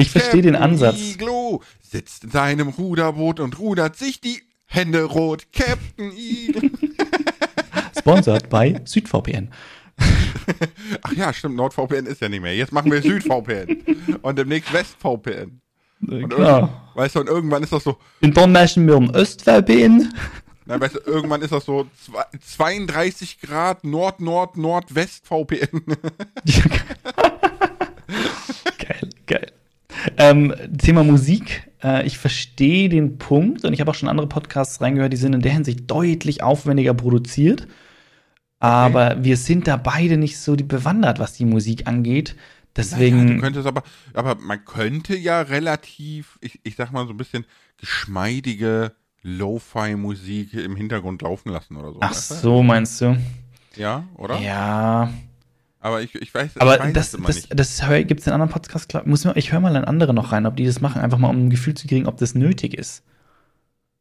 Ich 0.00 0.10
verstehe 0.10 0.42
den 0.42 0.54
Ansatz. 0.56 0.98
Iglo 1.00 1.60
sitzt 1.82 2.24
in 2.24 2.30
seinem 2.30 2.68
Ruderboot 2.68 3.40
und 3.40 3.58
rudert 3.58 3.96
sich 3.96 4.20
die 4.20 4.40
Hände 4.64 5.02
rot. 5.02 5.46
Captain 5.52 6.12
Iglo. 6.16 6.70
Sponsored 7.98 8.48
bei 8.48 8.80
SüdVPN. 8.84 9.50
Ach 11.02 11.12
ja, 11.12 11.32
stimmt, 11.32 11.56
NordVPN 11.56 12.06
ist 12.06 12.20
ja 12.20 12.28
nicht 12.28 12.42
mehr. 12.42 12.54
Jetzt 12.54 12.72
machen 12.72 12.92
wir 12.92 13.02
SüdVPN. 13.02 14.18
und 14.22 14.38
demnächst 14.38 14.72
WestVPN. 14.72 15.60
Äh, 16.08 16.22
Und 16.22 16.28
Klar. 16.30 16.58
irgend- 16.60 16.72
Weißt 16.94 17.14
du, 17.16 17.20
und 17.20 17.26
irgendwann 17.28 17.62
ist 17.64 17.72
das 17.72 17.82
so, 17.84 17.96
International 18.20 19.10
OstVPN. 19.20 20.12
na, 20.66 20.80
weißt 20.80 20.94
du, 20.96 21.00
irgendwann 21.06 21.42
ist 21.42 21.50
das 21.52 21.64
so 21.64 21.86
zwei- 22.04 22.24
32 22.40 23.40
Grad 23.40 23.82
Nord, 23.84 24.20
Nord, 24.20 24.56
Nordwest 24.56 25.26
VPN. 25.26 25.82
geil, 28.78 29.08
geil. 29.26 29.52
Ähm, 30.16 30.54
Thema 30.78 31.04
Musik. 31.04 31.70
Äh, 31.82 32.06
ich 32.06 32.18
verstehe 32.18 32.88
den 32.88 33.18
Punkt 33.18 33.64
und 33.64 33.72
ich 33.72 33.80
habe 33.80 33.90
auch 33.90 33.94
schon 33.94 34.08
andere 34.08 34.28
Podcasts 34.28 34.80
reingehört, 34.80 35.12
die 35.12 35.16
sind 35.16 35.34
in 35.34 35.42
der 35.42 35.52
Hinsicht 35.52 35.90
deutlich 35.90 36.42
aufwendiger 36.42 36.94
produziert. 36.94 37.66
Aber 38.60 39.22
wir 39.22 39.36
sind 39.36 39.68
da 39.68 39.76
beide 39.76 40.16
nicht 40.16 40.38
so 40.38 40.56
bewandert, 40.56 41.18
was 41.18 41.34
die 41.34 41.44
Musik 41.44 41.86
angeht. 41.86 42.34
Naja, 42.76 42.90
Deswegen. 42.90 43.26
du 43.26 43.40
könntest 43.40 43.66
aber, 43.66 43.82
aber 44.14 44.36
man 44.36 44.64
könnte 44.64 45.16
ja 45.16 45.40
relativ, 45.40 46.38
ich, 46.40 46.60
ich 46.62 46.76
sag 46.76 46.92
mal 46.92 47.06
so 47.06 47.12
ein 47.12 47.16
bisschen 47.16 47.44
geschmeidige 47.76 48.92
Lo-Fi-Musik 49.22 50.54
im 50.54 50.76
Hintergrund 50.76 51.22
laufen 51.22 51.50
lassen 51.50 51.76
oder 51.76 51.92
so. 51.92 51.98
ach 52.00 52.14
so, 52.14 52.62
meinst 52.62 53.00
du? 53.00 53.16
Ja, 53.74 54.04
oder? 54.14 54.38
Ja. 54.38 55.12
Aber 55.80 56.02
ich, 56.02 56.14
ich 56.16 56.34
weiß, 56.34 56.56
Aber 56.58 56.74
ich 56.74 56.80
weiß 56.80 56.92
das, 56.92 57.14
es 57.14 57.22
das, 57.22 57.36
nicht. 57.36 57.58
das 57.58 57.86
hör, 57.86 58.02
gibt's 58.02 58.26
in 58.26 58.32
anderen 58.32 58.50
Podcasts. 58.50 58.88
glaub- 58.88 59.06
Muss 59.06 59.24
man, 59.24 59.36
ich 59.36 59.52
höre 59.52 59.60
mal 59.60 59.74
in 59.76 59.84
andere 59.84 60.12
noch 60.12 60.32
rein, 60.32 60.46
ob 60.46 60.56
die 60.56 60.66
das 60.66 60.80
machen, 60.80 61.00
einfach 61.00 61.18
mal 61.18 61.28
um 61.30 61.46
ein 61.46 61.50
Gefühl 61.50 61.74
zu 61.74 61.86
kriegen, 61.86 62.06
ob 62.06 62.16
das 62.16 62.34
nötig 62.34 62.74
ist. 62.74 63.04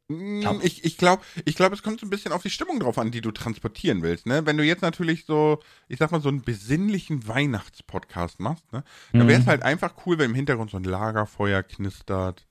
Mm, 0.07 0.39
glaub- 0.41 0.63
Ich, 0.63 0.83
ich 0.85 0.97
glaube, 0.97 1.21
ich 1.45 1.55
glaub, 1.55 1.71
es 1.73 1.83
kommt 1.83 1.99
so 1.99 2.05
ein 2.07 2.09
bisschen 2.09 2.31
auf 2.31 2.41
die 2.41 2.49
Stimmung 2.49 2.79
drauf 2.79 2.97
an, 2.97 3.11
die 3.11 3.21
du 3.21 3.31
transportieren 3.31 4.01
willst. 4.01 4.25
Ne? 4.25 4.45
Wenn 4.45 4.57
du 4.57 4.63
jetzt 4.63 4.81
natürlich 4.81 5.25
so, 5.25 5.59
ich 5.87 5.99
sag 5.99 6.11
mal, 6.11 6.21
so 6.21 6.29
einen 6.29 6.41
besinnlichen 6.41 7.27
Weihnachtspodcast 7.27 8.39
machst, 8.39 8.71
ne? 8.73 8.83
dann 9.13 9.27
wäre 9.27 9.39
es 9.39 9.45
Mhm. 9.45 9.49
halt 9.49 9.63
einfach 9.63 9.93
cool, 10.05 10.17
wenn 10.17 10.31
im 10.31 10.35
Hintergrund 10.35 10.71
so 10.71 10.77
ein 10.77 10.83
Lagerfeuer 10.83 11.61
knistert, 11.61 12.47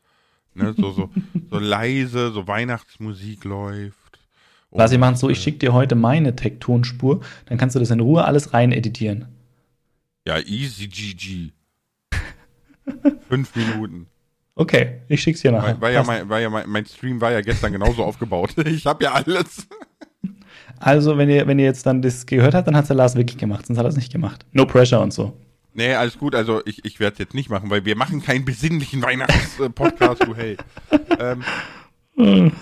ne? 0.54 0.72
so, 0.76 0.92
so, 0.92 1.10
so 1.50 1.58
leise, 1.58 2.30
so 2.30 2.46
Weihnachtsmusik 2.46 3.42
läuft. 3.44 3.96
Lass 4.72 4.90
ich 4.90 4.96
Und, 4.96 5.00
machen 5.00 5.16
so, 5.16 5.30
ich 5.30 5.38
äh, 5.38 5.42
schicke 5.42 5.58
dir 5.58 5.72
heute 5.72 5.94
meine 5.94 6.36
Tektonspur, 6.36 7.20
dann 7.46 7.58
kannst 7.58 7.76
du 7.76 7.80
das 7.80 7.90
in 7.90 8.00
Ruhe 8.00 8.24
alles 8.24 8.52
rein 8.52 8.72
editieren. 8.72 9.26
Ja, 10.26 10.38
easy 10.38 10.88
GG. 10.88 11.52
Fünf 13.28 13.54
Minuten. 13.54 14.06
Okay, 14.54 15.02
ich 15.08 15.22
schick's 15.22 15.42
dir 15.42 15.52
nachher. 15.52 15.74
War, 15.74 15.82
war 15.82 15.90
ja, 15.90 16.02
mein, 16.02 16.28
war 16.28 16.40
ja 16.40 16.50
mein, 16.50 16.68
mein 16.68 16.86
Stream 16.86 17.20
war 17.20 17.30
ja 17.30 17.42
gestern 17.42 17.72
genauso 17.72 18.02
aufgebaut. 18.04 18.54
Ich 18.66 18.86
habe 18.86 19.04
ja 19.04 19.12
alles. 19.12 19.68
Also, 20.78 21.16
wenn 21.16 21.30
ihr, 21.30 21.46
wenn 21.46 21.58
ihr 21.58 21.64
jetzt 21.64 21.86
dann 21.86 22.02
das 22.02 22.26
gehört 22.26 22.54
habt, 22.54 22.68
dann 22.68 22.76
hat's 22.76 22.88
der 22.88 22.96
Lars 22.96 23.14
wirklich 23.14 23.38
gemacht, 23.38 23.66
sonst 23.66 23.78
hat 23.78 23.86
er 23.86 23.88
es 23.88 23.96
nicht 23.96 24.12
gemacht. 24.12 24.44
No 24.52 24.66
pressure 24.66 25.00
und 25.00 25.10
so. 25.10 25.32
Nee, 25.72 25.94
alles 25.94 26.18
gut. 26.18 26.34
Also 26.34 26.60
ich, 26.64 26.84
ich 26.84 27.00
werde 27.00 27.14
es 27.14 27.18
jetzt 27.18 27.34
nicht 27.34 27.50
machen, 27.50 27.68
weil 27.70 27.84
wir 27.84 27.96
machen 27.96 28.22
keinen 28.22 28.44
besinnlichen 28.44 29.02
Weihnachts-Podcast, 29.02 30.24
du 30.24 30.34
hey. 30.34 30.56
Ähm, 32.18 32.52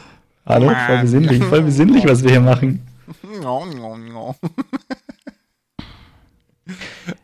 Hallo, 0.47 0.71
voll 0.87 0.99
besinnlich, 1.01 1.43
voll 1.45 1.63
besinnlich, 1.63 2.05
was 2.07 2.23
wir 2.23 2.31
hier 2.31 2.41
machen. 2.41 2.87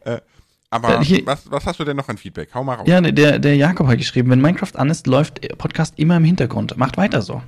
äh, 0.04 0.20
aber 0.70 1.00
Äh, 1.00 1.04
hier- 1.04 1.26
was, 1.26 1.50
was 1.50 1.66
hast 1.66 1.80
du 1.80 1.84
denn 1.84 1.96
noch 1.96 2.08
an 2.08 2.16
Feedback? 2.18 2.54
Hau 2.54 2.62
mal 2.64 2.74
raus. 2.76 2.86
Ja, 2.88 3.00
der, 3.00 3.38
der 3.38 3.56
Jakob 3.56 3.86
hat 3.88 3.98
geschrieben, 3.98 4.30
wenn 4.30 4.40
Minecraft 4.40 4.74
an 4.76 4.90
ist, 4.90 5.06
läuft 5.06 5.40
Podcast 5.58 5.98
immer 5.98 6.16
im 6.16 6.24
Hintergrund. 6.24 6.76
Macht 6.76 6.96
weiter 6.96 7.22
so. 7.22 7.42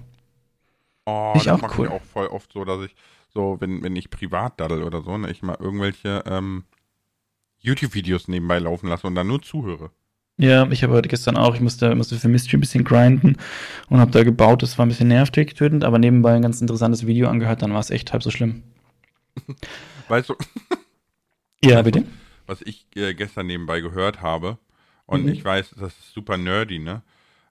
oh, 1.07 1.33
ich 1.37 1.45
das 1.45 1.55
auch 1.55 1.63
mache 1.63 1.81
cool. 1.81 1.87
ich 1.87 1.93
auch 1.93 2.03
voll 2.03 2.27
oft 2.27 2.53
so, 2.53 2.65
dass 2.65 2.83
ich 2.85 2.95
so, 3.33 3.57
wenn, 3.61 3.83
wenn 3.83 3.97
ich 3.97 4.11
privat 4.11 4.61
daddel 4.61 4.83
oder 4.83 5.03
so, 5.03 5.17
ne, 5.17 5.31
ich 5.31 5.43
mal 5.43 5.57
irgendwelche 5.59 6.23
ähm, 6.27 6.65
YouTube-Videos 7.61 8.29
nebenbei 8.29 8.59
laufen 8.59 8.89
lasse 8.89 9.07
und 9.07 9.15
dann 9.15 9.27
nur 9.29 9.41
zuhöre. 9.43 9.91
Ja, 10.39 10.69
ich 10.71 10.83
habe 10.83 10.93
heute 10.95 11.09
gestern 11.09 11.37
auch, 11.37 11.55
ich 11.55 11.61
musste, 11.61 11.95
musste 11.95 12.17
für 12.17 12.29
Mystery 12.29 12.57
ein 12.57 12.61
bisschen 12.61 12.85
grinden 12.85 13.37
und 13.89 14.01
habe 14.01 14.11
da 14.11 14.25
gebaut. 14.25 14.63
Das 14.63 14.77
war 14.79 14.87
ein 14.87 14.89
bisschen 14.89 15.09
nervig, 15.09 15.55
tötend, 15.55 15.85
aber 15.85 15.99
nebenbei 15.99 16.35
ein 16.35 16.43
ganz 16.43 16.61
interessantes 16.61 17.07
Video 17.07 17.29
angehört, 17.29 17.63
dann 17.63 17.73
war 17.73 17.81
es 17.81 17.91
echt 17.91 18.13
halb 18.13 18.23
so 18.23 18.31
schlimm. 18.31 18.63
Weißt 20.09 20.29
du, 20.31 20.35
Ja, 21.65 21.83
bitte? 21.83 22.05
was 22.47 22.63
ich 22.63 22.87
äh, 22.97 23.15
gestern 23.15 23.47
nebenbei 23.47 23.81
gehört 23.81 24.21
habe, 24.23 24.59
und 25.07 25.23
Mhm. 25.23 25.29
ich 25.29 25.45
weiß, 25.45 25.71
das 25.79 25.99
ist 25.99 26.13
super 26.15 26.37
nerdy, 26.37 26.79
ne? 26.79 27.03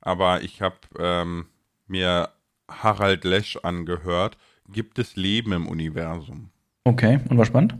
Aber 0.02 0.42
ich 0.42 0.62
habe 0.62 0.78
ähm, 0.98 1.46
mir 1.88 2.30
Harald 2.70 3.24
Lesch 3.24 3.58
angehört. 3.58 4.38
Gibt 4.70 4.98
es 5.00 5.16
Leben 5.16 5.52
im 5.52 5.68
Universum? 5.68 6.50
Okay, 6.86 7.20
und 7.30 7.38
war 7.38 7.46
spannend? 7.46 7.76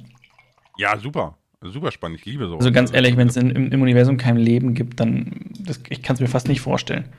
Ja, 0.76 0.98
super. 0.98 1.38
Super 1.64 1.92
spannend. 1.92 2.20
Ich 2.20 2.26
liebe 2.26 2.46
sowas. 2.48 2.60
Also 2.62 2.72
ganz 2.72 2.92
ehrlich, 2.92 3.18
wenn 3.18 3.28
es 3.28 3.36
im, 3.38 3.72
im 3.72 3.82
Universum 3.82 4.18
kein 4.18 4.38
Leben 4.38 4.74
gibt, 4.74 5.00
dann, 5.00 5.52
das, 5.60 5.80
ich 5.90 6.02
kann 6.02 6.16
es 6.16 6.20
mir 6.20 6.28
fast 6.28 6.48
nicht 6.48 6.62
vorstellen. 6.62 7.10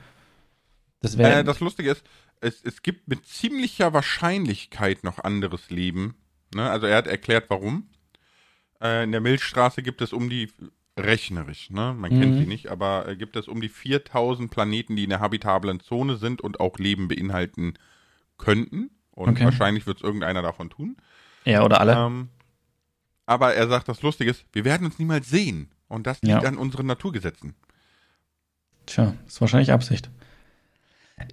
Das 1.01 1.17
wäre, 1.17 1.39
Äh, 1.39 1.43
das 1.43 1.59
Lustige 1.61 1.89
ist, 1.91 2.03
es, 2.41 2.61
es 2.63 2.81
gibt 2.81 3.07
mit 3.07 3.25
ziemlicher 3.25 3.93
Wahrscheinlichkeit 3.93 5.03
noch 5.03 5.19
anderes 5.19 5.69
Leben. 5.69 6.15
Ne? 6.53 6.69
Also 6.69 6.87
er 6.87 6.97
hat 6.97 7.07
erklärt, 7.07 7.45
warum. 7.49 7.87
Äh, 8.81 9.03
in 9.05 9.11
der 9.13 9.21
Milchstraße 9.21 9.81
gibt 9.81 10.01
es 10.01 10.11
um 10.11 10.29
die, 10.29 10.49
rechnerisch, 10.99 11.69
ne? 11.71 11.95
man 11.97 12.11
kennt 12.11 12.35
Mhm. 12.35 12.39
sie 12.41 12.45
nicht, 12.45 12.67
aber 12.69 13.07
äh, 13.07 13.15
gibt 13.15 13.35
es 13.35 13.47
um 13.47 13.61
die 13.61 13.69
4000 13.69 14.51
Planeten, 14.51 14.95
die 14.95 15.05
in 15.05 15.09
der 15.09 15.21
habitablen 15.21 15.79
Zone 15.79 16.17
sind 16.17 16.41
und 16.41 16.59
auch 16.59 16.77
Leben 16.77 17.07
beinhalten 17.07 17.73
könnten. 18.37 18.91
Und 19.11 19.29
Okay. 19.29 19.45
wahrscheinlich 19.45 19.87
wird 19.87 19.97
es 19.97 20.03
irgendeiner 20.03 20.41
davon 20.41 20.69
tun. 20.69 20.97
ja, 21.45 21.63
oder 21.63 21.79
alle. 21.79 21.93
Ähm, 21.95 22.29
aber 23.25 23.53
er 23.55 23.67
sagt, 23.67 23.87
das 23.87 24.01
Lustige 24.01 24.31
ist, 24.31 24.45
wir 24.53 24.65
werden 24.65 24.85
uns 24.85 24.99
niemals 24.99 25.29
sehen. 25.29 25.69
Und 25.87 26.07
das 26.07 26.21
liegt 26.21 26.41
Ja. 26.43 26.47
an 26.49 26.57
unseren 26.57 26.87
Naturgesetzen. 26.87 27.53
Tja, 28.85 29.13
ist 29.27 29.39
wahrscheinlich 29.41 29.71
Absicht. 29.71 30.09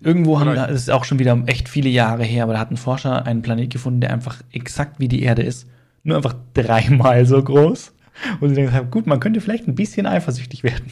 Irgendwo 0.03 0.38
haben 0.38 0.50
Vielleicht. 0.50 0.68
da, 0.68 0.72
das 0.72 0.83
ist 0.83 0.90
auch 0.90 1.05
schon 1.05 1.18
wieder 1.18 1.42
echt 1.46 1.68
viele 1.68 1.88
Jahre 1.88 2.22
her, 2.24 2.44
aber 2.44 2.53
da 2.53 2.59
hat 2.59 2.70
ein 2.70 2.76
Forscher 2.76 3.24
einen 3.26 3.42
Planet 3.42 3.70
gefunden, 3.70 4.00
der 4.03 4.12
einfach 4.12 4.42
exakt 4.53 5.00
wie 5.00 5.09
die 5.09 5.22
Erde 5.22 5.42
ist. 5.42 5.66
Nur 6.03 6.16
einfach 6.16 6.35
dreimal 6.55 7.24
so 7.26 7.42
groß. 7.42 7.92
Und 8.40 8.50
sie 8.50 8.55
denken, 8.57 8.90
gut, 8.90 9.07
man 9.07 9.18
könnte 9.20 9.40
vielleicht 9.40 9.66
ein 9.66 9.74
bisschen 9.74 10.07
eifersüchtig 10.07 10.62
werden. 10.62 10.90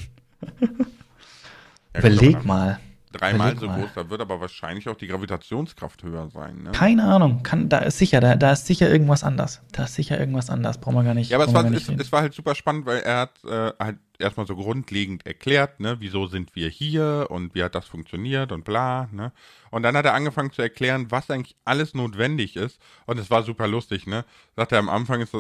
Ja, 1.95 2.01
Überleg 2.01 2.45
mal. 2.45 2.79
Dreimal 3.13 3.57
so 3.57 3.69
groß, 3.69 3.91
da 3.95 4.11
wird 4.11 4.21
aber 4.21 4.41
wahrscheinlich 4.41 4.89
auch 4.89 4.97
die 4.97 5.07
Gravitationskraft 5.07 6.03
höher 6.03 6.29
sein. 6.31 6.63
Ne? 6.63 6.73
Keine 6.73 7.05
Ahnung, 7.05 7.43
kann, 7.43 7.69
da 7.69 7.79
ist 7.79 7.99
sicher, 7.99 8.21
da, 8.21 8.37
da 8.37 8.53
ist 8.53 8.67
sicher 8.67 8.91
irgendwas 8.91 9.25
anders. 9.25 9.63
Da 9.73 9.85
ist 9.85 9.95
sicher 9.95 10.19
irgendwas 10.19 10.51
anders, 10.51 10.79
brauchen 10.79 10.97
wir 10.97 11.05
gar 11.05 11.15
nicht. 11.15 11.31
Ja, 11.31 11.39
aber 11.39 11.47
es 11.47 11.55
war, 11.55 11.65
es, 11.73 11.89
es 11.89 12.13
war 12.13 12.23
halt 12.23 12.35
super 12.35 12.55
spannend, 12.55 12.87
weil 12.87 13.01
er 13.01 13.21
hat 13.21 13.45
äh, 13.45 13.73
halt 13.79 13.99
erstmal 14.19 14.47
so 14.47 14.57
grundlegend 14.57 15.27
erklärt, 15.27 15.81
ne, 15.81 15.97
wieso 16.01 16.27
sind 16.27 16.55
wir 16.55 16.69
hier 16.69 17.27
und 17.31 17.55
wie 17.55 17.63
hat 17.63 17.75
das 17.75 17.87
funktioniert 17.87 18.53
und 18.53 18.65
bla, 18.65 19.09
ne. 19.13 19.33
Und 19.71 19.83
dann 19.83 19.97
hat 19.97 20.05
er 20.05 20.15
angefangen 20.15 20.51
zu 20.51 20.63
erklären, 20.63 21.11
was 21.11 21.31
eigentlich 21.31 21.57
alles 21.65 21.95
notwendig 21.95 22.57
ist. 22.57 22.81
Und 23.07 23.19
es 23.19 23.31
war 23.31 23.43
super 23.43 23.69
lustig, 23.69 24.07
ne. 24.07 24.25
Sagt 24.57 24.73
er 24.73 24.79
am 24.79 24.89
Anfang 24.89 25.21
ist 25.21 25.37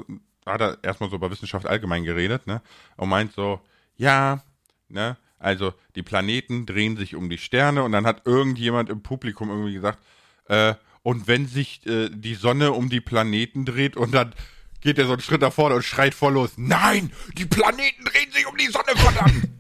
hat 0.46 0.60
er 0.60 0.78
erstmal 0.82 1.10
so 1.10 1.16
über 1.16 1.30
Wissenschaft 1.30 1.66
allgemein 1.66 2.04
geredet, 2.04 2.46
ne. 2.46 2.62
Und 2.96 3.08
meint 3.08 3.32
so, 3.32 3.60
ja, 3.96 4.42
ne, 4.88 5.16
also 5.38 5.72
die 5.94 6.02
Planeten 6.02 6.66
drehen 6.66 6.96
sich 6.96 7.14
um 7.14 7.30
die 7.30 7.38
Sterne 7.38 7.82
und 7.82 7.92
dann 7.92 8.06
hat 8.06 8.26
irgendjemand 8.26 8.88
im 8.90 9.02
Publikum 9.02 9.50
irgendwie 9.50 9.74
gesagt, 9.74 9.98
äh, 10.46 10.74
und 11.02 11.26
wenn 11.26 11.46
sich 11.46 11.86
äh, 11.86 12.10
die 12.10 12.34
Sonne 12.34 12.72
um 12.72 12.88
die 12.88 13.00
Planeten 13.00 13.64
dreht 13.64 13.96
und 13.96 14.12
dann 14.12 14.34
geht 14.80 14.98
er 14.98 15.06
so 15.06 15.12
einen 15.12 15.22
Schritt 15.22 15.40
nach 15.40 15.52
vorne 15.52 15.76
und 15.76 15.84
schreit 15.84 16.14
voll 16.14 16.34
los, 16.34 16.52
nein, 16.56 17.12
die 17.34 17.46
Planeten 17.46 18.04
drehen 18.04 18.30
sich 18.32 18.46
um 18.46 18.56
die 18.56 18.66
Sonne, 18.66 18.94
verdammt! 18.94 19.48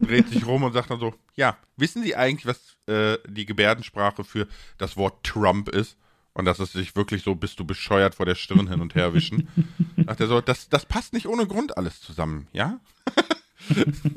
Dreht 0.00 0.30
sich 0.30 0.46
rum 0.46 0.62
und 0.62 0.72
sagt 0.72 0.90
dann 0.90 0.98
so, 0.98 1.14
ja, 1.34 1.58
wissen 1.76 2.02
Sie 2.02 2.16
eigentlich, 2.16 2.46
was 2.46 2.76
äh, 2.86 3.18
die 3.28 3.44
Gebärdensprache 3.44 4.24
für 4.24 4.48
das 4.78 4.96
Wort 4.96 5.24
Trump 5.24 5.68
ist? 5.68 5.98
Und 6.32 6.46
dass 6.46 6.58
es 6.58 6.72
sich 6.72 6.96
wirklich 6.96 7.22
so, 7.22 7.34
bist 7.34 7.60
du 7.60 7.66
bescheuert 7.66 8.14
vor 8.14 8.24
der 8.24 8.34
Stirn 8.34 8.68
hin 8.68 8.80
und 8.80 8.94
her 8.94 9.12
wischen. 9.12 9.48
Sagt 10.06 10.20
er 10.20 10.26
so, 10.26 10.40
das, 10.40 10.70
das 10.70 10.86
passt 10.86 11.12
nicht 11.12 11.26
ohne 11.26 11.46
Grund 11.46 11.76
alles 11.76 12.00
zusammen, 12.00 12.48
ja? 12.52 12.80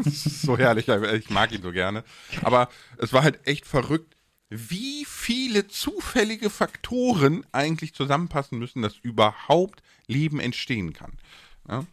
So 0.06 0.58
herrlich, 0.58 0.88
ich 0.88 1.30
mag 1.30 1.52
ihn 1.52 1.62
so 1.62 1.72
gerne. 1.72 2.04
Aber 2.42 2.70
es 2.98 3.14
war 3.14 3.24
halt 3.24 3.46
echt 3.48 3.66
verrückt, 3.66 4.16
wie 4.50 5.06
viele 5.06 5.68
zufällige 5.68 6.50
Faktoren 6.50 7.46
eigentlich 7.52 7.94
zusammenpassen 7.94 8.60
müssen, 8.60 8.82
dass 8.82 8.98
überhaupt 8.98 9.82
Leben 10.08 10.40
entstehen 10.40 10.94
kann. 10.94 11.14
Ja? 11.68 11.86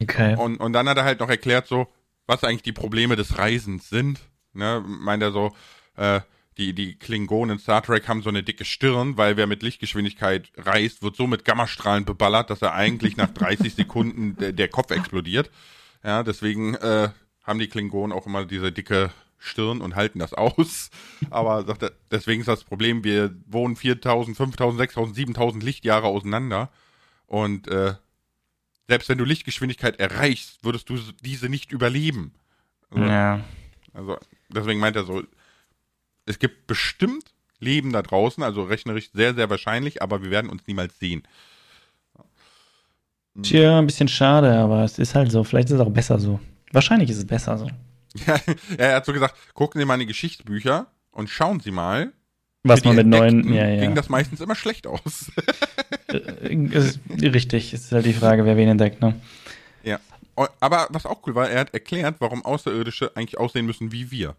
Okay. 0.00 0.36
Und, 0.36 0.58
und 0.58 0.72
dann 0.72 0.88
hat 0.88 0.96
er 0.96 1.04
halt 1.04 1.20
noch 1.20 1.28
erklärt, 1.28 1.66
so, 1.66 1.88
was 2.26 2.44
eigentlich 2.44 2.62
die 2.62 2.72
Probleme 2.72 3.16
des 3.16 3.38
Reisens 3.38 3.88
sind. 3.88 4.20
Ne? 4.52 4.82
Meint 4.86 5.22
er 5.22 5.32
so, 5.32 5.54
äh, 5.96 6.20
die, 6.58 6.74
die 6.74 6.96
Klingonen 6.96 7.56
in 7.56 7.58
Star 7.58 7.82
Trek 7.82 8.06
haben 8.06 8.22
so 8.22 8.28
eine 8.28 8.42
dicke 8.42 8.64
Stirn, 8.64 9.16
weil 9.16 9.36
wer 9.36 9.46
mit 9.46 9.62
Lichtgeschwindigkeit 9.62 10.50
reist, 10.56 11.02
wird 11.02 11.16
so 11.16 11.26
mit 11.26 11.44
Gammastrahlen 11.44 12.04
beballert, 12.04 12.50
dass 12.50 12.62
er 12.62 12.74
eigentlich 12.74 13.16
nach 13.16 13.30
30 13.30 13.74
Sekunden 13.76 14.36
der, 14.36 14.52
der 14.52 14.68
Kopf 14.68 14.90
explodiert. 14.90 15.50
Ja, 16.02 16.22
deswegen 16.22 16.74
äh, 16.76 17.10
haben 17.44 17.58
die 17.58 17.68
Klingonen 17.68 18.16
auch 18.16 18.26
immer 18.26 18.44
diese 18.46 18.72
dicke 18.72 19.10
Stirn 19.38 19.80
und 19.80 19.96
halten 19.96 20.18
das 20.18 20.34
aus. 20.34 20.90
Aber 21.30 21.64
sagt 21.64 21.82
er, 21.82 21.92
deswegen 22.10 22.40
ist 22.40 22.46
das 22.46 22.64
Problem, 22.64 23.04
wir 23.04 23.34
wohnen 23.46 23.76
4000, 23.76 24.36
5000, 24.36 24.78
6000, 24.80 25.16
7000 25.16 25.62
Lichtjahre 25.62 26.06
auseinander. 26.06 26.70
Und 27.26 27.68
äh, 27.68 27.94
selbst 28.88 29.08
wenn 29.08 29.18
du 29.18 29.24
Lichtgeschwindigkeit 29.24 29.98
erreichst, 30.00 30.64
würdest 30.64 30.88
du 30.90 30.98
diese 31.22 31.48
nicht 31.48 31.72
überleben. 31.72 32.34
Also, 32.90 33.04
Ja. 33.04 33.44
also 33.94 34.18
deswegen 34.48 34.80
meint 34.80 34.96
er 34.96 35.04
so, 35.04 35.22
es 36.26 36.38
gibt 36.38 36.66
bestimmt 36.66 37.32
Leben 37.60 37.92
da 37.92 38.02
draußen, 38.02 38.42
also 38.42 38.62
rechnerisch 38.64 39.10
sehr, 39.12 39.34
sehr 39.34 39.50
wahrscheinlich, 39.50 40.02
aber 40.02 40.22
wir 40.22 40.30
werden 40.30 40.50
uns 40.50 40.66
niemals 40.66 40.98
sehen. 40.98 41.22
Tja, 43.42 43.78
ein 43.78 43.86
bisschen 43.86 44.08
schade, 44.08 44.52
aber 44.52 44.84
es 44.84 44.98
ist 44.98 45.14
halt 45.14 45.30
so. 45.30 45.44
Vielleicht 45.44 45.68
ist 45.68 45.74
es 45.74 45.80
auch 45.80 45.90
besser 45.90 46.18
so. 46.18 46.40
Wahrscheinlich 46.72 47.10
ist 47.10 47.18
es 47.18 47.26
besser 47.26 47.58
so. 47.58 47.68
Ja, 48.26 48.40
er 48.78 48.96
hat 48.96 49.06
so 49.06 49.12
gesagt, 49.12 49.34
gucken 49.54 49.80
Sie 49.80 49.84
mal 49.84 49.94
in 49.94 50.00
die 50.00 50.06
Geschichtsbücher 50.06 50.86
und 51.12 51.28
schauen 51.30 51.60
Sie 51.60 51.70
mal. 51.70 52.12
Was 52.62 52.84
man 52.84 52.96
mit 52.96 53.06
neuen. 53.06 53.54
Ja, 53.54 53.66
ja. 53.66 53.80
ging 53.80 53.94
das 53.94 54.08
meistens 54.08 54.40
immer 54.40 54.54
schlecht 54.54 54.86
aus. 54.86 55.30
Äh, 56.08 56.54
ist 56.54 57.00
richtig. 57.20 57.72
Es 57.72 57.84
ist 57.84 57.92
halt 57.92 58.04
die 58.04 58.12
Frage, 58.12 58.44
wer 58.44 58.56
wen 58.56 58.68
entdeckt, 58.68 59.00
ne? 59.00 59.14
ja. 59.84 59.98
Aber 60.58 60.88
was 60.90 61.06
auch 61.06 61.26
cool 61.26 61.34
war, 61.34 61.48
er 61.48 61.60
hat 61.60 61.74
erklärt, 61.74 62.16
warum 62.18 62.44
Außerirdische 62.44 63.12
eigentlich 63.14 63.38
aussehen 63.38 63.66
müssen 63.66 63.92
wie 63.92 64.10
wir. 64.10 64.36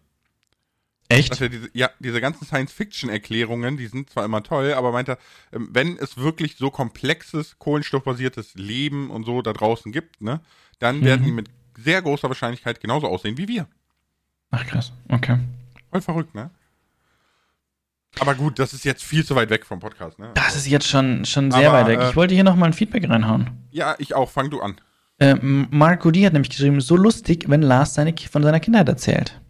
Echt? 1.08 1.38
Diese, 1.40 1.68
ja, 1.74 1.90
diese 1.98 2.20
ganzen 2.22 2.46
Science-Fiction-Erklärungen, 2.46 3.76
die 3.76 3.86
sind 3.86 4.08
zwar 4.10 4.24
immer 4.24 4.42
toll, 4.42 4.72
aber 4.74 4.92
meint 4.92 5.08
er, 5.08 5.18
ähm, 5.52 5.68
wenn 5.72 5.98
es 5.98 6.16
wirklich 6.16 6.56
so 6.56 6.70
komplexes, 6.70 7.58
kohlenstoffbasiertes 7.58 8.54
Leben 8.54 9.10
und 9.10 9.24
so 9.24 9.42
da 9.42 9.52
draußen 9.52 9.92
gibt, 9.92 10.20
ne, 10.22 10.40
dann 10.78 11.00
Mhm. 11.00 11.04
werden 11.04 11.24
die 11.26 11.32
mit 11.32 11.48
sehr 11.76 12.00
großer 12.02 12.28
Wahrscheinlichkeit 12.28 12.80
genauso 12.80 13.08
aussehen 13.08 13.36
wie 13.36 13.48
wir. 13.48 13.66
Ach 14.50 14.64
krass. 14.66 14.92
Okay. 15.08 15.38
Voll 15.90 16.00
verrückt, 16.00 16.34
ne? 16.34 16.50
Aber 18.20 18.34
gut, 18.34 18.58
das 18.58 18.74
ist 18.74 18.84
jetzt 18.84 19.02
viel 19.02 19.24
zu 19.24 19.34
weit 19.36 19.48
weg 19.50 19.64
vom 19.64 19.80
Podcast, 19.80 20.18
ne? 20.18 20.30
Das 20.34 20.54
ist 20.54 20.66
jetzt 20.66 20.86
schon, 20.86 21.24
schon 21.24 21.50
sehr 21.50 21.70
Aber, 21.70 21.80
weit 21.80 21.86
weg. 21.88 22.00
äh, 22.00 22.10
Ich 22.10 22.16
wollte 22.16 22.34
hier 22.34 22.44
noch 22.44 22.56
mal 22.56 22.66
ein 22.66 22.72
Feedback 22.74 23.08
reinhauen. 23.08 23.50
Ja, 23.70 23.94
ich 23.98 24.14
auch. 24.14 24.30
Fang 24.30 24.50
du 24.50 24.60
an. 24.60 24.76
Äh, 25.18 25.34
Marco 25.36 26.10
D. 26.10 26.26
hat 26.26 26.32
nämlich 26.34 26.50
geschrieben, 26.50 26.80
so 26.82 26.96
lustig, 26.96 27.44
wenn 27.48 27.62
Lars 27.62 27.94
seine, 27.94 28.14
von 28.30 28.42
seiner 28.42 28.60
Kindheit 28.60 28.88
erzählt. 28.88 29.40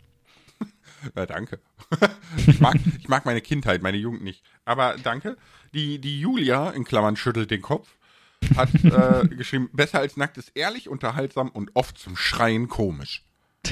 Ja, 1.16 1.26
danke. 1.26 1.58
ich, 2.46 2.60
mag, 2.60 2.76
ich 2.98 3.08
mag 3.08 3.24
meine 3.26 3.40
Kindheit, 3.40 3.82
meine 3.82 3.96
Jugend 3.96 4.22
nicht. 4.22 4.42
Aber 4.64 4.94
danke. 5.02 5.36
Die, 5.74 5.98
die 5.98 6.20
Julia, 6.20 6.70
in 6.70 6.84
Klammern, 6.84 7.16
schüttelt 7.16 7.50
den 7.50 7.62
Kopf, 7.62 7.88
hat 8.56 8.68
äh, 8.84 9.26
geschrieben, 9.28 9.68
besser 9.72 9.98
als 9.98 10.16
nackt 10.16 10.38
ist 10.38 10.52
ehrlich, 10.54 10.88
unterhaltsam 10.88 11.48
und 11.48 11.70
oft 11.74 11.98
zum 11.98 12.16
Schreien 12.16 12.68
komisch. 12.68 13.24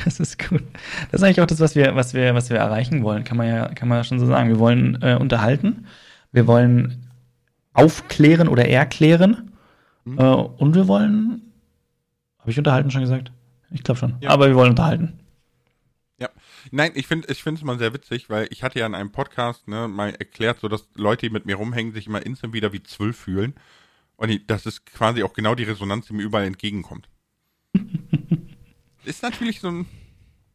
Das 0.05 0.21
ist 0.21 0.39
gut. 0.39 0.63
Das 1.11 1.21
ist 1.21 1.23
eigentlich 1.25 1.41
auch 1.41 1.47
das, 1.47 1.61
was 1.61 1.75
wir, 1.75 1.95
was 1.97 2.15
wir, 2.15 2.35
was 2.35 2.51
wir 2.51 2.59
erreichen 2.59 3.03
wollen, 3.03 3.25
kann 3.25 3.37
man 3.37 3.49
ja, 3.49 3.69
kann 3.75 3.89
man 3.89 3.99
ja 3.99 4.05
schon 4.05 4.21
so 4.21 4.27
sagen. 4.27 4.49
Wir 4.49 4.59
wollen 4.59 5.01
äh, 5.03 5.17
unterhalten, 5.17 5.87
wir 6.33 6.47
wollen 6.47 7.07
aufklären 7.73 8.49
oder 8.49 8.69
erklären 8.69 9.51
Mhm. 10.05 10.19
äh, 10.19 10.23
und 10.25 10.75
wir 10.75 10.89
wollen. 10.89 11.43
Habe 12.39 12.51
ich 12.51 12.59
unterhalten 12.59 12.91
schon 12.91 13.03
gesagt? 13.03 13.33
Ich 13.71 13.83
glaube 13.83 13.99
schon. 14.01 14.17
Ja. 14.21 14.31
Aber 14.31 14.49
wir 14.49 14.55
wollen 14.55 14.71
unterhalten. 14.71 15.19
Nein, 16.71 16.93
ich 16.95 17.07
finde 17.07 17.29
ich 17.33 17.43
finde 17.43 17.59
es 17.61 17.65
mal 17.65 17.79
sehr 17.79 17.93
witzig, 17.95 18.29
weil 18.31 18.49
ich 18.51 18.63
hatte 18.63 18.79
ja 18.79 18.87
in 18.87 18.95
einem 18.95 19.13
Podcast 19.13 19.69
ne, 19.69 19.89
mal 19.89 20.11
erklärt, 20.15 20.61
so 20.61 20.69
dass 20.69 20.89
Leute, 20.95 21.27
die 21.27 21.33
mit 21.33 21.47
mir 21.47 21.57
rumhängen, 21.57 21.93
sich 21.93 22.07
immer 22.07 22.25
instant 22.25 22.53
wieder 22.53 22.73
wie 22.73 22.83
zwölf 22.83 23.17
fühlen. 23.17 23.55
Und 24.17 24.29
ich, 24.31 24.47
das 24.47 24.67
ist 24.67 24.85
quasi 24.87 25.23
auch 25.23 25.33
genau 25.33 25.55
die 25.55 25.63
Resonanz, 25.65 26.07
die 26.07 26.13
mir 26.15 26.23
überall 26.23 26.45
entgegenkommt. 26.47 27.09
ist 29.05 29.23
natürlich 29.23 29.61
so 29.61 29.69
ein, 29.71 29.87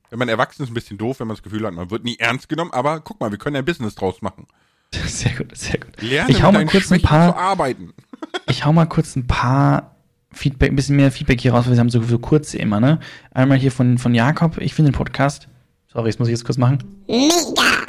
wenn 0.09 0.19
man 0.19 0.29
erwachsen 0.29 0.63
ist, 0.63 0.69
ein 0.69 0.73
bisschen 0.75 0.97
doof, 0.97 1.19
wenn 1.19 1.27
man 1.27 1.35
das 1.35 1.43
Gefühl 1.43 1.65
hat, 1.65 1.73
man 1.73 1.89
wird 1.89 2.03
nie 2.03 2.17
ernst 2.19 2.47
genommen, 2.49 2.71
aber 2.71 2.99
guck 3.01 3.19
mal, 3.19 3.31
wir 3.31 3.37
können 3.37 3.55
ein 3.55 3.65
Business 3.65 3.95
draus 3.95 4.21
machen. 4.21 4.47
Sehr 4.91 5.33
gut, 5.35 5.57
sehr 5.57 5.79
gut. 5.79 5.99
Lerne 6.01 6.31
Ich 6.31 6.41
hau 6.41 6.51
mal 6.53 6.63
kurz 6.65 6.85
ein 6.85 6.99
Schwächen 6.99 7.07
paar- 7.07 7.33
zu 7.33 7.37
arbeiten. 7.37 7.93
Ich 8.47 8.63
hau 8.65 8.71
mal 8.71 8.85
kurz 8.85 9.15
ein 9.15 9.27
paar 9.27 9.95
Feedback, 10.31 10.71
ein 10.71 10.75
bisschen 10.75 10.95
mehr 10.95 11.11
Feedback 11.11 11.41
hier 11.41 11.53
raus, 11.53 11.65
weil 11.65 11.73
wir 11.73 11.79
haben 11.79 11.89
so, 11.89 12.01
so 12.03 12.19
kurze 12.19 12.57
immer, 12.57 12.79
ne? 12.79 12.99
Einmal 13.31 13.57
hier 13.57 13.71
von, 13.71 13.97
von 13.97 14.13
Jakob, 14.13 14.57
ich 14.59 14.73
finde 14.73 14.91
den 14.91 14.95
Podcast. 14.97 15.47
Sorry, 15.95 16.09
das 16.09 16.19
muss 16.19 16.27
ich 16.27 16.33
jetzt 16.33 16.43
kurz 16.43 16.57
machen. 16.57 16.79
Mega! 17.07 17.85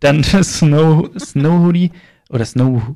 Dann 0.00 0.22
Snow, 0.44 1.08
Snow 1.18 1.64
Hoodie 1.64 1.90
oder 2.28 2.44
Snow, 2.44 2.94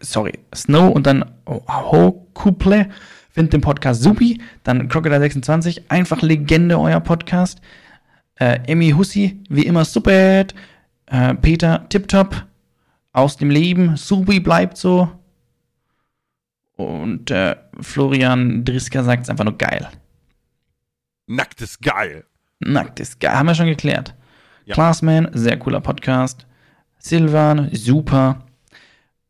sorry, 0.00 0.32
Snow 0.54 0.90
und 0.90 1.06
dann 1.06 1.30
Ho 1.46 2.26
Couple. 2.32 2.88
Find 3.28 3.52
den 3.52 3.60
Podcast 3.60 4.02
supi. 4.02 4.40
Dann 4.62 4.88
Crocodile26, 4.88 5.82
einfach 5.88 6.22
Legende, 6.22 6.80
euer 6.80 7.00
Podcast. 7.00 7.60
Äh, 8.36 8.60
Emmy 8.66 8.92
Hussi, 8.92 9.38
wie 9.50 9.66
immer 9.66 9.84
super. 9.84 10.46
Äh, 11.06 11.34
Peter, 11.42 11.86
tipptopp. 11.90 12.46
Aus 13.12 13.36
dem 13.36 13.50
Leben, 13.50 13.94
supi 13.98 14.40
bleibt 14.40 14.78
so. 14.78 15.12
Und 16.76 17.30
äh, 17.30 17.56
Florian 17.78 18.64
Driska 18.64 19.04
sagt 19.04 19.24
es 19.24 19.28
einfach 19.28 19.44
nur 19.44 19.58
geil. 19.58 19.86
Nackt 21.26 21.60
ist 21.60 21.82
geil. 21.82 22.24
Nackt 22.60 23.00
ist 23.00 23.20
geil. 23.20 23.34
Haben 23.34 23.46
wir 23.46 23.54
schon 23.54 23.66
geklärt. 23.66 24.14
Ja. 24.66 24.74
Classman, 24.74 25.28
sehr 25.32 25.58
cooler 25.58 25.80
Podcast. 25.80 26.46
Silvan, 26.98 27.70
super. 27.72 28.44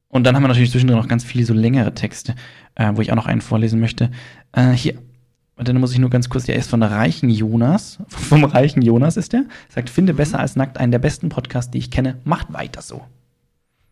Und 0.09 0.25
dann 0.25 0.35
haben 0.35 0.43
wir 0.43 0.49
natürlich 0.49 0.73
zwischendrin 0.73 0.99
noch 0.99 1.09
ganz 1.09 1.25
viele 1.25 1.45
so 1.45 1.55
längere 1.55 1.95
Texte, 1.95 2.35
äh, 2.75 2.91
wo 2.95 3.01
ich 3.01 3.13
auch 3.13 3.17
noch 3.17 3.27
einen 3.27 3.41
vorlesen 3.41 3.81
möchte. 3.81 4.11
Äh, 4.53 4.73
hier. 4.73 5.01
Und 5.55 5.69
dann 5.69 5.79
muss 5.79 5.93
ich 5.93 5.99
nur 5.99 6.11
ganz 6.11 6.29
kurz, 6.29 6.47
der 6.47 6.57
ist 6.57 6.71
von 6.71 6.81
der 6.81 6.91
reichen 6.91 7.31
Jonas. 7.31 7.99
Vom 8.09 8.45
reichen 8.45 8.83
Jonas 8.83 9.17
ist 9.17 9.33
der. 9.33 9.45
Sagt, 9.69 9.89
finde 9.89 10.15
besser 10.15 10.41
als 10.41 10.57
nackt 10.57 10.79
einen 10.79 10.91
der 10.91 10.99
besten 10.99 11.29
Podcasts, 11.29 11.71
die 11.71 11.79
ich 11.79 11.91
kenne. 11.91 12.19
Macht 12.25 12.53
weiter 12.53 12.83
so. 12.83 13.05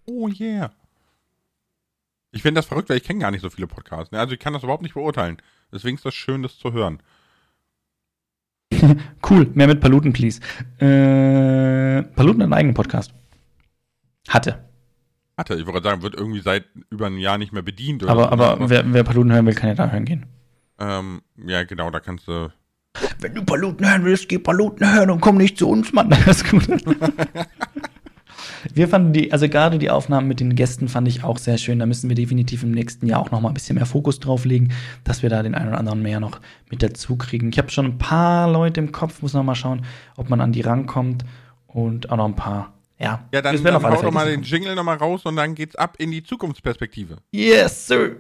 Oh 0.07 0.29
yeah. 0.29 0.73
Ich 2.33 2.43
finde 2.43 2.59
das 2.59 2.67
verrückt, 2.67 2.89
weil 2.89 2.97
ich 2.97 3.05
kenne 3.05 3.21
gar 3.21 3.31
nicht 3.31 3.43
so 3.43 3.51
viele 3.51 3.67
Podcasts. 3.67 4.11
Ne? 4.11 4.19
Also 4.19 4.33
ich 4.33 4.41
kann 4.41 4.53
das 4.53 4.63
überhaupt 4.63 4.83
nicht 4.83 4.95
beurteilen. 4.95 5.39
Deswegen 5.73 5.97
ist 5.97 6.05
das 6.05 6.15
schön, 6.15 6.43
das 6.43 6.59
zu 6.59 6.73
hören. 6.73 7.01
Cool, 9.29 9.51
mehr 9.55 9.67
mit 9.67 9.81
Paluten, 9.81 10.13
please. 10.13 10.41
Äh, 10.79 12.03
Paluten 12.15 12.41
hat 12.43 12.47
einen 12.47 12.53
eigenen 12.55 12.75
Podcast. 12.75 13.13
Hatte. 14.29 14.65
Hatte, 15.37 15.55
ich 15.55 15.67
würde 15.67 15.83
sagen, 15.83 16.03
wird 16.03 16.15
irgendwie 16.15 16.41
seit 16.41 16.65
über 16.91 17.07
einem 17.07 17.19
Jahr 17.19 17.39
nicht 17.39 17.53
mehr 17.53 17.63
bedient. 17.63 18.03
Oder 18.03 18.13
Aber, 18.13 18.23
so, 18.25 18.29
aber 18.31 18.71
wer, 18.71 18.93
wer 18.93 19.05
Paluten 19.05 19.33
hören 19.33 19.47
will, 19.47 19.55
kann 19.55 19.69
ja 19.69 19.75
da 19.75 19.89
hören 19.91 20.05
gehen. 20.05 20.27
ähm, 20.81 21.23
ja, 21.47 21.65
genau, 21.65 21.91
da 21.91 22.01
kannst 22.01 22.27
du. 22.29 22.51
Wenn 23.21 23.35
du 23.35 23.45
Paluten 23.45 23.89
hören 23.89 24.05
willst, 24.05 24.29
geh 24.29 24.39
Paluten 24.39 24.93
hören 24.93 25.11
und 25.11 25.21
komm 25.21 25.37
nicht 25.37 25.59
zu 25.59 25.69
uns, 25.69 25.93
Mann. 25.93 26.11
Das 26.27 26.43
ist 26.43 26.51
gut. 26.51 26.67
Wir 28.73 28.89
fanden 28.89 29.13
die, 29.13 29.33
also 29.33 29.49
gerade 29.49 29.79
die 29.79 29.91
Aufnahmen 29.91 30.29
mit 30.29 30.41
den 30.41 30.55
Gästen 30.55 30.89
fand 30.89 31.09
ich 31.09 31.25
auch 31.25 31.39
sehr 31.39 31.59
schön. 31.59 31.79
Da 31.79 31.87
müssen 31.87 32.09
wir 32.09 32.17
definitiv 32.17 32.63
im 32.63 32.73
nächsten 32.73 33.07
Jahr 33.07 33.21
auch 33.21 33.31
noch 33.31 33.41
mal 33.41 33.49
ein 33.49 33.55
bisschen 33.55 33.77
mehr 33.77 33.87
Fokus 33.87 34.21
drauf 34.21 34.45
legen, 34.45 34.73
dass 35.05 35.23
wir 35.23 35.31
da 35.31 35.43
den 35.43 35.55
einen 35.55 35.69
oder 35.69 35.79
anderen 35.79 36.03
mehr 36.03 36.21
noch 36.21 36.41
mit 36.71 36.83
dazu 36.83 37.17
kriegen. 37.17 37.51
Ich 37.51 37.59
habe 37.59 37.71
schon 37.71 37.87
ein 37.87 37.99
paar 37.99 38.51
Leute 38.51 38.81
im 38.81 38.93
Kopf, 38.93 39.23
muss 39.23 39.35
noch 39.35 39.43
mal 39.43 39.55
schauen, 39.55 39.85
ob 40.17 40.31
man 40.31 40.41
an 40.41 40.53
die 40.53 40.61
rankommt 40.61 41.25
und 41.67 42.11
auch 42.11 42.17
noch 42.17 42.27
ein 42.27 42.37
paar. 42.37 42.73
Ja, 42.99 43.25
Ja, 43.33 43.43
dann, 43.43 43.63
dann 43.63 43.83
hau 43.83 44.03
doch 44.03 44.11
mal 44.11 44.29
den 44.29 44.43
Jingle 44.43 44.75
nochmal 44.75 44.97
raus 44.97 45.25
und 45.25 45.37
dann 45.37 45.55
geht's 45.55 45.77
ab 45.77 45.95
in 45.99 46.11
die 46.11 46.23
Zukunftsperspektive. 46.25 47.19
Yes, 47.31 47.87
sir. 47.87 48.17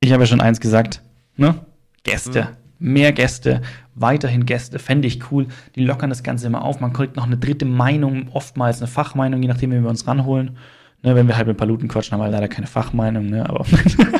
Ich 0.00 0.12
habe 0.12 0.22
ja 0.22 0.26
schon 0.26 0.40
eins 0.40 0.60
gesagt, 0.60 1.02
ne? 1.36 1.66
Gäste. 2.04 2.56
Mehr 2.78 3.12
Gäste, 3.12 3.62
weiterhin 3.94 4.44
Gäste, 4.46 4.78
fände 4.78 5.08
ich 5.08 5.30
cool. 5.30 5.46
Die 5.74 5.84
lockern 5.84 6.10
das 6.10 6.22
Ganze 6.22 6.46
immer 6.46 6.62
auf. 6.62 6.80
Man 6.80 6.92
kriegt 6.92 7.16
noch 7.16 7.24
eine 7.26 7.38
dritte 7.38 7.64
Meinung, 7.64 8.28
oftmals 8.32 8.78
eine 8.78 8.86
Fachmeinung, 8.88 9.40
je 9.42 9.48
nachdem, 9.48 9.70
wie 9.72 9.80
wir 9.80 9.88
uns 9.88 10.06
ranholen. 10.06 10.58
Ne, 11.02 11.14
wenn 11.14 11.28
wir 11.28 11.36
halt 11.36 11.46
mit 11.46 11.56
Paluten 11.56 11.88
quatschen, 11.88 12.12
haben 12.14 12.20
wir 12.26 12.30
leider 12.30 12.48
keine 12.48 12.66
Fachmeinung, 12.66 13.26
ne? 13.26 13.48
Aber 13.48 13.64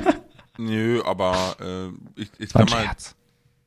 Nö, 0.58 1.02
aber 1.04 1.56
äh, 1.60 2.20
ich, 2.20 2.30
ich 2.38 2.50
sag 2.50 2.70
mal, 2.70 2.82
Scherz. 2.82 3.14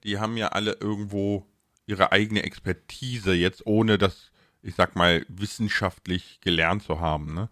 die 0.04 0.18
haben 0.20 0.38
ja 0.38 0.50
alle 0.50 0.74
irgendwo 0.80 1.46
ihre 1.86 2.12
eigene 2.12 2.44
Expertise, 2.44 3.34
jetzt 3.34 3.66
ohne 3.66 3.98
das, 3.98 4.32
ich 4.62 4.76
sag 4.76 4.96
mal, 4.96 5.26
wissenschaftlich 5.28 6.40
gelernt 6.42 6.84
zu 6.84 7.00
haben. 7.00 7.34
Ne? 7.34 7.50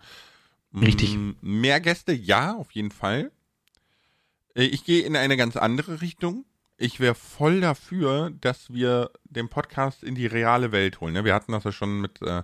Richtig. 0.73 1.15
Mm, 1.15 1.31
Mehr 1.41 1.79
Gäste, 1.79 2.13
ja, 2.13 2.55
auf 2.55 2.71
jeden 2.71 2.91
Fall. 2.91 3.31
Äh, 4.55 4.63
Ich 4.65 4.85
gehe 4.85 5.01
in 5.03 5.15
eine 5.15 5.37
ganz 5.37 5.55
andere 5.55 6.01
Richtung. 6.01 6.45
Ich 6.77 6.99
wäre 6.99 7.15
voll 7.15 7.61
dafür, 7.61 8.31
dass 8.39 8.71
wir 8.71 9.09
den 9.23 9.49
Podcast 9.49 10.03
in 10.03 10.13
die 10.15 10.27
reale 10.27 10.71
Welt 10.71 11.01
holen. 11.01 11.13
Ne? 11.13 11.25
Wir 11.25 11.33
hatten 11.33 11.51
das 11.51 11.63
ja 11.63 11.71
schon 11.71 12.01
mit 12.01 12.21
äh, 12.21 12.43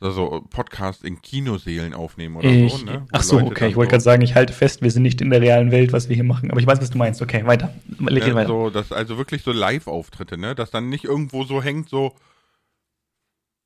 so- 0.00 0.12
so 0.12 0.46
Podcast 0.48 1.02
in 1.02 1.20
Kinoseelen 1.22 1.92
aufnehmen 1.92 2.36
oder 2.36 2.48
Ich, 2.48 2.72
so. 2.72 2.84
Ne? 2.84 3.02
Wo 3.02 3.06
ach 3.10 3.22
so, 3.24 3.36
Leute 3.40 3.50
okay, 3.50 3.68
ich 3.68 3.74
wollte 3.76 3.88
so- 3.88 3.90
gerade 3.90 4.02
sagen, 4.04 4.22
ich 4.22 4.36
halte 4.36 4.52
fest, 4.52 4.80
wir 4.82 4.90
sind 4.92 5.02
nicht 5.02 5.20
in 5.20 5.30
der 5.30 5.40
realen 5.40 5.72
Welt, 5.72 5.92
was 5.92 6.08
wir 6.08 6.14
hier 6.14 6.24
machen. 6.24 6.52
Aber 6.52 6.60
ich 6.60 6.66
weiß, 6.68 6.80
was 6.80 6.90
du 6.90 6.98
meinst. 6.98 7.20
Okay, 7.20 7.44
weiter. 7.46 7.74
Leg 7.98 8.24
Ja, 8.28 8.34
weiter. 8.36 8.46
so, 8.48 8.70
das, 8.70 8.92
also 8.92 9.18
wirklich 9.18 9.42
so 9.42 9.50
Live-Auftritte, 9.50 10.38
ne? 10.38 10.54
Dass 10.54 10.70
dann 10.70 10.88
nicht 10.88 11.04
irgendwo 11.04 11.42
so 11.42 11.60
hängt, 11.60 11.88
so 11.88 12.14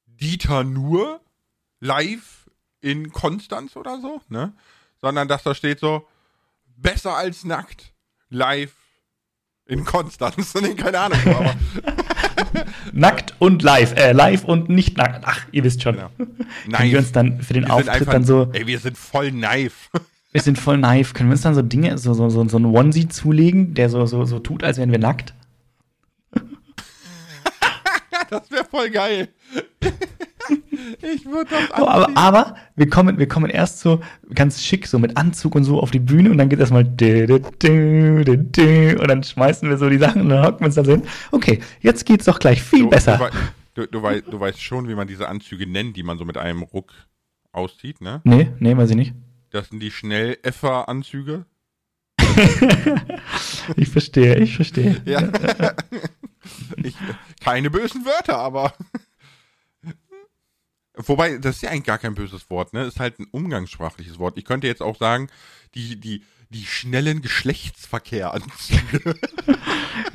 Dieter 0.06 0.64
nur 0.64 1.20
live 1.80 2.50
in 2.80 3.12
Konstanz 3.12 3.76
oder 3.76 4.00
so, 4.00 4.22
ne? 4.28 4.54
Sondern 5.02 5.28
dass 5.28 5.42
da 5.42 5.54
steht 5.54 5.80
so, 5.80 6.06
besser 6.76 7.14
als 7.16 7.44
nackt, 7.44 7.92
live 8.30 8.72
in 9.66 9.84
Konstanz. 9.84 10.54
nee, 10.60 10.74
keine 10.74 10.98
Ahnung, 11.00 11.18
aber 11.26 11.54
Nackt 12.92 13.34
und 13.38 13.62
live, 13.62 13.94
äh, 13.96 14.12
live 14.12 14.44
und 14.44 14.68
nicht 14.68 14.96
nackt. 14.98 15.24
Ach, 15.26 15.46
ihr 15.52 15.64
wisst 15.64 15.82
schon. 15.82 15.96
Genau. 15.96 16.10
Können 16.76 16.90
wir 16.92 16.98
uns 16.98 17.12
dann 17.12 17.40
für 17.40 17.54
den 17.54 17.64
Wir 17.66 17.72
Auftritt 17.74 17.88
einfach- 17.90 18.12
dann 18.12 18.24
so, 18.24 18.48
Ey, 18.52 18.66
wir 18.66 18.78
sind 18.78 18.98
voll 18.98 19.32
naiv. 19.32 19.90
wir 20.32 20.40
sind 20.40 20.58
voll 20.58 20.78
naiv, 20.78 21.14
können 21.14 21.28
wir 21.30 21.34
uns 21.34 21.42
dann 21.42 21.54
so 21.54 21.62
Dinge, 21.62 21.96
so, 21.98 22.14
so, 22.14 22.28
so, 22.28 22.46
so 22.48 22.56
einen 22.56 22.66
Onesie 22.66 23.08
zulegen, 23.08 23.74
der 23.74 23.88
so, 23.88 24.04
so, 24.06 24.24
so 24.24 24.38
tut, 24.38 24.64
als 24.64 24.78
wären 24.78 24.90
wir 24.90 24.98
nackt? 24.98 25.34
Das 28.30 28.50
wäre 28.50 28.64
voll 28.64 28.88
geil. 28.90 29.28
ich 31.02 31.24
würde 31.26 31.50
das 31.50 31.80
Oh, 31.80 31.86
aber, 31.86 32.16
aber 32.16 32.56
wir 32.76 32.88
kommen, 32.88 33.18
wir 33.18 33.28
kommen 33.28 33.50
erst 33.50 33.80
so 33.80 34.00
ganz 34.34 34.62
schick, 34.62 34.86
so 34.86 34.98
mit 34.98 35.16
Anzug 35.16 35.54
und 35.54 35.64
so 35.64 35.80
auf 35.80 35.90
die 35.90 35.98
Bühne 36.00 36.30
und 36.30 36.38
dann 36.38 36.48
geht 36.48 36.58
erstmal 36.60 36.84
und 36.84 36.98
dann 39.08 39.22
schmeißen 39.22 39.68
wir 39.68 39.78
so 39.78 39.88
die 39.88 39.98
Sachen 39.98 40.22
und 40.22 40.28
dann 40.30 40.44
hocken 40.44 40.60
wir 40.60 40.66
uns 40.66 40.74
dann 40.74 40.84
so 40.84 40.92
hin. 40.92 41.02
Okay, 41.30 41.60
jetzt 41.80 42.06
geht's 42.06 42.24
doch 42.26 42.38
gleich 42.38 42.62
viel 42.62 42.80
du, 42.80 42.90
besser. 42.90 43.30
Du, 43.74 43.82
du, 43.82 43.86
du, 43.88 44.02
wei- 44.02 44.20
du 44.20 44.38
weißt 44.38 44.60
schon, 44.60 44.88
wie 44.88 44.94
man 44.94 45.06
diese 45.08 45.28
Anzüge 45.28 45.66
nennt, 45.66 45.96
die 45.96 46.02
man 46.02 46.18
so 46.18 46.24
mit 46.24 46.36
einem 46.36 46.62
Ruck 46.62 46.92
auszieht, 47.52 48.00
ne? 48.00 48.20
nee, 48.24 48.50
nee, 48.58 48.76
weiß 48.76 48.90
ich 48.90 48.96
nicht. 48.96 49.14
Das 49.50 49.68
sind 49.68 49.80
die 49.80 49.90
Schnell-Effer-Anzüge. 49.90 51.44
Ich 53.76 53.88
verstehe, 53.90 54.38
ich 54.38 54.56
verstehe. 54.56 55.00
Ja. 55.04 55.22
ich, 56.82 56.96
keine 57.44 57.70
bösen 57.70 58.04
Wörter, 58.04 58.38
aber. 58.38 58.72
Wobei, 60.94 61.38
das 61.38 61.56
ist 61.56 61.62
ja 61.62 61.70
eigentlich 61.70 61.84
gar 61.84 61.98
kein 61.98 62.14
böses 62.14 62.50
Wort, 62.50 62.72
ne? 62.74 62.84
Ist 62.84 63.00
halt 63.00 63.18
ein 63.18 63.26
umgangssprachliches 63.30 64.18
Wort. 64.18 64.36
Ich 64.36 64.44
könnte 64.44 64.66
jetzt 64.66 64.82
auch 64.82 64.98
sagen, 64.98 65.28
die, 65.74 65.98
die, 65.98 66.22
die 66.50 66.64
schnellen 66.66 67.22
Geschlechtsverkehranzüge. 67.22 69.14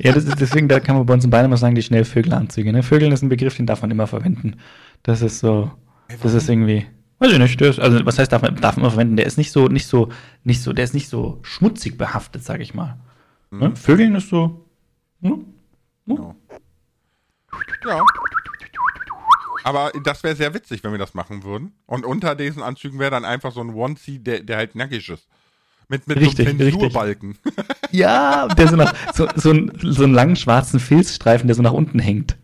Ja, 0.00 0.12
das 0.12 0.24
ist, 0.24 0.40
deswegen, 0.40 0.68
da 0.68 0.80
kann 0.80 0.96
man 0.96 1.06
bei 1.06 1.14
uns 1.14 1.24
in 1.24 1.30
Bayern 1.30 1.46
immer 1.46 1.56
sagen, 1.56 1.74
die 1.74 1.82
Schnellvögelanzüge. 1.82 2.72
Ne? 2.72 2.82
Vögeln 2.82 3.12
ist 3.12 3.22
ein 3.22 3.28
Begriff, 3.28 3.56
den 3.56 3.66
darf 3.66 3.82
man 3.82 3.90
immer 3.90 4.06
verwenden. 4.06 4.56
Das 5.02 5.22
ist 5.22 5.38
so, 5.40 5.70
das 6.22 6.34
ist 6.34 6.48
irgendwie, 6.48 6.86
weiß 7.18 7.32
ich 7.32 7.38
nicht, 7.38 7.60
ist, 7.60 7.78
also 7.80 8.04
was 8.04 8.18
heißt, 8.18 8.32
darf 8.32 8.42
man, 8.42 8.56
darf 8.56 8.76
man 8.76 8.84
immer 8.84 8.90
verwenden? 8.90 9.16
Der 9.16 9.26
ist 9.26 9.38
nicht 9.38 9.52
so, 9.52 9.68
nicht 9.68 9.86
so, 9.86 10.10
nicht 10.44 10.62
so, 10.62 10.72
der 10.72 10.84
ist 10.84 10.94
nicht 10.94 11.08
so 11.08 11.38
schmutzig 11.42 11.96
behaftet, 11.96 12.44
sag 12.44 12.60
ich 12.60 12.74
mal. 12.74 12.98
Ne? 13.50 13.76
Vögeln 13.76 14.14
ist 14.14 14.28
so, 14.28 14.64
ne? 15.20 15.38
Genau. 16.06 16.34
Ja. 17.84 18.02
Aber 19.64 19.92
das 20.04 20.22
wäre 20.22 20.36
sehr 20.36 20.54
witzig, 20.54 20.84
wenn 20.84 20.92
wir 20.92 20.98
das 20.98 21.14
machen 21.14 21.42
würden. 21.44 21.72
Und 21.86 22.04
unter 22.04 22.34
diesen 22.34 22.62
Anzügen 22.62 22.98
wäre 22.98 23.10
dann 23.10 23.24
einfach 23.24 23.52
so 23.52 23.60
ein 23.60 23.70
Onesie, 23.74 24.18
der, 24.18 24.40
der 24.40 24.56
halt 24.58 24.74
nackig 24.74 25.08
ist. 25.08 25.26
Mit, 25.88 26.06
mit 26.06 26.18
Richtig, 26.20 26.46
so 26.48 26.50
einem. 26.50 26.58
Zensurbalken. 26.58 27.38
Ja, 27.90 28.46
der 28.48 28.68
so 28.68 28.76
nach, 28.76 28.94
so, 29.14 29.26
so, 29.36 29.50
ein, 29.50 29.72
so 29.80 30.04
einen 30.04 30.12
langen 30.12 30.36
schwarzen 30.36 30.78
Filzstreifen, 30.78 31.46
der 31.48 31.56
so 31.56 31.62
nach 31.62 31.72
unten 31.72 31.98
hängt. 31.98 32.36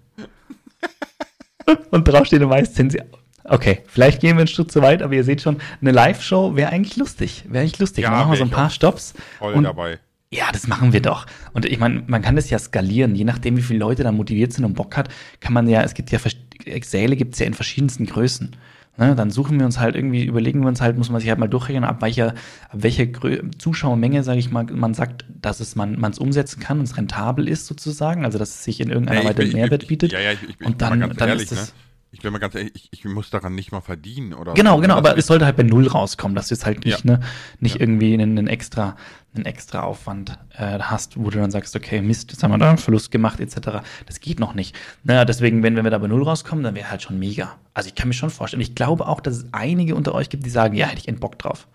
Und 1.91 2.09
drauf 2.09 2.27
steht 2.27 2.43
immer 2.43 2.63
Zensi. 2.65 3.01
Okay, 3.45 3.81
vielleicht 3.87 4.21
gehen 4.21 4.37
wir 4.37 4.41
einen 4.41 4.49
Stück 4.49 4.71
zu 4.73 4.81
weit, 4.81 5.03
aber 5.03 5.13
ihr 5.13 5.25
seht 5.25 5.43
schon, 5.43 5.59
eine 5.81 5.93
Live-Show 5.93 6.57
wäre 6.57 6.71
eigentlich 6.73 6.97
lustig. 6.97 7.45
Wäre 7.49 7.63
eigentlich 7.63 7.79
lustig. 7.79 8.05
Ja, 8.05 8.11
Dann 8.11 8.19
machen 8.21 8.33
wir 8.33 8.39
so 8.39 8.45
ein 8.45 8.51
paar 8.51 8.71
Stops. 8.71 9.13
Voll 9.39 9.53
und 9.55 9.65
dabei. 9.65 9.99
Ja, 10.31 10.51
das 10.51 10.67
machen 10.67 10.93
wir 10.93 11.01
doch. 11.03 11.27
Und 11.53 11.67
ich 11.67 11.79
meine, 11.79 12.03
man 12.07 12.23
kann 12.23 12.37
das 12.37 12.51
ja 12.51 12.59
skalieren. 12.59 13.15
Je 13.15 13.25
nachdem, 13.25 13.57
wie 13.57 13.63
viele 13.63 13.79
Leute 13.81 14.03
da 14.03 14.11
motiviert 14.13 14.53
sind 14.53 14.65
und 14.65 14.75
Bock 14.75 14.97
hat, 14.97 15.09
kann 15.41 15.53
man 15.53 15.69
ja, 15.69 15.83
es 15.83 15.95
gibt 15.95 16.11
ja, 16.11 16.19
vers- 16.19 16.37
Säle 16.83 17.17
gibt 17.17 17.35
es 17.35 17.41
ja 17.41 17.47
in 17.47 17.55
verschiedensten 17.55 18.07
Größen. 18.07 18.57
Ne, 18.97 19.17
dann 19.17 19.33
suchen 19.33 19.59
wir 19.59 19.67
uns 19.67 19.81
halt 19.81 19.97
irgendwie, 19.97 20.25
überlegen 20.25 20.61
wir 20.61 20.69
uns 20.69 20.81
halt, 20.81 20.97
muss 20.97 21.11
man 21.11 21.21
sich 21.21 21.29
halt 21.29 21.41
mal 21.41 21.49
durchrechnen, 21.49 21.83
ab 21.83 22.01
welcher, 22.01 22.29
ab 22.29 22.35
welcher 22.75 23.07
Grö 23.07 23.41
Zuschauermenge, 23.59 24.23
sage 24.23 24.39
ich 24.39 24.53
mal, 24.53 24.63
man 24.67 24.95
sagt, 24.95 25.25
dass 25.43 25.59
es 25.59 25.75
man 25.75 26.01
es 26.01 26.21
umsetzen 26.21 26.61
kann 26.61 26.79
und 26.79 26.85
es 26.85 26.97
rentabel 26.97 27.49
ist 27.49 27.67
sozusagen, 27.67 28.25
also 28.25 28.39
dass 28.39 28.51
es 28.51 28.63
sich 28.63 28.81
in 28.81 28.91
irgendeiner 28.91 29.25
Nee, 29.25 29.37
Weise 29.37 29.53
Mehrwert 29.57 29.89
bietet. 29.89 30.13
Ja, 30.13 30.21
ja, 30.21 30.31
ich, 30.33 30.39
ich, 30.49 30.65
Und 30.65 30.81
dann- 30.81 31.01
dann 31.01 31.29
ehrlich, 31.29 31.43
ist 31.51 31.53
es- 31.53 31.69
ne? 31.69 31.75
Ich 32.15 32.21
bin 32.21 32.33
mal 32.33 32.39
ganz 32.39 32.55
ehrlich, 32.55 32.73
ich, 32.77 32.89
ich 32.93 33.05
muss 33.05 33.29
daran 33.31 33.57
nicht 33.57 33.73
mal 33.73 33.81
verdienen 33.81 34.35
oder 34.35 34.55
Genau, 34.55 34.77
so. 34.77 34.83
genau, 34.83 34.95
aber 34.97 35.19
es 35.19 35.27
sollte 35.27 35.45
halt 35.47 35.57
bei 35.57 35.65
Null 35.65 35.89
rauskommen, 35.89 36.37
dass 36.37 36.47
du 36.49 36.55
jetzt 36.55 36.65
halt 36.65 36.85
nicht, 36.85 37.05
Ja. 37.05 37.17
ne, 37.19 37.21
nicht 37.59 37.75
Ja. 37.75 37.81
irgendwie 37.81 38.15
einen, 38.15 38.39
einen 38.39 38.47
extra, 38.47 38.97
einen 39.35 39.47
extra 39.47 39.83
Aufwand 39.83 40.39
äh, 40.57 40.79
hast, 40.79 41.17
wo 41.19 41.29
du 41.31 41.39
dann 41.41 41.51
sagst, 41.51 41.75
okay, 41.75 42.01
Mist, 42.01 42.31
jetzt 42.31 42.43
haben 42.45 42.53
wir 42.53 42.59
da 42.59 42.69
einen 42.69 42.79
Verlust 42.79 43.11
gemacht, 43.11 43.41
etc. 43.41 43.81
Das 44.07 44.21
geht 44.21 44.39
noch 44.39 44.55
nicht. 44.55 44.77
Naja, 45.03 45.25
deswegen, 45.25 45.65
wenn, 45.65 45.75
wenn 45.75 45.83
wir 45.85 45.91
da 45.91 45.99
bei 45.99 46.07
Null 46.07 46.23
rauskommen, 46.23 46.63
dann 46.63 46.77
wäre 46.77 46.89
halt 46.89 47.03
schon 47.03 47.19
mega. 47.19 47.59
Also 47.75 47.89
ich 47.89 47.97
kann 47.97 48.07
mir 48.07 48.15
schon 48.15 48.31
vorstellen. 48.31 48.61
Ich 48.63 48.77
glaube 48.77 49.09
auch, 49.09 49.21
dass 49.21 49.35
es 49.39 49.47
einige 49.53 49.97
unter 49.97 50.15
euch 50.15 50.29
gibt, 50.29 50.47
die 50.47 50.51
sagen, 50.51 50.77
ja, 50.77 50.87
hätte 50.87 51.01
ich 51.01 51.09
einen 51.09 51.19
Bock 51.19 51.37
drauf. 51.41 51.67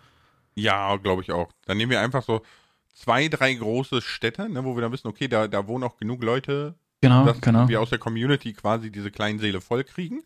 Ja, 0.56 0.96
glaube 0.96 1.22
ich 1.22 1.32
auch. 1.34 1.50
Dann 1.66 1.76
nehmen 1.78 1.92
wir 1.92 2.00
einfach 2.00 2.24
so 2.24 2.42
zwei, 2.94 3.28
drei 3.28 3.54
große 3.54 4.02
Städte, 4.02 4.48
ne, 4.50 4.64
wo 4.64 4.76
wir 4.76 4.82
dann 4.82 4.92
wissen, 4.94 5.08
okay, 5.10 5.28
da, 5.28 5.48
da 5.50 5.68
wohnen 5.68 5.84
auch 5.84 5.98
genug 5.98 6.24
Leute, 6.24 6.76
Genau, 7.02 7.26
dass 7.26 7.40
genau. 7.42 7.68
wir 7.68 7.82
aus 7.82 7.90
der 7.90 8.00
Community 8.00 8.54
quasi 8.54 8.92
diese 8.92 9.12
kleinen 9.12 9.40
Seele 9.40 9.62
voll 9.62 9.84
kriegen. 9.84 10.22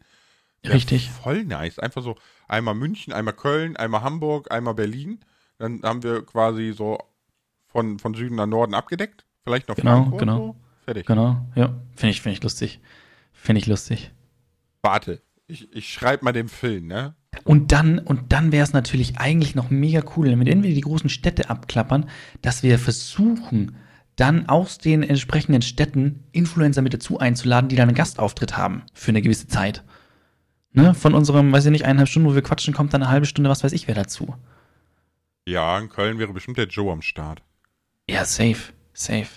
Ja, 0.66 0.72
Richtig. 0.72 1.10
Voll 1.12 1.44
nice. 1.44 1.78
Einfach 1.80 2.02
so 2.02 2.16
einmal 2.48 2.74
München, 2.74 3.14
einmal 3.14 3.34
Köln, 3.34 3.76
einmal 3.78 4.02
Hamburg, 4.02 4.52
einmal 4.52 4.74
Berlin. 4.74 5.20
Dann 5.60 5.82
haben 5.84 6.04
wir 6.04 6.26
quasi 6.26 6.74
so 6.76 6.98
von, 7.68 8.00
von 8.00 8.14
Süden 8.14 8.36
nach 8.36 8.48
Norden 8.48 8.74
abgedeckt. 8.74 9.26
Vielleicht 9.44 9.68
noch 9.68 9.76
Genau, 9.76 9.98
Frankfurt. 9.98 10.20
genau. 10.20 10.38
So. 10.38 10.56
Fertig. 10.86 11.06
Genau, 11.06 11.46
ja. 11.56 11.74
Finde 11.96 12.12
ich, 12.12 12.22
finde 12.22 12.38
ich 12.38 12.44
lustig. 12.44 12.80
Finde 13.34 13.60
ich 13.60 13.68
lustig. 13.68 14.12
Warte, 14.82 15.22
ich, 15.48 15.72
ich 15.74 15.92
schreibe 15.92 16.26
mal 16.26 16.34
den 16.34 16.50
Film, 16.50 16.88
ne? 16.88 17.16
Und 17.46 17.72
dann, 17.72 18.00
und 18.00 18.32
dann 18.32 18.52
wäre 18.52 18.64
es 18.64 18.74
natürlich 18.74 19.18
eigentlich 19.18 19.56
noch 19.56 19.70
mega 19.70 20.04
cool, 20.16 20.28
wenn 20.28 20.64
wir 20.64 20.74
die 20.74 20.82
großen 20.82 21.10
Städte 21.10 21.50
abklappern, 21.50 22.10
dass 22.42 22.64
wir 22.64 22.78
versuchen, 22.80 23.76
dann 24.16 24.48
aus 24.48 24.78
den 24.78 25.02
entsprechenden 25.04 25.62
Städten 25.62 26.24
Influencer 26.32 26.82
mit 26.82 26.94
dazu 26.94 27.20
einzuladen, 27.20 27.68
die 27.70 27.76
dann 27.76 27.90
einen 27.90 27.96
Gastauftritt 27.98 28.58
haben 28.58 28.84
für 28.94 29.10
eine 29.10 29.22
gewisse 29.22 29.48
Zeit. 29.48 29.84
Ne? 30.72 30.94
Von 30.94 31.14
unserem, 31.14 31.52
weiß 31.52 31.66
ich 31.66 31.72
nicht, 31.72 31.86
eineinhalb 31.86 32.10
Stunden, 32.10 32.30
wo 32.30 32.36
wir 32.36 32.42
quatschen, 32.42 32.74
kommt 32.74 32.94
dann 32.94 33.04
eine 33.04 33.12
halbe 33.12 33.26
Stunde, 33.26 33.50
was 33.50 33.64
weiß 33.64 33.74
ich, 33.74 33.88
wer 33.88 33.96
dazu. 33.96 34.36
Ja, 35.48 35.78
in 35.80 35.90
Köln 35.90 36.20
wäre 36.20 36.34
bestimmt 36.34 36.58
der 36.58 36.68
Joe 36.68 36.92
am 36.92 37.02
Start. 37.02 37.42
Ja, 38.10 38.26
safe, 38.26 38.72
safe. 38.94 39.28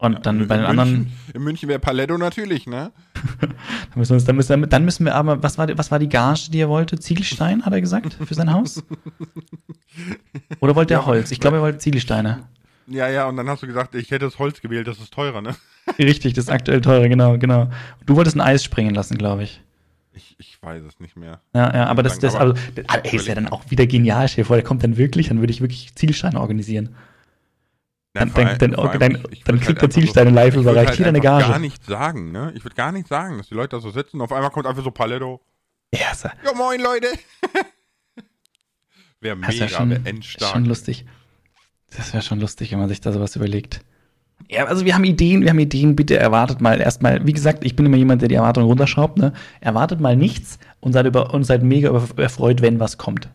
Und 0.00 0.24
dann 0.26 0.42
in 0.42 0.46
bei 0.48 0.56
den 0.56 0.66
München, 0.66 0.78
anderen, 0.80 1.12
In 1.34 1.42
München 1.42 1.68
wäre 1.68 1.80
Paletto 1.80 2.16
natürlich, 2.18 2.66
ne? 2.68 2.92
dann 3.40 3.54
müssen, 3.96 4.10
wir 4.10 4.14
uns, 4.14 4.24
dann, 4.24 4.36
müssen, 4.36 4.68
dann 4.70 4.84
müssen 4.84 5.04
wir 5.04 5.14
aber, 5.16 5.42
was 5.42 5.58
war, 5.58 5.66
die- 5.66 5.76
was 5.76 5.90
war 5.90 5.98
die 5.98 6.08
Gage, 6.08 6.50
die 6.52 6.60
er 6.60 6.68
wollte? 6.68 7.00
Ziegelstein, 7.00 7.64
hat 7.66 7.72
er 7.72 7.80
gesagt, 7.80 8.14
für 8.14 8.34
sein 8.34 8.52
Haus? 8.52 8.84
Oder 10.60 10.76
wollte 10.76 10.94
er 10.94 11.00
Ja, 11.00 11.06
Holz? 11.06 11.32
Ich 11.32 11.40
glaube, 11.40 11.56
er 11.56 11.62
wollte 11.62 11.78
Ziegelsteine. 11.78 12.44
Ja, 12.90 13.08
ja, 13.08 13.26
und 13.28 13.36
dann 13.36 13.48
hast 13.48 13.62
du 13.62 13.66
gesagt, 13.66 13.94
ich 13.94 14.10
hätte 14.10 14.24
das 14.26 14.38
Holz 14.38 14.60
gewählt, 14.60 14.86
das 14.86 14.98
ist 14.98 15.12
teurer, 15.12 15.40
ne? 15.42 15.54
Richtig, 15.98 16.34
das 16.34 16.44
ist 16.44 16.50
aktuell 16.50 16.80
teurer, 16.80 17.08
genau, 17.08 17.36
genau. 17.38 17.70
Du 18.06 18.16
wolltest 18.16 18.36
ein 18.36 18.40
Eis 18.40 18.64
springen 18.64 18.94
lassen, 18.94 19.18
glaube 19.18 19.42
ich. 19.44 19.60
Ich, 20.12 20.34
ich 20.38 20.58
weiß 20.62 20.82
es 20.82 20.98
nicht 20.98 21.16
mehr. 21.16 21.40
Ja, 21.54 21.74
ja, 21.74 21.86
aber 21.86 22.02
das, 22.02 22.18
das, 22.18 22.34
Aber- 22.34 22.54
also, 22.56 22.62
das, 22.74 22.84
ey, 23.04 23.16
ist 23.16 23.26
ja 23.28 23.34
dann 23.34 23.48
auch 23.48 23.70
wieder 23.70 23.86
genial, 23.86 24.26
stell 24.28 24.42
dir 24.44 24.46
vor, 24.46 24.56
der 24.56 24.64
kommt 24.64 24.82
dann 24.82 24.96
wirklich, 24.96 25.28
dann 25.28 25.40
würde 25.40 25.52
ich 25.52 25.60
wirklich 25.60 25.94
Zielsteine 25.94 26.40
organisieren. 26.40 26.96
Dann- 28.14 28.30
vor 28.30 28.44
dann- 28.44 28.72
dann- 28.72 28.98
dann- 28.98 29.14
ich- 29.30 29.32
ich 29.32 29.44
dann 29.44 29.60
kriegt 29.60 29.78
er 29.78 29.82
einfach 29.84 29.94
Zielsteine 29.94 30.30
live 30.30 30.48
ich 30.48 30.54
würd 30.56 30.62
überreicht. 30.64 30.88
Halt 30.88 30.96
Hier 30.96 31.04
deine 31.06 31.20
Gage. 31.20 31.46
gar 31.48 31.58
nichts 31.58 31.86
sagen, 31.86 32.32
ne? 32.32 32.52
Ich 32.56 32.64
würde 32.64 32.74
gar 32.74 32.90
nichts 32.90 33.10
sagen, 33.10 33.38
dass 33.38 33.48
die 33.48 33.54
Leute 33.54 33.76
da 33.76 33.80
so 33.80 33.90
sitzen 33.90 34.16
und 34.16 34.22
auf 34.22 34.32
einmal 34.32 34.50
kommt 34.50 34.66
einfach 34.66 34.82
so 34.82 34.90
Paletto. 34.90 35.40
Ja, 35.94 36.10
ist, 36.12 36.24
ja- 36.24 36.32
Ja, 36.44 36.52
moin, 36.54 36.80
Leute. 36.80 37.06
Wäre 39.20 39.36
das 39.36 39.48
mega, 39.48 39.60
wäre 39.60 39.68
schon, 39.68 39.90
ist 39.92 40.06
endstark. 40.06 40.52
schon 40.52 40.64
lustig. 40.64 41.04
Das 41.96 42.12
wäre 42.12 42.22
schon 42.22 42.40
lustig, 42.40 42.70
wenn 42.72 42.78
man 42.78 42.88
sich 42.88 43.00
da 43.00 43.12
sowas 43.12 43.34
überlegt. 43.36 43.80
Ja, 44.48 44.66
also 44.66 44.84
wir 44.84 44.94
haben 44.94 45.04
Ideen, 45.04 45.42
wir 45.42 45.50
haben 45.50 45.58
Ideen, 45.58 45.96
bitte 45.96 46.16
erwartet 46.16 46.60
mal 46.60 46.80
erstmal, 46.80 47.26
wie 47.26 47.32
gesagt, 47.32 47.64
ich 47.64 47.74
bin 47.76 47.86
immer 47.86 47.96
jemand, 47.96 48.22
der 48.22 48.28
die 48.28 48.36
Erwartungen 48.36 48.66
runterschraubt, 48.66 49.18
ne? 49.18 49.32
Erwartet 49.60 50.00
mal 50.00 50.14
nichts 50.16 50.58
und 50.80 50.92
seid 50.92 51.06
über 51.06 51.34
und 51.34 51.44
seid 51.44 51.62
mega 51.62 51.90
erfreut, 52.16 52.62
wenn 52.62 52.78
was 52.80 52.98
kommt. 52.98 53.28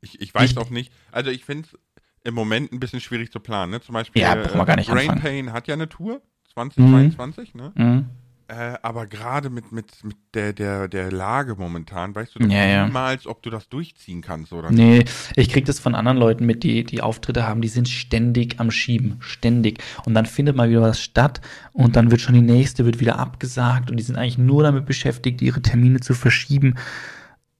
Ich, 0.00 0.20
ich 0.20 0.32
weiß 0.32 0.52
Ich- 0.52 0.58
auch 0.58 0.70
nicht. 0.70 0.92
Also 1.10 1.30
ich 1.30 1.44
finde 1.44 1.66
es 1.72 1.78
im 2.22 2.32
Moment 2.34 2.72
ein 2.72 2.78
bisschen 2.78 3.00
schwierig 3.00 3.32
zu 3.32 3.40
planen. 3.40 3.72
Ne? 3.72 3.80
Zum 3.80 3.94
Beispiel 3.94 4.22
Ja, 4.22 4.36
nicht 4.36 4.52
Brain 4.52 4.68
anfangen. 5.10 5.20
Pain 5.20 5.52
hat 5.52 5.66
ja 5.66 5.74
eine 5.74 5.88
Tour 5.88 6.22
2022, 6.54 7.54
ne? 7.56 7.72
Mhm. 7.74 8.06
Äh, 8.50 8.78
aber 8.80 9.06
gerade 9.06 9.50
mit, 9.50 9.72
mit, 9.72 10.02
mit 10.02 10.16
der, 10.32 10.54
der, 10.54 10.88
der 10.88 11.12
Lage 11.12 11.54
momentan, 11.54 12.14
weißt 12.14 12.36
du 12.36 12.44
Ja, 12.44 12.64
ja. 12.64 12.86
niemals, 12.86 13.26
ob 13.26 13.42
du 13.42 13.50
das 13.50 13.68
durchziehen 13.68 14.22
kannst 14.22 14.54
oder 14.54 14.70
Nee, 14.70 15.04
ich 15.36 15.50
krieg 15.50 15.66
das 15.66 15.78
von 15.78 15.94
anderen 15.94 16.16
Leuten 16.16 16.46
mit, 16.46 16.62
die, 16.62 16.82
die 16.82 17.02
Auftritte 17.02 17.46
haben, 17.46 17.60
die 17.60 17.68
sind 17.68 17.90
ständig 17.90 18.58
am 18.58 18.70
Schieben, 18.70 19.16
ständig. 19.20 19.82
Und 20.06 20.14
dann 20.14 20.24
findet 20.24 20.56
mal 20.56 20.70
wieder 20.70 20.80
was 20.80 20.98
statt 20.98 21.42
und 21.74 21.94
dann 21.94 22.10
wird 22.10 22.22
schon 22.22 22.34
die 22.34 22.40
nächste, 22.40 22.86
wird 22.86 23.00
wieder 23.00 23.18
abgesagt 23.18 23.90
und 23.90 23.98
die 23.98 24.02
sind 24.02 24.16
eigentlich 24.16 24.38
nur 24.38 24.62
damit 24.62 24.86
beschäftigt, 24.86 25.42
ihre 25.42 25.60
Termine 25.60 26.00
zu 26.00 26.14
verschieben. 26.14 26.76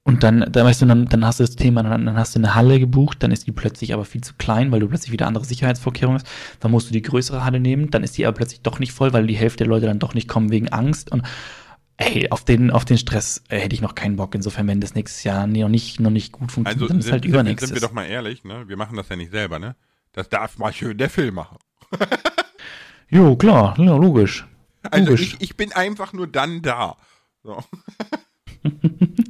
Und 0.09 0.23
dann, 0.23 0.51
dann 0.51 0.65
weißt 0.65 0.81
du, 0.81 0.85
dann, 0.87 1.05
dann 1.05 1.23
hast 1.25 1.39
du 1.39 1.43
das 1.43 1.55
Thema, 1.55 1.83
dann, 1.83 2.05
dann 2.05 2.17
hast 2.17 2.35
du 2.35 2.39
eine 2.39 2.55
Halle 2.55 2.79
gebucht, 2.79 3.21
dann 3.21 3.31
ist 3.31 3.45
die 3.47 3.51
plötzlich 3.51 3.93
aber 3.93 4.05
viel 4.05 4.21
zu 4.21 4.33
klein, 4.37 4.71
weil 4.71 4.79
du 4.79 4.87
plötzlich 4.87 5.11
wieder 5.11 5.27
andere 5.27 5.45
Sicherheitsvorkehrungen 5.45 6.19
hast. 6.21 6.27
Dann 6.59 6.71
musst 6.71 6.89
du 6.89 6.93
die 6.93 7.01
größere 7.01 7.43
Halle 7.45 7.59
nehmen, 7.59 7.91
dann 7.91 8.03
ist 8.03 8.17
die 8.17 8.25
aber 8.25 8.35
plötzlich 8.35 8.61
doch 8.61 8.79
nicht 8.79 8.91
voll, 8.91 9.13
weil 9.13 9.27
die 9.27 9.35
Hälfte 9.37 9.59
der 9.63 9.67
Leute 9.67 9.85
dann 9.85 9.99
doch 9.99 10.13
nicht 10.13 10.27
kommen 10.27 10.49
wegen 10.51 10.69
Angst. 10.69 11.11
Und 11.11 11.23
ey, 11.97 12.29
auf 12.31 12.43
den, 12.43 12.71
auf 12.71 12.85
den 12.85 12.97
Stress 12.97 13.43
äh, 13.49 13.59
hätte 13.59 13.75
ich 13.75 13.81
noch 13.81 13.93
keinen 13.95 14.15
Bock. 14.15 14.33
Insofern, 14.33 14.67
wenn 14.67 14.81
das 14.81 14.95
nächstes 14.95 15.23
Jahr 15.23 15.45
noch 15.47 15.69
nicht, 15.69 15.99
noch 15.99 16.09
nicht 16.09 16.31
gut 16.31 16.51
funktioniert, 16.51 16.81
Also 16.81 16.93
dann 16.93 16.99
ist 16.99 17.11
halt 17.11 17.23
sind, 17.23 17.31
übernächstes. 17.31 17.69
sind 17.69 17.75
wir 17.81 17.87
doch 17.87 17.93
mal 17.93 18.05
ehrlich, 18.05 18.43
ne? 18.43 18.63
Wir 18.67 18.77
machen 18.77 18.97
das 18.97 19.09
ja 19.09 19.15
nicht 19.15 19.31
selber, 19.31 19.59
ne? 19.59 19.75
Das 20.13 20.27
darf 20.27 20.57
mal 20.57 20.73
schön 20.73 20.97
der 20.97 21.09
Film 21.09 21.35
machen. 21.35 21.57
Jo, 23.11 23.35
klar, 23.35 23.73
ja, 23.79 23.95
logisch. 23.95 24.45
Also 24.83 25.09
Logisch. 25.09 25.33
ich, 25.33 25.41
ich 25.41 25.57
bin 25.57 25.73
einfach 25.73 26.13
nur 26.13 26.27
dann 26.27 26.61
da. 26.61 26.95
So. 27.41 27.57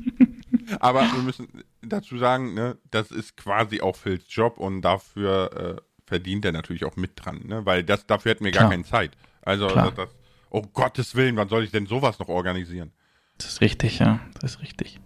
Aber 0.79 1.01
wir 1.01 1.21
müssen 1.23 1.47
dazu 1.81 2.17
sagen, 2.17 2.53
ne, 2.53 2.77
das 2.91 3.11
ist 3.11 3.37
quasi 3.37 3.81
auch 3.81 3.95
Phils 3.95 4.23
Job 4.29 4.57
und 4.57 4.81
dafür 4.81 5.77
äh, 5.77 5.81
verdient 6.07 6.45
er 6.45 6.51
natürlich 6.51 6.85
auch 6.85 6.95
mit 6.95 7.11
dran, 7.15 7.41
ne? 7.45 7.65
Weil 7.65 7.83
das 7.83 8.05
dafür 8.07 8.31
hätten 8.31 8.45
wir 8.45 8.51
gar 8.51 8.69
keine 8.69 8.83
Zeit. 8.83 9.11
Also 9.41 9.67
das, 9.67 9.93
das, 9.95 10.09
oh 10.49 10.61
Gottes 10.73 11.15
Willen, 11.15 11.35
wann 11.35 11.49
soll 11.49 11.63
ich 11.63 11.71
denn 11.71 11.85
sowas 11.85 12.19
noch 12.19 12.27
organisieren? 12.29 12.91
Das 13.37 13.47
ist 13.47 13.61
richtig, 13.61 13.99
ja. 13.99 14.19
Das 14.41 14.55
ist 14.55 14.61
richtig. 14.61 14.99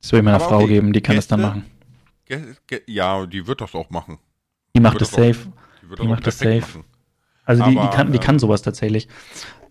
Das 0.00 0.12
will 0.12 0.20
ich 0.20 0.24
meiner 0.24 0.36
Aber 0.36 0.48
Frau 0.48 0.56
okay, 0.58 0.68
geben, 0.68 0.92
die 0.92 1.00
kann 1.00 1.16
das 1.16 1.26
dann 1.28 1.40
Gäste? 1.40 1.56
machen. 1.56 2.56
Ge- 2.66 2.82
Ja, 2.86 3.26
die 3.26 3.46
wird 3.46 3.60
das 3.60 3.74
auch 3.74 3.90
machen. 3.90 4.18
Die 4.76 4.80
macht 4.80 5.00
das 5.00 5.12
auch- 5.14 5.18
safe. 5.18 5.52
Die 6.00 6.06
macht 6.06 6.26
das 6.26 6.38
safe. 6.38 6.60
machen. 6.60 6.84
Also 7.44 7.64
die, 7.64 7.70
die, 7.72 7.78
Aber, 7.78 7.90
kann, 7.90 8.12
die 8.12 8.18
ähm, 8.18 8.22
kann 8.24 8.38
sowas 8.38 8.60
tatsächlich. 8.62 9.08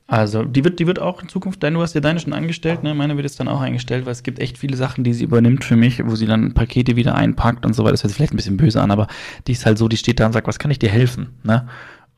Also 0.10 0.46
die 0.46 0.64
wird, 0.64 0.80
die 0.80 0.88
wird 0.88 1.00
auch 1.00 1.22
in 1.22 1.28
Zukunft, 1.28 1.62
dein, 1.62 1.74
du 1.74 1.82
hast 1.82 1.94
ja 1.94 2.00
deine 2.00 2.22
schon 2.22 2.32
angestellt, 2.32 2.82
ne? 2.82 2.94
Meine 2.94 3.18
wird 3.18 3.26
jetzt 3.26 3.42
dann 3.42 3.50
auch 3.50 3.60
eingestellt, 3.60 4.06
weil 4.06 4.14
es 4.14 4.24
gibt 4.24 4.40
echt 4.40 4.58
viele 4.58 4.78
Sachen, 4.78 5.04
die 5.04 5.14
sie 5.14 5.26
übernimmt 5.26 5.66
für 5.66 5.76
mich, 5.76 6.02
wo 6.06 6.16
sie 6.16 6.26
dann 6.26 6.54
Pakete 6.54 6.96
wieder 6.96 7.14
einpackt 7.16 7.66
und 7.66 7.74
so 7.74 7.84
weiter. 7.84 7.92
Das 7.92 8.04
hört 8.04 8.12
sich 8.12 8.16
vielleicht 8.16 8.34
ein 8.34 8.38
bisschen 8.38 8.56
böse 8.56 8.82
an, 8.82 8.90
aber 8.90 9.08
die 9.48 9.52
ist 9.52 9.66
halt 9.66 9.78
so, 9.78 9.90
die 9.90 9.98
steht 9.98 10.22
da 10.22 10.28
und 10.28 10.32
sagt, 10.32 10.48
was 10.48 10.60
kann 10.60 10.72
ich 10.72 10.80
dir 10.80 10.90
helfen, 10.90 11.32
ne? 11.44 11.68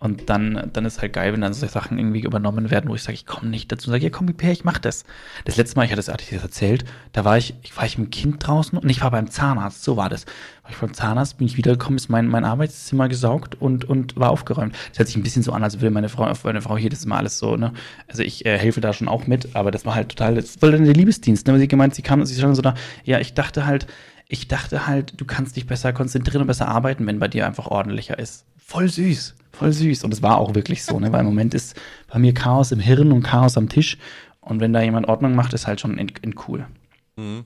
Und 0.02 0.30
dann, 0.30 0.70
dann 0.72 0.86
ist 0.86 1.02
halt 1.02 1.12
geil, 1.12 1.34
wenn 1.34 1.42
dann 1.42 1.54
solche 1.54 1.74
Sachen 1.74 2.00
irgendwie 2.00 2.22
übernommen 2.22 2.72
werden, 2.72 2.90
wo 2.90 2.96
ich 2.96 3.04
sage, 3.04 3.16
ich 3.16 3.26
komme 3.26 3.50
nicht 3.50 3.70
dazu 3.70 3.90
und 3.90 3.92
sage, 3.92 4.06
ja 4.06 4.10
komm, 4.10 4.28
Per, 4.28 4.52
ich 4.52 4.64
mach 4.64 4.78
das. 4.78 5.04
Das 5.44 5.58
letzte 5.58 5.76
Mal, 5.76 5.84
ich 5.84 5.92
hatte 5.92 5.98
das, 5.98 6.08
hatte 6.08 6.24
ich 6.24 6.30
das 6.30 6.42
erzählt, 6.42 6.86
da 7.12 7.26
war 7.26 7.38
ich, 7.38 7.54
ich 7.64 7.76
war 7.76 7.86
ich 7.86 7.98
mit 7.98 8.08
dem 8.08 8.12
Kind 8.12 8.48
draußen 8.48 8.80
und 8.80 8.90
ich 8.90 9.02
war 9.02 9.12
beim 9.12 9.30
Zahnarzt, 9.30 9.84
so 9.84 9.98
war 9.98 10.08
das. 10.08 10.26
War 10.64 10.72
ich 10.72 10.78
beim 10.78 10.94
Zahnarzt, 10.94 11.38
bin 11.38 11.48
ich 11.48 11.58
wiedergekommen, 11.58 11.98
ist 11.98 12.08
mein, 12.08 12.28
mein 12.28 12.46
Arbeitszimmer 12.46 13.10
gesaugt 13.10 13.56
und, 13.60 13.84
und 13.84 14.16
war 14.16 14.30
aufgeräumt. 14.30 14.74
Das 14.92 15.00
hört 15.00 15.10
sich 15.10 15.18
ein 15.18 15.24
bisschen 15.24 15.44
so 15.44 15.52
an, 15.52 15.64
als 15.64 15.82
würde 15.82 15.92
meine 15.92 16.08
Frau, 16.08 16.32
meine 16.46 16.62
Frau 16.62 16.78
hier 16.78 16.90
das 16.90 17.06
mal 17.06 17.18
alles 17.18 17.38
so, 17.38 17.58
ne? 17.58 17.74
Also 18.08 18.24
ich 18.24 18.46
äh, 18.46 18.58
helfe 18.58 18.80
da 18.80 18.94
schon 18.94 19.10
auch 19.10 19.28
mit, 19.28 19.54
aber 19.54 19.70
das 19.70 19.86
war 19.86 19.96
halt 19.96 20.08
total, 20.08 20.36
das 20.36 20.62
war 20.62 20.72
dann 20.72 20.86
der 20.86 20.94
Liebesdienst, 20.94 21.46
ne? 21.46 21.54
Weil 21.54 21.60
sie 21.60 21.68
gemeint, 21.68 21.94
sie 21.96 22.04
kam, 22.04 22.26
sie 22.26 22.36
stand 22.36 22.56
so 22.56 22.62
da, 22.62 22.74
ja, 23.04 23.20
ich 23.20 23.34
dachte 23.34 23.66
halt, 23.66 23.86
ich 24.30 24.48
dachte 24.48 24.88
halt, 24.88 25.20
du 25.20 25.26
kannst 25.26 25.58
dich 25.58 25.68
besser 25.68 25.92
konzentrieren 25.92 26.42
und 26.42 26.48
besser 26.48 26.70
arbeiten, 26.70 27.06
wenn 27.06 27.20
bei 27.20 27.28
dir 27.28 27.48
einfach 27.48 27.68
ordentlicher 27.68 28.18
ist. 28.18 28.46
Voll 28.58 28.88
süß, 28.88 29.36
voll 29.52 29.72
süß. 29.72 30.04
Und 30.04 30.14
es 30.14 30.22
war 30.22 30.38
auch 30.38 30.56
wirklich 30.56 30.84
so, 30.84 31.00
ne? 31.00 31.12
Weil 31.12 31.22
im 31.22 31.26
Moment 31.28 31.54
ist 31.54 31.80
bei 32.08 32.20
mir 32.20 32.34
Chaos 32.34 32.72
im 32.72 32.80
Hirn 32.80 33.12
und 33.12 33.24
Chaos 33.24 33.58
am 33.58 33.70
Tisch. 33.70 33.98
Und 34.42 34.60
wenn 34.60 34.74
da 34.74 34.82
jemand 34.82 35.08
Ordnung 35.08 35.36
macht, 35.36 35.54
ist 35.54 35.68
halt 35.68 35.80
schon 35.82 36.00
cool. 36.48 36.68
Mhm. 37.16 37.46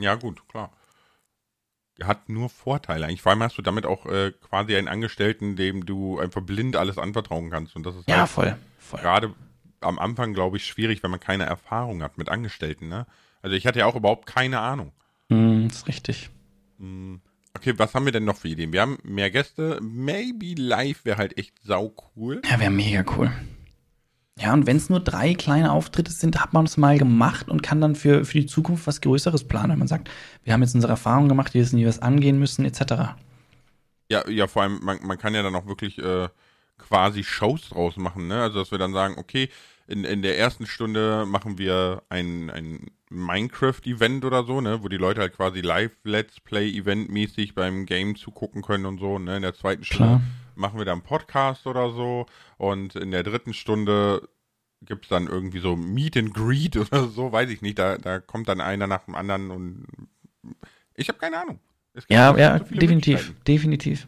Ja, 0.00 0.14
gut, 0.14 0.48
klar. 0.48 0.72
Hat 2.02 2.28
nur 2.28 2.50
Vorteile 2.50 3.06
eigentlich. 3.06 3.22
Vor 3.22 3.32
allem 3.32 3.42
hast 3.42 3.56
du 3.56 3.62
damit 3.62 3.86
auch 3.86 4.04
äh, 4.06 4.32
quasi 4.32 4.76
einen 4.76 4.88
Angestellten, 4.88 5.56
dem 5.56 5.86
du 5.86 6.18
einfach 6.18 6.42
blind 6.42 6.76
alles 6.76 6.98
anvertrauen 6.98 7.50
kannst. 7.50 7.74
Und 7.76 7.86
das 7.86 7.96
ist 7.96 8.08
Ja, 8.08 8.18
halt 8.20 8.28
voll. 8.28 8.56
voll. 8.78 9.00
gerade 9.00 9.34
am 9.80 9.98
Anfang, 9.98 10.34
glaube 10.34 10.56
ich, 10.58 10.66
schwierig, 10.66 11.02
wenn 11.02 11.10
man 11.10 11.20
keine 11.20 11.44
Erfahrung 11.44 12.02
hat 12.02 12.18
mit 12.18 12.28
Angestellten. 12.28 12.88
Ne? 12.88 13.06
Also 13.40 13.56
ich 13.56 13.66
hatte 13.66 13.78
ja 13.78 13.86
auch 13.86 13.94
überhaupt 13.96 14.26
keine 14.26 14.60
Ahnung. 14.60 14.92
Mm, 15.28 15.66
ist 15.66 15.86
richtig. 15.88 16.30
Mhm. 16.78 17.20
Okay, 17.56 17.72
was 17.78 17.94
haben 17.94 18.04
wir 18.04 18.12
denn 18.12 18.26
noch 18.26 18.36
für 18.36 18.48
Ideen? 18.48 18.74
Wir 18.74 18.82
haben 18.82 18.98
mehr 19.02 19.30
Gäste. 19.30 19.78
Maybe 19.80 20.60
live 20.60 21.06
wäre 21.06 21.16
halt 21.16 21.38
echt 21.38 21.54
sau 21.64 21.94
cool. 22.14 22.42
Ja, 22.44 22.60
wäre 22.60 22.70
mega 22.70 23.02
cool. 23.16 23.32
Ja, 24.38 24.52
und 24.52 24.66
wenn 24.66 24.76
es 24.76 24.90
nur 24.90 25.00
drei 25.00 25.32
kleine 25.32 25.72
Auftritte 25.72 26.12
sind, 26.12 26.38
hat 26.38 26.52
man 26.52 26.66
es 26.66 26.76
mal 26.76 26.98
gemacht 26.98 27.48
und 27.48 27.62
kann 27.62 27.80
dann 27.80 27.94
für, 27.94 28.26
für 28.26 28.38
die 28.38 28.46
Zukunft 28.46 28.86
was 28.86 29.00
Größeres 29.00 29.44
planen. 29.44 29.72
Wenn 29.72 29.78
man 29.78 29.88
sagt, 29.88 30.10
wir 30.44 30.52
haben 30.52 30.60
jetzt 30.60 30.74
unsere 30.74 30.92
Erfahrungen 30.92 31.30
gemacht, 31.30 31.54
wir 31.54 31.62
wissen, 31.62 31.78
wie 31.78 31.84
wir 31.84 31.88
es 31.88 32.02
angehen 32.02 32.38
müssen, 32.38 32.66
etc. 32.66 33.14
Ja, 34.10 34.28
ja, 34.28 34.46
vor 34.46 34.62
allem, 34.62 34.78
man, 34.82 34.98
man 35.02 35.16
kann 35.16 35.34
ja 35.34 35.42
dann 35.42 35.54
auch 35.54 35.66
wirklich 35.66 35.98
äh, 35.98 36.28
quasi 36.76 37.24
Shows 37.24 37.70
draus 37.70 37.96
machen, 37.96 38.28
ne? 38.28 38.42
Also, 38.42 38.58
dass 38.58 38.70
wir 38.70 38.78
dann 38.78 38.92
sagen, 38.92 39.14
okay, 39.16 39.48
in, 39.86 40.04
in 40.04 40.20
der 40.20 40.38
ersten 40.38 40.66
Stunde 40.66 41.24
machen 41.26 41.56
wir 41.56 42.02
ein, 42.10 42.50
ein 42.50 42.90
Minecraft-Event 43.10 44.24
oder 44.24 44.44
so, 44.44 44.60
ne, 44.60 44.82
wo 44.82 44.88
die 44.88 44.96
Leute 44.96 45.20
halt 45.20 45.34
quasi 45.36 45.60
live-Let's 45.60 46.40
Play-Event-mäßig 46.40 47.54
beim 47.54 47.86
Game 47.86 48.16
zugucken 48.16 48.62
können 48.62 48.86
und 48.86 48.98
so, 48.98 49.18
ne? 49.18 49.36
In 49.36 49.42
der 49.42 49.54
zweiten 49.54 49.84
Stunde 49.84 50.04
Klar. 50.04 50.20
machen 50.54 50.78
wir 50.78 50.84
dann 50.84 51.02
Podcast 51.02 51.66
oder 51.66 51.90
so 51.90 52.26
und 52.58 52.96
in 52.96 53.10
der 53.12 53.22
dritten 53.22 53.54
Stunde 53.54 54.28
gibt's 54.82 55.08
dann 55.08 55.26
irgendwie 55.26 55.60
so 55.60 55.76
Meet 55.76 56.16
and 56.16 56.34
Greet 56.34 56.76
oder 56.76 57.06
so, 57.08 57.30
weiß 57.32 57.50
ich 57.50 57.62
nicht, 57.62 57.78
da, 57.78 57.96
da 57.98 58.18
kommt 58.20 58.48
dann 58.48 58.60
einer 58.60 58.86
nach 58.86 59.04
dem 59.04 59.14
anderen 59.14 59.50
und 59.50 59.86
ich 60.94 61.08
habe 61.08 61.18
keine 61.18 61.40
Ahnung. 61.40 61.60
Es 61.94 62.06
gibt 62.06 62.12
Ja, 62.18 62.32
so 62.32 62.38
ja, 62.38 62.58
viele 62.64 62.80
definitiv, 62.80 63.34
definitiv. 63.46 64.06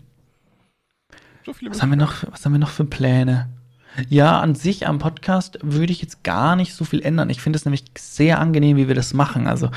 So 1.47 1.55
Was 1.63 1.81
haben 1.81 1.91
wir 1.91 1.97
noch, 1.97 2.25
was 2.31 2.45
haben 2.45 2.53
wir 2.53 2.59
noch 2.59 2.71
für 2.71 2.85
Pläne? 2.85 3.49
Ja, 4.09 4.41
an 4.41 4.55
sich 4.55 4.87
am 4.87 4.99
Podcast 4.99 5.59
würde 5.63 5.93
ich 5.93 6.03
jetzt 6.03 6.23
gar 6.23 6.57
nicht 6.57 6.75
so 6.75 6.85
viel 6.85 7.03
ändern. 7.03 7.31
Ich 7.31 7.41
finde 7.41 7.57
es 7.57 7.65
nämlich 7.65 7.85
sehr 7.97 8.39
angenehm, 8.39 8.77
wie 8.77 8.89
wir 8.89 8.95
das 8.95 9.15
machen. 9.15 9.47
Also 9.47 9.71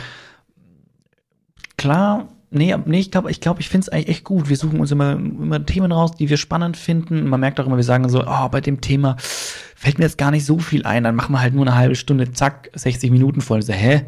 klar, 1.78 2.28
nee, 2.52 2.76
nee 2.86 3.00
ich 3.00 3.12
glaube, 3.12 3.32
ich, 3.32 3.42
glaub, 3.42 3.60
ich 3.60 3.70
finde 3.70 3.86
es 3.86 3.90
eigentlich 3.90 4.10
echt 4.10 4.24
gut. 4.24 4.50
Wir 4.50 4.58
suchen 4.58 4.80
uns 4.80 4.92
immer, 4.92 5.14
immer 5.14 5.66
Themen 5.66 5.92
raus, 5.92 6.12
die 6.12 6.30
wir 6.30 6.38
spannend 6.38 6.78
finden. 6.78 7.28
Man 7.28 7.40
merkt 7.40 7.60
auch 7.60 7.66
immer, 7.66 7.78
wir 7.78 7.84
sagen 7.84 8.08
so, 8.10 8.24
oh, 8.26 8.50
bei 8.50 8.62
dem 8.62 8.82
Thema 8.82 9.16
fällt 9.20 9.98
mir 9.98 10.06
jetzt 10.06 10.18
gar 10.18 10.32
nicht 10.32 10.46
so 10.46 10.60
viel 10.60 10.86
ein. 10.86 11.04
Dann 11.04 11.16
machen 11.16 11.34
wir 11.34 11.42
halt 11.42 11.56
nur 11.56 11.66
eine 11.66 11.76
halbe 11.76 11.96
Stunde, 11.96 12.32
zack, 12.32 12.70
60 12.74 13.10
Minuten 13.12 13.42
voll. 13.42 13.62
So, 13.62 13.74
hä? 13.74 14.06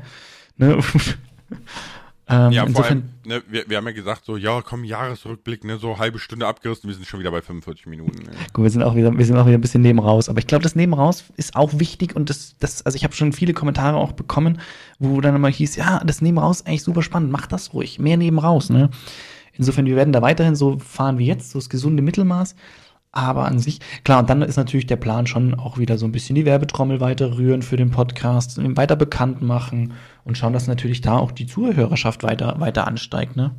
Ne? 0.57 0.77
ähm, 2.33 2.51
Ja, 2.51 2.61
vor 2.61 2.69
insofern, 2.69 2.97
allem, 2.97 3.09
ne, 3.25 3.43
wir, 3.47 3.69
wir 3.69 3.77
haben 3.77 3.85
ja 3.85 3.93
gesagt, 3.93 4.25
so, 4.25 4.37
ja, 4.37 4.61
komm, 4.61 4.83
Jahresrückblick, 4.83 5.63
ne, 5.63 5.77
so 5.77 5.97
halbe 5.97 6.19
Stunde 6.19 6.47
abgerissen, 6.47 6.87
wir 6.87 6.95
sind 6.95 7.05
schon 7.05 7.19
wieder 7.19 7.31
bei 7.31 7.41
45 7.41 7.85
Minuten. 7.87 8.23
Ne. 8.23 8.31
Gut, 8.53 8.63
wir 8.63 8.69
sind 8.69 8.83
auch 8.83 8.95
wieder, 8.95 9.17
wir 9.17 9.25
sind 9.25 9.37
auch 9.37 9.45
wieder 9.45 9.57
ein 9.57 9.61
bisschen 9.61 9.81
neben 9.81 9.99
raus. 9.99 10.29
Aber 10.29 10.39
ich 10.39 10.47
glaube, 10.47 10.63
das 10.63 10.75
neben 10.75 10.93
raus 10.93 11.23
ist 11.37 11.55
auch 11.55 11.79
wichtig 11.79 12.15
und 12.15 12.29
das, 12.29 12.55
das, 12.59 12.85
also 12.85 12.95
ich 12.95 13.03
habe 13.03 13.13
schon 13.13 13.33
viele 13.33 13.53
Kommentare 13.53 13.97
auch 13.97 14.13
bekommen, 14.13 14.59
wo 14.99 15.21
dann 15.21 15.35
immer 15.35 15.49
hieß, 15.49 15.75
ja, 15.75 16.01
das 16.03 16.21
neben 16.21 16.37
raus 16.37 16.61
ist 16.61 16.67
eigentlich 16.67 16.83
super 16.83 17.03
spannend, 17.03 17.31
mach 17.31 17.47
das 17.47 17.73
ruhig, 17.73 17.99
mehr 17.99 18.17
neben 18.17 18.39
raus, 18.39 18.69
ne? 18.69 18.89
Insofern, 19.55 19.85
wir 19.85 19.95
werden 19.95 20.13
da 20.13 20.21
weiterhin 20.21 20.55
so 20.55 20.79
fahren 20.79 21.19
wie 21.19 21.27
jetzt, 21.27 21.51
so 21.51 21.59
das 21.59 21.69
gesunde 21.69 22.01
Mittelmaß. 22.01 22.55
Aber 23.15 23.45
an 23.45 23.59
sich, 23.59 23.79
klar, 24.03 24.19
und 24.19 24.29
dann 24.29 24.41
ist 24.41 24.57
natürlich 24.57 24.87
der 24.87 24.95
Plan 24.95 25.27
schon 25.27 25.53
auch 25.53 25.77
wieder 25.77 25.99
so 25.99 26.05
ein 26.07 26.11
bisschen 26.11 26.33
die 26.35 26.45
Werbetrommel 26.45 26.99
weiter 26.99 27.37
rühren 27.37 27.61
für 27.61 27.77
den 27.77 27.91
Podcast, 27.91 28.57
ihn 28.57 28.75
weiter 28.75 28.95
bekannt 28.95 29.43
machen 29.43 29.93
und 30.25 30.35
schauen, 30.35 30.51
dass 30.51 30.65
natürlich 30.65 31.01
da 31.01 31.19
auch 31.19 31.31
die 31.31 31.45
Zuhörerschaft 31.45 32.23
weiter, 32.23 32.59
weiter 32.59 32.87
ansteigt, 32.87 33.35
ne? 33.35 33.55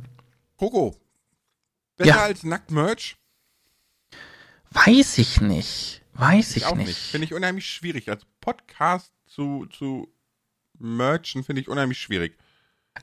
Coco, 0.57 0.93
besser 1.95 2.09
Ja. 2.09 2.23
als 2.23 2.43
Nackt-Merch? 2.43 3.15
Weiß 4.71 5.17
ich 5.19 5.39
nicht. 5.39 6.01
Weiß 6.15 6.57
ich, 6.57 6.65
auch 6.65 6.75
nicht. 6.75 6.87
nicht. 6.87 6.97
Finde 6.97 7.25
ich 7.25 7.33
unheimlich 7.33 7.65
schwierig. 7.65 8.09
Als 8.09 8.25
Podcast 8.41 9.13
zu, 9.25 9.67
zu 9.67 10.09
merchen, 10.77 11.45
finde 11.45 11.61
ich 11.61 11.69
unheimlich 11.69 11.99
schwierig. 11.99 12.37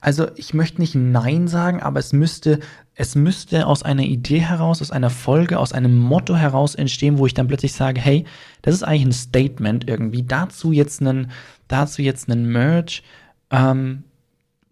Also 0.00 0.30
ich 0.36 0.54
möchte 0.54 0.80
nicht 0.80 0.94
Nein 0.94 1.48
sagen, 1.48 1.82
aber 1.82 2.00
es 2.00 2.12
müsste, 2.12 2.60
es 2.94 3.14
müsste 3.14 3.66
aus 3.66 3.82
einer 3.82 4.02
Idee 4.02 4.40
heraus, 4.40 4.82
aus 4.82 4.90
einer 4.90 5.10
Folge, 5.10 5.58
aus 5.58 5.72
einem 5.72 5.98
Motto 5.98 6.36
heraus 6.36 6.74
entstehen, 6.74 7.18
wo 7.18 7.26
ich 7.26 7.34
dann 7.34 7.48
plötzlich 7.48 7.72
sage, 7.72 8.00
hey, 8.00 8.24
das 8.60 8.74
ist 8.74 8.82
eigentlich 8.82 9.06
ein 9.06 9.12
Statement 9.12 9.88
irgendwie. 9.88 10.22
Dazu 10.22 10.72
jetzt 10.72 11.00
einen, 11.00 11.30
dazu 11.68 12.02
jetzt 12.02 12.30
einen 12.30 12.50
Merch, 12.50 13.02
ähm, 13.50 14.04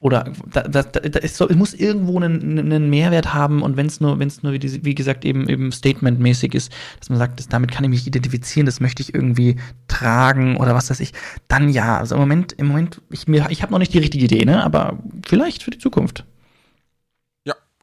oder 0.01 0.33
da, 0.51 0.63
da, 0.63 0.83
da, 0.83 1.01
da 1.01 1.19
ist 1.19 1.37
so, 1.37 1.47
es 1.47 1.57
muss 1.57 1.75
irgendwo 1.75 2.19
einen, 2.19 2.59
einen 2.59 2.89
Mehrwert 2.89 3.35
haben 3.35 3.61
und 3.61 3.77
wenn 3.77 3.87
es 3.87 4.01
nur, 4.01 4.19
wenn 4.19 4.29
es 4.29 4.43
nur 4.43 4.55
wie, 4.55 4.85
wie 4.85 4.95
gesagt 4.95 5.27
eben 5.27 5.47
eben 5.47 5.71
Statementmäßig 5.71 6.55
ist, 6.55 6.73
dass 6.99 7.11
man 7.11 7.19
sagt, 7.19 7.39
das, 7.39 7.49
damit 7.49 7.71
kann 7.71 7.85
ich 7.85 7.91
mich 7.91 8.07
identifizieren, 8.07 8.65
das 8.65 8.81
möchte 8.81 9.03
ich 9.03 9.15
irgendwie 9.15 9.57
tragen 9.89 10.57
oder 10.57 10.75
was 10.75 10.89
weiß 10.89 11.01
ich, 11.01 11.13
dann 11.49 11.69
ja. 11.69 11.99
Also 11.99 12.15
im 12.15 12.21
Moment, 12.23 12.53
im 12.53 12.69
Moment, 12.69 13.03
ich 13.11 13.29
mir, 13.29 13.47
ich 13.51 13.63
habe 13.63 13.73
noch 13.73 13.79
nicht 13.79 13.93
die 13.93 13.99
richtige 13.99 14.25
Idee, 14.25 14.47
ne? 14.47 14.65
Aber 14.65 14.99
vielleicht 15.27 15.63
für 15.63 15.71
die 15.71 15.79
Zukunft. 15.79 16.25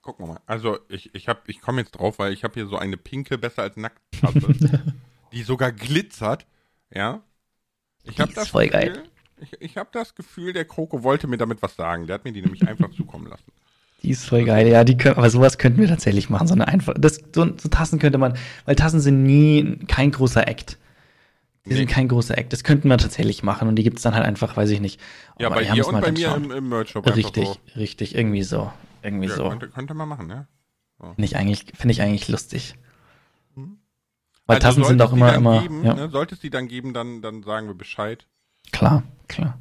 Gucken 0.07 0.25
wir 0.25 0.35
mal. 0.35 0.39
Also 0.45 0.79
ich, 0.87 1.13
ich, 1.13 1.27
hab- 1.27 1.49
ich 1.49 1.59
komme 1.59 1.81
jetzt 1.81 1.91
drauf, 1.91 2.17
weil 2.17 2.31
ich 2.31 2.45
habe 2.45 2.53
hier 2.53 2.65
so 2.67 2.77
eine 2.77 2.95
pinke, 2.95 3.37
besser 3.37 3.63
als 3.63 3.75
Nackt-Tasse, 3.75 4.81
die 5.33 5.43
sogar 5.43 5.73
glitzert. 5.73 6.45
Ja. 6.95 7.23
Ich 8.05 8.17
habe 8.21 8.29
ist 8.29 8.37
das 8.37 8.47
voll 8.47 8.67
Gefühl, 8.69 8.93
geil. 8.93 9.03
Ich, 9.41 9.51
ich 9.59 9.77
habe 9.77 9.89
das 9.91 10.15
Gefühl, 10.15 10.53
der 10.53 10.63
Kroko 10.63 11.03
wollte 11.03 11.27
mir 11.27 11.35
damit 11.37 11.61
was 11.61 11.75
sagen. 11.75 12.07
Der 12.07 12.13
hat 12.13 12.23
mir 12.23 12.31
die 12.31 12.41
nämlich 12.41 12.65
einfach 12.65 12.89
zukommen 12.91 13.27
lassen. 13.27 13.51
Die 14.01 14.11
ist 14.11 14.23
voll 14.23 14.45
geil, 14.45 14.69
ja, 14.69 14.85
die 14.85 14.95
können, 14.95 15.17
aber 15.17 15.29
sowas 15.29 15.57
könnten 15.57 15.81
wir 15.81 15.89
tatsächlich 15.89 16.29
machen, 16.29 16.47
so 16.47 16.53
eine 16.53 16.69
einfach, 16.69 16.93
das, 16.97 17.15
so, 17.35 17.45
so 17.57 17.67
Tassen 17.67 17.99
könnte 17.99 18.17
man, 18.17 18.37
weil 18.63 18.75
Tassen 18.77 19.01
sind 19.01 19.23
nie 19.23 19.75
kein 19.87 20.11
großer 20.11 20.47
Act. 20.47 20.77
Die 21.65 21.71
Nee. 21.71 21.75
sind 21.79 21.89
kein 21.89 22.07
großer 22.07 22.37
Act, 22.37 22.53
das 22.53 22.63
könnten 22.63 22.87
wir 22.89 22.97
tatsächlich 22.97 23.43
machen 23.43 23.67
und 23.67 23.75
die 23.75 23.83
gibt's 23.83 24.03
dann 24.03 24.13
halt 24.15 24.23
einfach, 24.25 24.55
weiß 24.55 24.69
ich 24.69 24.79
nicht. 24.79 25.01
Ja, 25.37 25.47
Aber 25.47 25.57
bei 25.57 25.65
dir 25.65 25.85
und 25.85 25.99
bei 25.99 26.11
mir 26.13 26.33
im, 26.33 26.49
im 26.51 26.69
Merch-Shop 26.69 27.13
Richtig, 27.13 27.45
so. 27.47 27.57
richtig, 27.75 28.15
irgendwie 28.15 28.43
so. 28.43 28.71
Irgendwie 29.01 29.27
Ja, 29.27 29.35
so. 29.35 29.49
könnte, 29.49 29.69
könnte 29.69 29.93
man 29.93 30.09
machen, 30.09 30.27
ne? 30.27 30.47
Finde 30.99 31.25
ich 31.25 31.35
eigentlich, 31.35 31.65
finde 31.75 31.91
ich 31.91 32.01
eigentlich 32.01 32.27
lustig. 32.27 32.75
Weil 34.47 34.55
Also 34.55 34.67
Tassen 34.67 34.83
sind 34.85 35.01
auch 35.01 35.13
immer, 35.13 35.35
immer, 35.35 35.61
Geben, 35.61 35.83
ja, 35.83 35.93
ne? 35.93 36.09
Sollte 36.09 36.35
es 36.35 36.41
die 36.41 36.49
dann 36.49 36.67
geben, 36.67 36.93
dann, 36.93 37.21
dann 37.21 37.43
sagen 37.43 37.67
wir 37.67 37.75
Bescheid. 37.75 38.25
klar, 38.71 39.03
klar. 39.27 39.59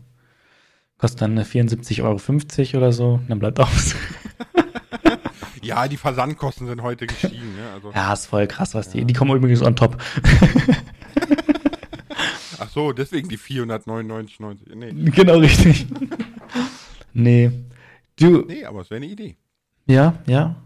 Kostet 0.99 1.21
dann 1.23 1.39
74,50 1.39 2.69
Euro 2.75 2.79
oder 2.79 2.93
so, 2.93 3.21
dann 3.29 3.39
bleibt 3.39 3.61
aus. 3.61 3.95
Ja, 5.63 5.89
die 5.89 5.97
Versandkosten 5.97 6.69
sind 6.69 6.83
heute 6.83 7.09
gestiegen, 7.09 7.57
ne? 7.57 7.73
Also, 7.75 7.91
Ja, 7.91 8.13
ist 8.13 8.27
voll 8.27 8.47
krass, 8.47 8.75
was 8.75 8.91
die, 8.91 9.05
die 9.05 9.13
kommen 9.13 9.37
übrigens 9.37 9.63
on 9.63 9.75
top. 9.75 10.01
Ach 12.61 12.69
so, 12.69 12.93
deswegen 12.93 13.29
die 13.29 13.39
499,90. 13.39 14.75
Nee, 14.77 14.93
genau 15.11 15.39
richtig. 15.39 15.87
nee. 17.13 17.51
Du, 18.19 18.45
nee, 18.47 18.65
aber 18.65 18.81
es 18.83 18.91
wäre 18.91 18.97
eine 18.97 19.07
Idee. 19.07 19.37
ja, 19.87 20.15
ja. 20.27 20.57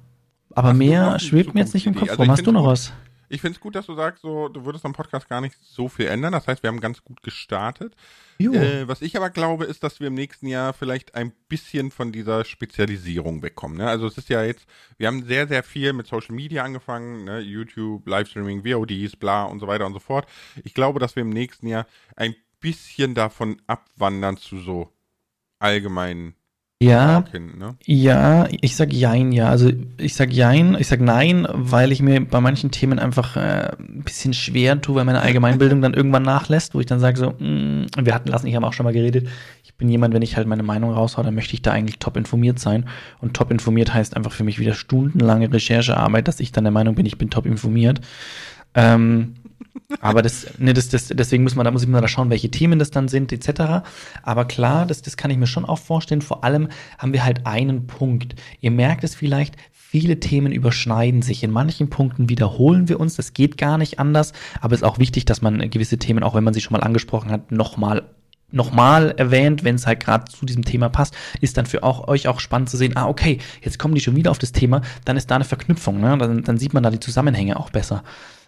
Aber 0.52 0.70
Hast 0.70 0.78
mehr 0.78 1.18
schwebt 1.20 1.54
mir 1.54 1.60
jetzt 1.60 1.74
nicht 1.74 1.86
im? 1.86 1.94
Kopf 1.94 2.10
Also 2.10 2.22
rum. 2.22 2.30
Hast 2.30 2.44
du 2.44 2.50
noch 2.50 2.62
gut. 2.62 2.70
was? 2.70 2.92
Ich 3.32 3.40
finde 3.40 3.54
es 3.54 3.60
gut, 3.60 3.76
dass 3.76 3.86
du 3.86 3.94
sagst, 3.94 4.22
so, 4.22 4.48
du 4.48 4.64
würdest 4.64 4.84
am 4.84 4.92
Podcast 4.92 5.28
gar 5.28 5.40
nicht 5.40 5.56
so 5.62 5.88
viel 5.88 6.06
ändern. 6.06 6.32
Das 6.32 6.48
heißt, 6.48 6.64
wir 6.64 6.68
haben 6.68 6.80
ganz 6.80 7.04
gut 7.04 7.22
gestartet. 7.22 7.94
Äh, 8.40 8.88
was 8.88 9.02
ich 9.02 9.16
aber 9.16 9.30
glaube, 9.30 9.66
ist, 9.66 9.84
dass 9.84 10.00
wir 10.00 10.08
im 10.08 10.14
nächsten 10.14 10.48
Jahr 10.48 10.72
vielleicht 10.72 11.14
ein 11.14 11.32
bisschen 11.48 11.92
von 11.92 12.10
dieser 12.10 12.44
Spezialisierung 12.44 13.40
wegkommen. 13.44 13.78
Ne? 13.78 13.88
Also 13.88 14.08
es 14.08 14.18
ist 14.18 14.28
ja 14.30 14.42
jetzt, 14.42 14.66
wir 14.98 15.06
haben 15.06 15.22
sehr, 15.24 15.46
sehr 15.46 15.62
viel 15.62 15.92
mit 15.92 16.08
Social 16.08 16.34
Media 16.34 16.64
angefangen, 16.64 17.22
ne? 17.22 17.38
YouTube, 17.38 18.04
Livestreaming, 18.08 18.64
VODs, 18.64 19.14
bla 19.14 19.44
und 19.44 19.60
so 19.60 19.68
weiter 19.68 19.86
und 19.86 19.92
so 19.92 20.00
fort. 20.00 20.26
Ich 20.64 20.74
glaube, 20.74 20.98
dass 20.98 21.14
wir 21.14 21.20
im 21.20 21.30
nächsten 21.30 21.68
Jahr 21.68 21.86
ein 22.16 22.34
bisschen 22.58 23.14
davon 23.14 23.62
abwandern 23.68 24.38
zu 24.38 24.58
so 24.58 24.92
allgemeinen 25.60 26.34
ja, 26.82 27.24
hin, 27.30 27.58
ne? 27.58 27.76
ja, 27.84 28.48
ich 28.62 28.74
sag 28.74 28.90
jein, 28.90 29.32
ja. 29.32 29.50
Also 29.50 29.70
ich 29.98 30.14
sag 30.14 30.32
jein, 30.32 30.74
ich 30.78 30.86
sag 30.86 31.00
nein, 31.00 31.46
weil 31.52 31.92
ich 31.92 32.00
mir 32.00 32.24
bei 32.24 32.40
manchen 32.40 32.70
Themen 32.70 32.98
einfach 32.98 33.36
äh, 33.36 33.72
ein 33.78 34.02
bisschen 34.02 34.32
schwer 34.32 34.80
tue, 34.80 34.94
weil 34.94 35.04
meine 35.04 35.20
Allgemeinbildung 35.20 35.82
dann 35.82 35.92
irgendwann 35.92 36.22
nachlässt, 36.22 36.74
wo 36.74 36.80
ich 36.80 36.86
dann 36.86 36.98
sage 36.98 37.18
so, 37.18 37.30
mm, 37.32 37.86
wir 38.00 38.14
hatten 38.14 38.30
lassen, 38.30 38.46
ich 38.46 38.56
habe 38.56 38.66
auch 38.66 38.72
schon 38.72 38.84
mal 38.84 38.94
geredet, 38.94 39.28
ich 39.62 39.74
bin 39.74 39.90
jemand, 39.90 40.14
wenn 40.14 40.22
ich 40.22 40.38
halt 40.38 40.46
meine 40.46 40.62
Meinung 40.62 40.92
raushaue, 40.92 41.22
dann 41.22 41.34
möchte 41.34 41.52
ich 41.52 41.60
da 41.60 41.72
eigentlich 41.72 41.98
top 41.98 42.16
informiert 42.16 42.58
sein. 42.58 42.86
Und 43.20 43.34
top 43.34 43.50
informiert 43.50 43.92
heißt 43.92 44.16
einfach 44.16 44.32
für 44.32 44.44
mich 44.44 44.58
wieder 44.58 44.72
stundenlange 44.72 45.52
Recherchearbeit, 45.52 46.28
dass 46.28 46.40
ich 46.40 46.50
dann 46.50 46.64
der 46.64 46.70
Meinung 46.70 46.94
bin, 46.94 47.04
ich 47.04 47.18
bin 47.18 47.28
top 47.28 47.44
informiert. 47.44 48.00
Ähm, 48.74 49.34
aber 50.00 50.22
das, 50.22 50.46
ne, 50.58 50.72
das, 50.72 50.88
das, 50.88 51.08
deswegen 51.08 51.42
muss 51.42 51.54
man, 51.54 51.64
da 51.64 51.70
muss 51.70 51.82
ich 51.82 51.88
mal 51.88 52.00
da 52.00 52.08
schauen, 52.08 52.30
welche 52.30 52.50
Themen 52.50 52.78
das 52.78 52.90
dann 52.90 53.08
sind, 53.08 53.32
etc. 53.32 53.84
Aber 54.22 54.44
klar, 54.44 54.86
das, 54.86 55.02
das 55.02 55.16
kann 55.16 55.30
ich 55.30 55.38
mir 55.38 55.46
schon 55.46 55.64
auch 55.64 55.78
vorstellen. 55.78 56.22
Vor 56.22 56.44
allem 56.44 56.68
haben 56.98 57.12
wir 57.12 57.24
halt 57.24 57.46
einen 57.46 57.86
Punkt. 57.86 58.34
Ihr 58.60 58.70
merkt 58.70 59.04
es 59.04 59.14
vielleicht, 59.14 59.56
viele 59.72 60.20
Themen 60.20 60.52
überschneiden 60.52 61.22
sich. 61.22 61.42
In 61.42 61.50
manchen 61.50 61.90
Punkten 61.90 62.28
wiederholen 62.28 62.88
wir 62.88 63.00
uns, 63.00 63.16
das 63.16 63.34
geht 63.34 63.58
gar 63.58 63.78
nicht 63.78 63.98
anders. 63.98 64.32
Aber 64.60 64.74
es 64.74 64.80
ist 64.80 64.86
auch 64.86 64.98
wichtig, 64.98 65.24
dass 65.24 65.42
man 65.42 65.70
gewisse 65.70 65.98
Themen, 65.98 66.22
auch 66.22 66.34
wenn 66.34 66.44
man 66.44 66.54
sie 66.54 66.60
schon 66.60 66.76
mal 66.76 66.84
angesprochen 66.84 67.30
hat, 67.30 67.50
nochmal 67.50 68.04
nochmal 68.52 69.14
erwähnt, 69.16 69.64
wenn 69.64 69.76
es 69.76 69.86
halt 69.86 70.00
gerade 70.00 70.24
zu 70.24 70.44
diesem 70.44 70.64
Thema 70.64 70.88
passt, 70.88 71.14
ist 71.40 71.56
dann 71.56 71.66
für 71.66 71.82
auch, 71.82 72.08
euch 72.08 72.26
auch 72.26 72.40
spannend 72.40 72.68
zu 72.68 72.76
sehen, 72.76 72.96
ah, 72.96 73.06
okay, 73.06 73.38
jetzt 73.62 73.78
kommen 73.78 73.94
die 73.94 74.00
schon 74.00 74.16
wieder 74.16 74.30
auf 74.32 74.38
das 74.38 74.50
Thema, 74.50 74.82
dann 75.04 75.16
ist 75.16 75.30
da 75.30 75.36
eine 75.36 75.44
Verknüpfung, 75.44 76.00
ne? 76.00 76.18
dann, 76.18 76.42
dann 76.42 76.58
sieht 76.58 76.74
man 76.74 76.82
da 76.82 76.90
die 76.90 76.98
Zusammenhänge 77.00 77.58
auch 77.58 77.70
besser. 77.70 78.02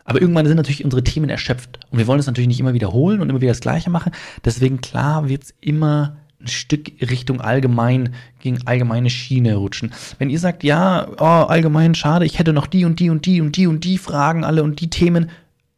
Aber 0.05 0.21
irgendwann 0.21 0.47
sind 0.47 0.57
natürlich 0.57 0.85
unsere 0.85 1.05
Themen 1.05 1.31
erschöpft 1.31 1.81
und 1.91 1.99
wir 1.99 2.07
wollen 2.07 2.21
es 2.21 2.27
natürlich 2.27 2.49
nicht 2.49 2.61
immer 2.61 2.75
wiederholen 2.75 3.21
und 3.21 3.31
immer 3.31 3.41
wieder 3.41 3.53
das 3.53 3.61
Gleiche 3.61 3.91
machen. 3.91 4.13
Deswegen 4.45 4.81
klar 4.81 5.29
wird's 5.29 5.55
immer 5.61 6.17
ein 6.41 6.49
Stück 6.49 6.91
Richtung 7.01 7.41
allgemein, 7.41 8.15
gegen 8.41 8.67
allgemeine 8.67 9.11
Schiene 9.11 9.55
rutschen. 9.55 9.93
Wenn 10.19 10.31
ihr 10.31 10.41
sagt, 10.41 10.65
ja, 10.65 11.07
oh, 11.19 11.47
allgemein 11.47 11.95
schade, 11.95 12.27
ich 12.27 12.39
hätte 12.39 12.53
noch 12.53 12.67
die 12.67 12.85
und 12.85 12.99
die 12.99 13.11
und 13.11 13.27
die 13.27 13.41
und 13.41 13.57
die 13.57 13.67
und 13.67 13.85
die 13.85 13.99
Fragen 13.99 14.45
alle 14.45 14.65
und 14.65 14.81
die 14.81 14.91
Themen, 14.91 15.31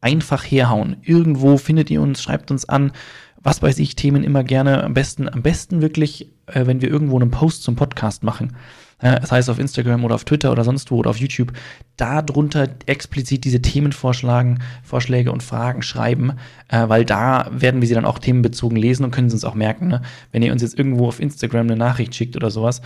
einfach 0.04 0.44
herhauen. 0.44 0.96
Irgendwo 1.02 1.56
findet 1.56 1.90
ihr 1.90 2.02
uns, 2.02 2.22
schreibt 2.22 2.50
uns 2.50 2.68
an, 2.68 2.92
was 3.42 3.62
weiß 3.62 3.78
ich, 3.78 3.96
Themen 3.96 4.22
immer 4.22 4.44
gerne. 4.44 4.84
Am 4.84 4.92
besten, 4.92 5.28
am 5.30 5.42
besten 5.42 5.80
wirklich, 5.80 6.28
äh, 6.46 6.66
wenn 6.66 6.82
wir 6.82 6.90
irgendwo 6.90 7.18
einen 7.18 7.30
Post 7.30 7.62
zum 7.62 7.74
Podcast 7.74 8.22
machen. 8.22 8.54
Äh, 9.04 9.20
das 9.20 9.30
heißt 9.30 9.50
auf 9.50 9.58
Instagram 9.58 10.04
oder 10.04 10.16
auf 10.16 10.24
Twitter 10.24 10.50
oder 10.50 10.64
sonst 10.64 10.90
wo 10.90 10.96
oder 10.96 11.10
auf 11.10 11.18
YouTube, 11.18 11.52
da 11.96 12.22
drunter 12.22 12.68
explizit 12.86 13.44
diese 13.44 13.62
Themenvorschläge 13.62 14.56
Vorschläge 14.82 15.30
und 15.30 15.42
Fragen 15.42 15.82
schreiben, 15.82 16.32
äh, 16.68 16.88
weil 16.88 17.04
da 17.04 17.48
werden 17.52 17.80
wir 17.80 17.88
sie 17.88 17.94
dann 17.94 18.06
auch 18.06 18.18
themenbezogen 18.18 18.76
lesen 18.76 19.04
und 19.04 19.10
können 19.10 19.28
sie 19.28 19.34
uns 19.34 19.44
auch 19.44 19.54
merken. 19.54 19.88
Ne? 19.88 20.02
Wenn 20.32 20.42
ihr 20.42 20.52
uns 20.52 20.62
jetzt 20.62 20.78
irgendwo 20.78 21.06
auf 21.06 21.20
Instagram 21.20 21.66
eine 21.66 21.76
Nachricht 21.76 22.14
schickt 22.14 22.34
oder 22.34 22.50
sowas, 22.50 22.80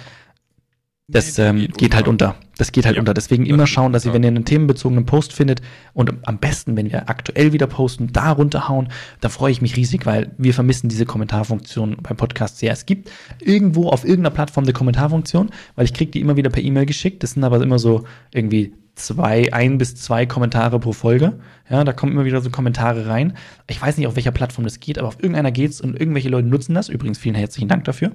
das 1.10 1.38
ähm, 1.38 1.60
geht, 1.60 1.78
geht 1.78 1.94
halt 1.94 2.06
unter. 2.06 2.34
Das 2.58 2.70
geht 2.70 2.84
halt 2.84 2.96
ja, 2.96 3.00
unter. 3.00 3.14
Deswegen 3.14 3.46
immer 3.46 3.66
schauen, 3.66 3.94
dass 3.94 4.04
ihr, 4.04 4.12
wenn 4.12 4.22
ihr 4.22 4.28
einen 4.28 4.44
themenbezogenen 4.44 5.06
Post 5.06 5.32
findet 5.32 5.62
und 5.94 6.12
am 6.28 6.38
besten, 6.38 6.76
wenn 6.76 6.92
wir 6.92 7.08
aktuell 7.08 7.54
wieder 7.54 7.66
posten, 7.66 8.12
da 8.12 8.32
runterhauen, 8.32 8.88
da 9.22 9.30
freue 9.30 9.50
ich 9.50 9.62
mich 9.62 9.76
riesig, 9.76 10.04
weil 10.04 10.32
wir 10.36 10.52
vermissen 10.52 10.90
diese 10.90 11.06
Kommentarfunktion 11.06 11.96
beim 12.02 12.18
Podcast 12.18 12.58
sehr. 12.58 12.74
Es 12.74 12.84
gibt 12.84 13.10
irgendwo 13.40 13.88
auf 13.88 14.04
irgendeiner 14.04 14.34
Plattform 14.34 14.64
eine 14.64 14.74
Kommentarfunktion, 14.74 15.48
weil 15.76 15.86
ich 15.86 15.94
kriege 15.94 16.10
die 16.10 16.20
immer 16.20 16.36
wieder 16.36 16.50
per 16.50 16.62
E-Mail 16.62 16.84
geschickt. 16.84 17.22
Das 17.22 17.30
sind 17.30 17.42
aber 17.42 17.62
immer 17.62 17.78
so 17.78 18.04
irgendwie 18.34 18.74
zwei, 18.94 19.50
ein 19.52 19.78
bis 19.78 19.96
zwei 19.96 20.26
Kommentare 20.26 20.78
pro 20.78 20.92
Folge. 20.92 21.38
Ja, 21.70 21.84
da 21.84 21.94
kommen 21.94 22.12
immer 22.12 22.26
wieder 22.26 22.42
so 22.42 22.50
Kommentare 22.50 23.06
rein. 23.06 23.32
Ich 23.70 23.80
weiß 23.80 23.96
nicht, 23.96 24.08
auf 24.08 24.16
welcher 24.16 24.32
Plattform 24.32 24.64
das 24.64 24.78
geht, 24.78 24.98
aber 24.98 25.08
auf 25.08 25.22
irgendeiner 25.22 25.52
geht's 25.52 25.80
und 25.80 25.98
irgendwelche 25.98 26.28
Leute 26.28 26.48
nutzen 26.48 26.74
das. 26.74 26.90
Übrigens, 26.90 27.16
vielen 27.16 27.34
herzlichen 27.34 27.68
Dank 27.68 27.84
dafür. 27.84 28.12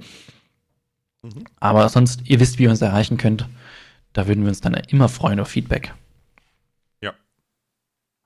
Mhm. 1.23 1.45
Aber 1.59 1.89
sonst, 1.89 2.21
ihr 2.25 2.39
wisst, 2.39 2.59
wie 2.59 2.63
ihr 2.63 2.69
uns 2.69 2.81
erreichen 2.81 3.17
könnt. 3.17 3.47
Da 4.11 4.27
würden 4.27 4.43
wir 4.43 4.49
uns 4.49 4.61
dann 4.61 4.75
immer 4.75 5.09
freuen 5.09 5.39
auf 5.39 5.47
Feedback. 5.47 5.93
Ja, 7.01 7.13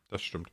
das 0.09 0.21
stimmt. 0.21 0.49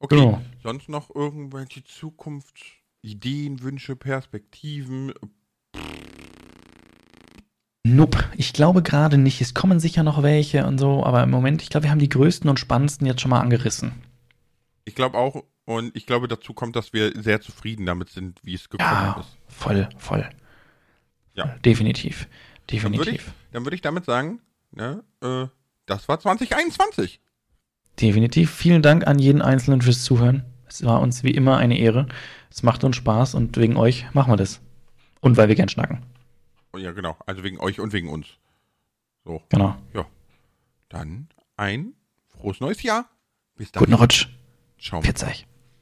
Okay, 0.00 0.16
genau. 0.16 0.42
sonst 0.62 0.88
noch 0.88 1.14
irgendwelche 1.14 1.84
Zukunftsideen, 1.84 3.62
Wünsche, 3.62 3.94
Perspektiven? 3.96 5.12
Nope, 7.82 8.24
ich 8.36 8.52
glaube 8.52 8.82
gerade 8.82 9.18
nicht. 9.18 9.40
Es 9.40 9.54
kommen 9.54 9.78
sicher 9.78 10.02
noch 10.02 10.22
welche 10.22 10.66
und 10.66 10.78
so, 10.78 11.04
aber 11.04 11.22
im 11.22 11.30
Moment, 11.30 11.62
ich 11.62 11.68
glaube, 11.68 11.84
wir 11.84 11.90
haben 11.90 11.98
die 11.98 12.08
größten 12.08 12.48
und 12.48 12.58
spannendsten 12.58 13.06
jetzt 13.06 13.20
schon 13.20 13.30
mal 13.30 13.40
angerissen. 13.40 13.92
Ich 14.84 14.94
glaube 14.94 15.18
auch, 15.18 15.44
und 15.66 15.94
ich 15.96 16.06
glaube, 16.06 16.26
dazu 16.28 16.52
kommt, 16.52 16.76
dass 16.76 16.92
wir 16.92 17.12
sehr 17.22 17.40
zufrieden 17.40 17.86
damit 17.86 18.08
sind, 18.08 18.40
wie 18.42 18.54
es 18.54 18.68
gekommen 18.68 18.90
ja, 18.90 19.20
ist. 19.20 19.36
Voll, 19.48 19.88
voll. 19.98 20.28
Ja. 21.34 21.46
Definitiv. 21.64 22.28
Definitiv. 22.70 22.82
Dann 22.82 23.06
würde 23.06 23.10
ich, 23.10 23.64
würd 23.64 23.74
ich, 23.74 23.80
damit 23.80 24.04
sagen, 24.04 24.40
ne, 24.72 25.02
äh, 25.22 25.46
das 25.86 26.08
war 26.08 26.20
2021. 26.20 27.20
Definitiv. 28.00 28.50
Vielen 28.50 28.82
Dank 28.82 29.06
an 29.06 29.18
jeden 29.18 29.42
Einzelnen 29.42 29.82
fürs 29.82 30.04
Zuhören. 30.04 30.44
Es 30.66 30.84
war 30.84 31.00
uns 31.00 31.24
wie 31.24 31.32
immer 31.32 31.58
eine 31.58 31.78
Ehre. 31.78 32.06
Es 32.50 32.62
macht 32.62 32.84
uns 32.84 32.96
Spaß 32.96 33.34
und 33.34 33.56
wegen 33.56 33.76
euch 33.76 34.06
machen 34.12 34.32
wir 34.32 34.36
das. 34.36 34.60
Und 35.20 35.36
weil 35.36 35.48
wir 35.48 35.54
gern 35.54 35.68
schnacken. 35.68 36.02
Ja, 36.76 36.92
genau. 36.92 37.16
Also 37.26 37.42
wegen 37.42 37.58
euch 37.58 37.80
und 37.80 37.92
wegen 37.92 38.08
uns. 38.08 38.28
So. 39.24 39.42
Genau. 39.48 39.76
Ja. 39.92 40.06
Dann 40.88 41.28
ein 41.56 41.94
frohes 42.28 42.60
neues 42.60 42.82
Jahr. 42.82 43.10
Bis 43.56 43.72
dann. 43.72 43.80
Guten 43.80 43.94
Rutsch. 43.94 44.28
Ciao. 44.78 45.02
Pfiat 45.02 45.24
euch. 45.24 45.46